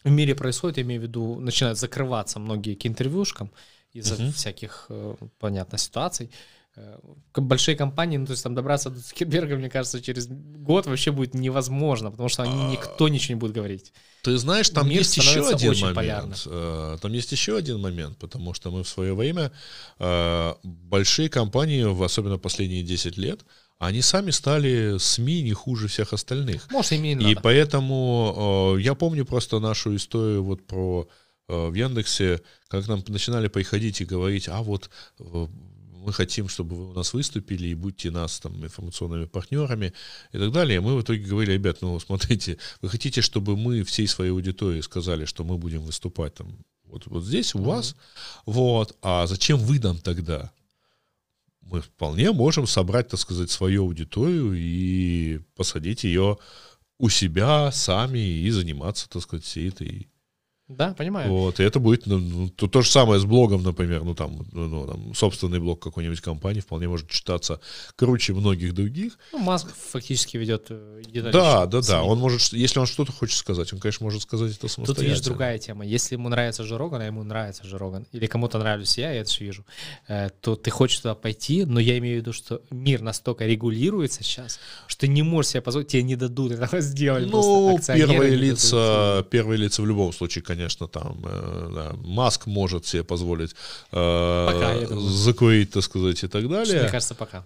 [0.04, 3.52] в мире происходит, я имею в виду, начинают закрываться многие к интервьюшкам
[3.92, 4.32] из-за uh-huh.
[4.32, 6.32] всяких, э, понятно, ситуаций.
[6.78, 7.00] Э,
[7.36, 11.34] большие компании, ну, то есть там добраться до Цукерберга, мне кажется, через год вообще будет
[11.34, 13.94] невозможно, потому что они, никто ничего не будет говорить.
[14.22, 15.96] Ты знаешь, там Мир есть еще один момент.
[15.96, 16.38] Полярным.
[16.46, 19.52] Э, там есть еще один момент, потому что мы в свое время
[20.00, 23.42] э, большие компании, особенно последние 10 лет,
[23.80, 26.70] они сами стали СМИ не хуже всех остальных.
[26.72, 27.30] Может, и надо.
[27.30, 31.08] И поэтому я помню просто нашу историю вот про
[31.48, 34.90] в Яндексе, как нам начинали приходить и говорить, а вот
[36.08, 39.94] мы хотим, чтобы вы у нас выступили и будьте нас там информационными партнерами
[40.32, 40.80] и так далее.
[40.80, 45.26] Мы в итоге говорили, ребят, ну смотрите, вы хотите, чтобы мы всей своей аудитории сказали,
[45.26, 47.64] что мы будем выступать там вот, вот здесь у mm-hmm.
[47.64, 47.96] вас,
[48.46, 50.52] вот, а зачем вы нам тогда?
[51.60, 56.38] Мы вполне можем собрать, так сказать, свою аудиторию и посадить ее
[56.98, 60.08] у себя сами и заниматься, так сказать, всей этой
[60.70, 61.32] да, понимаю.
[61.32, 64.46] Вот, и это будет ну, ну, то, то же самое с блогом, например, ну там,
[64.52, 67.62] ну, ну, там собственный блог какой-нибудь компании вполне может читаться
[67.96, 69.18] круче многих других.
[69.32, 72.04] Ну, Маск фактически ведет э, Да, да, да.
[72.04, 74.96] Он может, если он что-то хочет сказать, он, конечно, может сказать это самостоятельно.
[74.96, 75.86] Тут видишь другая тема.
[75.86, 79.46] Если ему нравится Жироган, а ему нравится Жироган, или кому-то нравлюсь я, я это же
[79.46, 79.66] вижу,
[80.10, 84.22] э, то ты хочешь туда пойти, но я имею в виду, что мир настолько регулируется
[84.22, 87.32] сейчас, что ты не можешь себе позволить, тебе не дадут этого сделать.
[87.32, 92.86] Ну, первые лица, первые лица в любом случае, конечно конечно, там э, да, Маск может
[92.86, 93.56] себе позволить
[93.92, 96.82] э, пока, закурить, так сказать, и так далее.
[96.82, 97.44] Мне кажется, пока.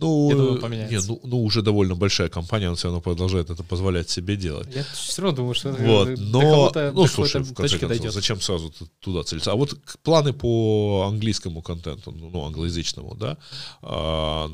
[0.00, 4.08] Ну, думаю, не, ну, ну, уже довольно большая компания, он все равно продолжает это позволять
[4.08, 4.68] себе делать.
[4.74, 8.12] Я все равно думаю, что вот, но, ну, слушай, в конце концов, дойдет.
[8.12, 9.52] зачем сразу туда целиться?
[9.52, 13.38] А вот планы по английскому контенту, ну, ну англоязычному, да,
[13.82, 14.48] а,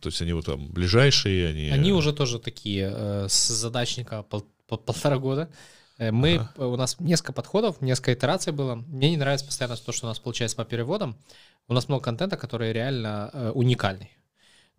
[0.00, 1.70] то есть они вот там ближайшие, они...
[1.70, 6.66] Они уже тоже такие, э, с задачника пол, пол, полтора года, Э, мы, ага.
[6.66, 8.76] у нас несколько подходов, несколько итераций было.
[8.76, 11.16] Мне не нравится постоянно то, что у нас получается по переводам.
[11.66, 14.10] У нас много контента, который реально э, уникальный.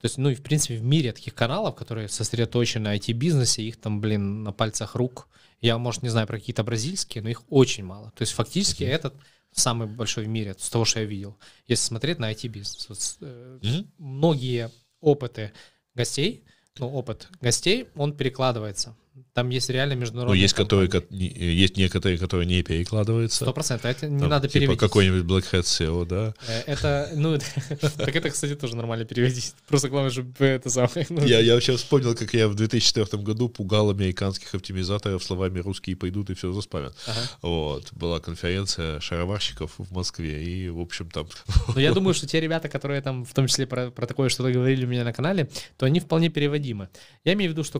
[0.01, 3.79] То есть, ну и в принципе в мире таких каналов, которые сосредоточены на IT-бизнесе, их
[3.81, 5.27] там, блин, на пальцах рук.
[5.59, 8.11] Я, может, не знаю про какие-то бразильские, но их очень мало.
[8.15, 8.87] То есть фактически mm-hmm.
[8.89, 9.13] этот
[9.51, 11.37] самый большой в мире, с того, что я видел,
[11.67, 12.87] если смотреть на IT-бизнес.
[12.87, 13.87] Вот, э, mm-hmm.
[13.97, 14.71] Многие
[15.01, 15.51] опыты
[15.95, 16.45] гостей,
[16.77, 18.95] ну, опыт гостей, он перекладывается
[19.33, 20.37] там есть реально международные.
[20.37, 23.45] Ну, есть, которые, есть некоторые, которые не перекладываются.
[23.45, 23.85] Сто процентов.
[23.85, 24.79] Это не там, надо типа переводить.
[24.79, 26.33] какой-нибудь Black Hat SEO, да?
[26.47, 27.37] Э, это, ну,
[27.97, 29.53] так это, кстати, тоже нормально переводить.
[29.67, 31.05] Просто главное, чтобы это самое...
[31.09, 35.95] Ну, я, я вообще вспомнил, как я в 2004 году пугал американских оптимизаторов словами «русские
[35.95, 36.95] пойдут и все заспамят».
[37.07, 37.19] Ага.
[37.41, 37.93] Вот.
[37.93, 41.27] Была конференция шароварщиков в Москве, и, в общем, там...
[41.75, 44.51] Ну, я думаю, что те ребята, которые там, в том числе про, про такое что-то
[44.51, 46.89] говорили у меня на канале, то они вполне переводимы.
[47.23, 47.79] Я имею в виду, что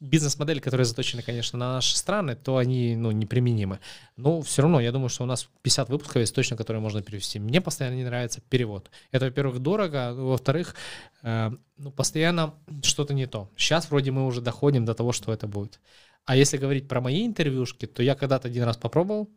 [0.00, 3.80] бизнес-модели, которые заточены, конечно, на наши страны, то они, ну, неприменимы.
[4.16, 7.38] Но все равно, я думаю, что у нас 50 выпусков есть точно, которые можно перевести.
[7.38, 8.90] Мне постоянно не нравится перевод.
[9.12, 10.74] Это, во-первых, дорого, а во-вторых,
[11.22, 13.50] э, ну, постоянно что-то не то.
[13.56, 15.80] Сейчас вроде мы уже доходим до того, что это будет.
[16.26, 19.30] А если говорить про мои интервьюшки, то я когда-то один раз попробовал.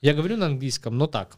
[0.00, 1.36] Я говорю на английском, но так.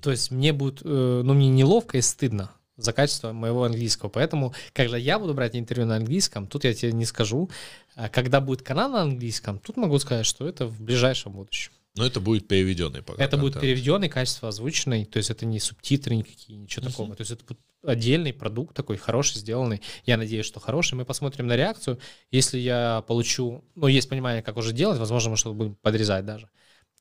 [0.00, 4.08] То есть мне будет, э, ну, мне неловко и стыдно за качество моего английского.
[4.08, 7.50] Поэтому, когда я буду брать интервью на английском, тут я тебе не скажу.
[7.94, 11.72] А когда будет канал на английском, тут могу сказать, что это в ближайшем будущем.
[11.96, 13.22] Но это будет переведенный пока.
[13.22, 13.42] Это контент.
[13.54, 16.90] будет переведенный, качество озвученный, то есть это не субтитры никакие, ничего uh-huh.
[16.90, 17.14] такого.
[17.14, 19.80] То есть это будет отдельный продукт такой, хороший, сделанный.
[20.04, 20.94] Я надеюсь, что хороший.
[20.94, 22.00] Мы посмотрим на реакцию.
[22.32, 26.48] Если я получу, ну, есть понимание, как уже делать, возможно, мы что-то будем подрезать даже.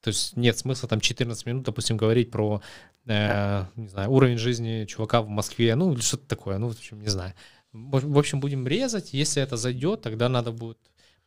[0.03, 2.61] То есть нет смысла там 14 минут, допустим, говорить про,
[3.05, 7.01] э, не знаю, уровень жизни чувака в Москве, ну, или что-то такое, ну, в общем,
[7.01, 7.34] не знаю.
[7.71, 10.77] В общем, будем резать, если это зайдет, тогда надо будет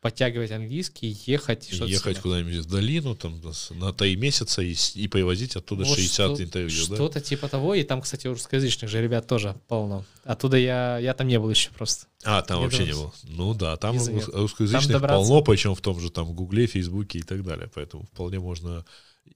[0.06, 1.68] подтягивать английский, ехать.
[1.72, 6.44] Ехать куда-нибудь в долину там, на три месяца и, и привозить оттуда вот 60 что,
[6.44, 6.94] интервью, что да?
[6.94, 10.04] Что-то типа того, и там, кстати, русскоязычных же ребят тоже полно.
[10.22, 12.06] Оттуда я, я там не был еще просто.
[12.22, 13.36] А, там я вообще думал, не был.
[13.36, 17.42] Ну да, там русскоязычных там полно, причем в том же там Гугле, Фейсбуке и так
[17.42, 18.84] далее, поэтому вполне можно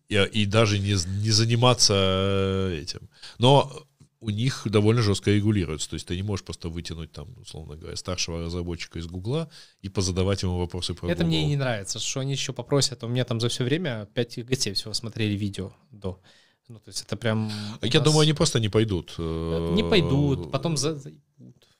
[0.09, 3.01] и, и даже не, не заниматься э, этим.
[3.39, 3.89] Но
[4.21, 5.89] у них довольно жестко регулируется.
[5.91, 9.49] То есть ты не можешь просто вытянуть там, условно говоря, старшего разработчика из Гугла
[9.81, 11.29] и позадавать ему вопросы про Это Google.
[11.29, 13.03] мне и не нравится, что они еще попросят.
[13.03, 16.21] У меня там за все время 5 гостей всего смотрели видео до.
[16.69, 17.51] Ну, то есть это прям...
[17.83, 19.15] Я думаю, они просто не пойдут.
[19.19, 21.01] э, Не пойдут, потом за...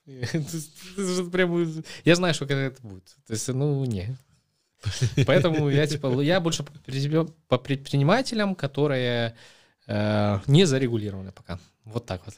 [1.31, 3.05] прям- Я знаю, что когда это будет.
[3.27, 4.17] То есть, ну, не.
[5.25, 6.65] Поэтому я, типа, я больше
[7.47, 9.35] по предпринимателям, которые
[9.87, 11.59] э, не зарегулированы пока.
[11.85, 12.35] Вот так вот.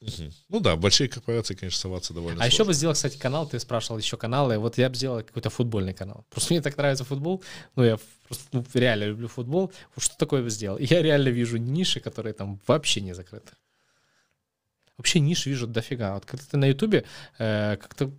[0.00, 0.32] Мгм.
[0.48, 2.70] Ну да, большие корпорации, конечно, соваться довольно А еще сложно.
[2.70, 6.24] бы сделал, кстати, канал, ты спрашивал еще каналы, вот я бы сделал какой-то футбольный канал.
[6.30, 7.42] Просто мне так нравится футбол,
[7.76, 9.72] ну я просто ну, реально люблю футбол.
[9.98, 10.78] Что такое бы сделал?
[10.78, 13.52] И Я реально вижу ниши, которые там вообще не закрыты.
[14.96, 16.14] Вообще ниш вижу дофига.
[16.14, 17.04] Вот когда ты на ютубе,
[17.38, 18.10] э, как-то,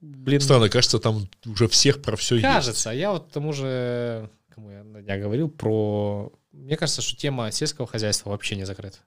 [0.00, 2.46] блин, Странно, кажется, там уже всех про все есть.
[2.46, 2.90] кажется.
[2.90, 6.32] Я вот тому же, кому я на днях говорил, про...
[6.52, 8.98] Мне кажется, что тема сельского хозяйства вообще не закрыта.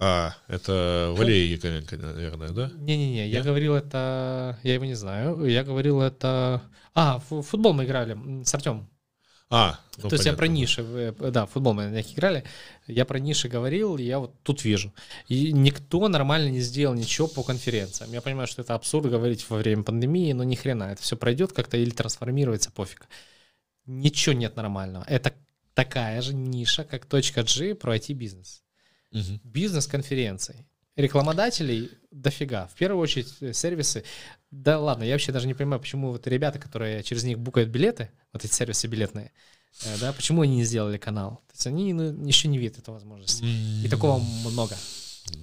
[0.00, 2.70] А, это Валерий Яковенко, наверное, да?
[2.76, 4.58] Не-не-не, я говорил это...
[4.62, 5.44] Я его не знаю.
[5.44, 6.62] Я говорил это...
[6.94, 8.88] А, в футбол мы играли с Артемом.
[9.50, 12.12] А, ну, То есть я понятно, про ниши, э, да, в футбол мы на них
[12.12, 12.44] играли,
[12.86, 14.92] я про ниши говорил, я вот тут вижу.
[15.26, 18.12] И никто нормально не сделал ничего по конференциям.
[18.12, 21.52] Я понимаю, что это абсурд говорить во время пандемии, но ни хрена, это все пройдет
[21.52, 23.08] как-то или трансформируется, пофиг.
[23.86, 25.04] Ничего нет нормального.
[25.08, 25.32] Это
[25.72, 28.62] такая же ниша, как G про IT-бизнес.
[29.10, 29.40] Мгм.
[29.44, 30.66] Бизнес-конференций.
[30.96, 32.66] Рекламодателей дофига.
[32.66, 34.04] В первую очередь э, сервисы.
[34.50, 38.10] Да ладно, я вообще даже не понимаю, почему вот ребята, которые через них букают билеты,
[38.32, 39.32] вот эти сервисы билетные,
[39.84, 41.42] э, да, почему они не сделали канал?
[41.46, 43.42] То есть они ну, еще не видят эту возможность.
[43.42, 44.76] И такого много.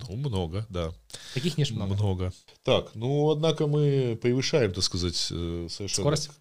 [0.08, 0.94] Ну, много, да.
[1.34, 1.94] Таких ниш много.
[1.94, 2.34] Много.
[2.64, 6.04] Так, ну, однако мы превышаем, так сказать, э, совершенно...
[6.04, 6.32] Скорость?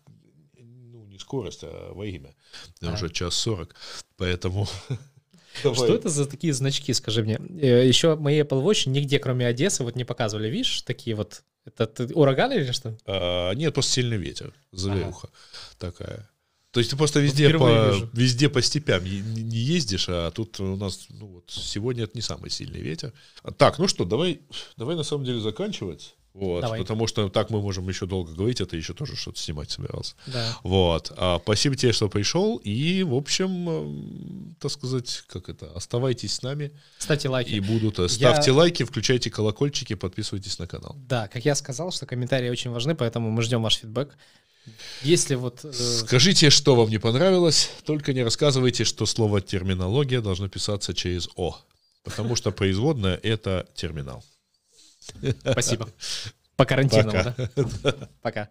[0.57, 2.35] Ну, не скорость, а время.
[2.81, 2.93] А.
[2.93, 3.75] Уже час сорок,
[4.17, 4.67] поэтому...
[5.61, 7.39] Что это за такие значки, скажи мне?
[7.61, 10.49] Э, Еще мои Apple Watch нигде, кроме Одессы, вот не показывали.
[10.49, 11.43] Видишь, такие вот...
[11.65, 12.97] Это ты- ураганы или что?
[13.07, 15.31] А, нет, просто сильный ветер, завируха
[15.79, 16.29] такая.
[16.73, 18.11] То есть ты просто везде впервые по, вижу.
[18.13, 22.51] везде по степям не ездишь, а тут у нас ну, вот, сегодня это не самый
[22.51, 23.13] сильный ветер.
[23.45, 24.41] А, Так, ну что, давай,
[24.77, 26.17] давай на самом деле заканчивать.
[26.35, 26.81] Вот, Давай.
[26.81, 30.17] потому что так мы можем еще долго говорить, а ты еще тоже что-то снимать собирался.
[30.27, 30.59] Да.
[30.65, 31.13] Вот.
[31.17, 32.57] А, спасибо тебе, что пришел.
[32.57, 36.73] И, в общем, эм, так сказать, как это, оставайтесь с нами.
[36.99, 37.51] Кстати, лайки.
[37.51, 38.01] И будут.
[38.01, 40.97] э, Я- Ставьте лайки, включайте колокольчики, подписывайтесь на канал.
[41.07, 44.17] Да, как я сказал, что комментарии очень важны, поэтому мы ждем ваш фидбэк.
[45.03, 45.61] Если вот...
[45.65, 51.29] э, Скажите, что вам не понравилось, только не рассказывайте, что слово терминология должно писаться через
[51.37, 51.57] О.
[52.03, 54.25] Потому что производная— это терминал.
[55.51, 55.89] Спасибо.
[56.57, 57.35] По карантину, Пока.
[57.57, 58.09] да?
[58.23, 58.49] Пока.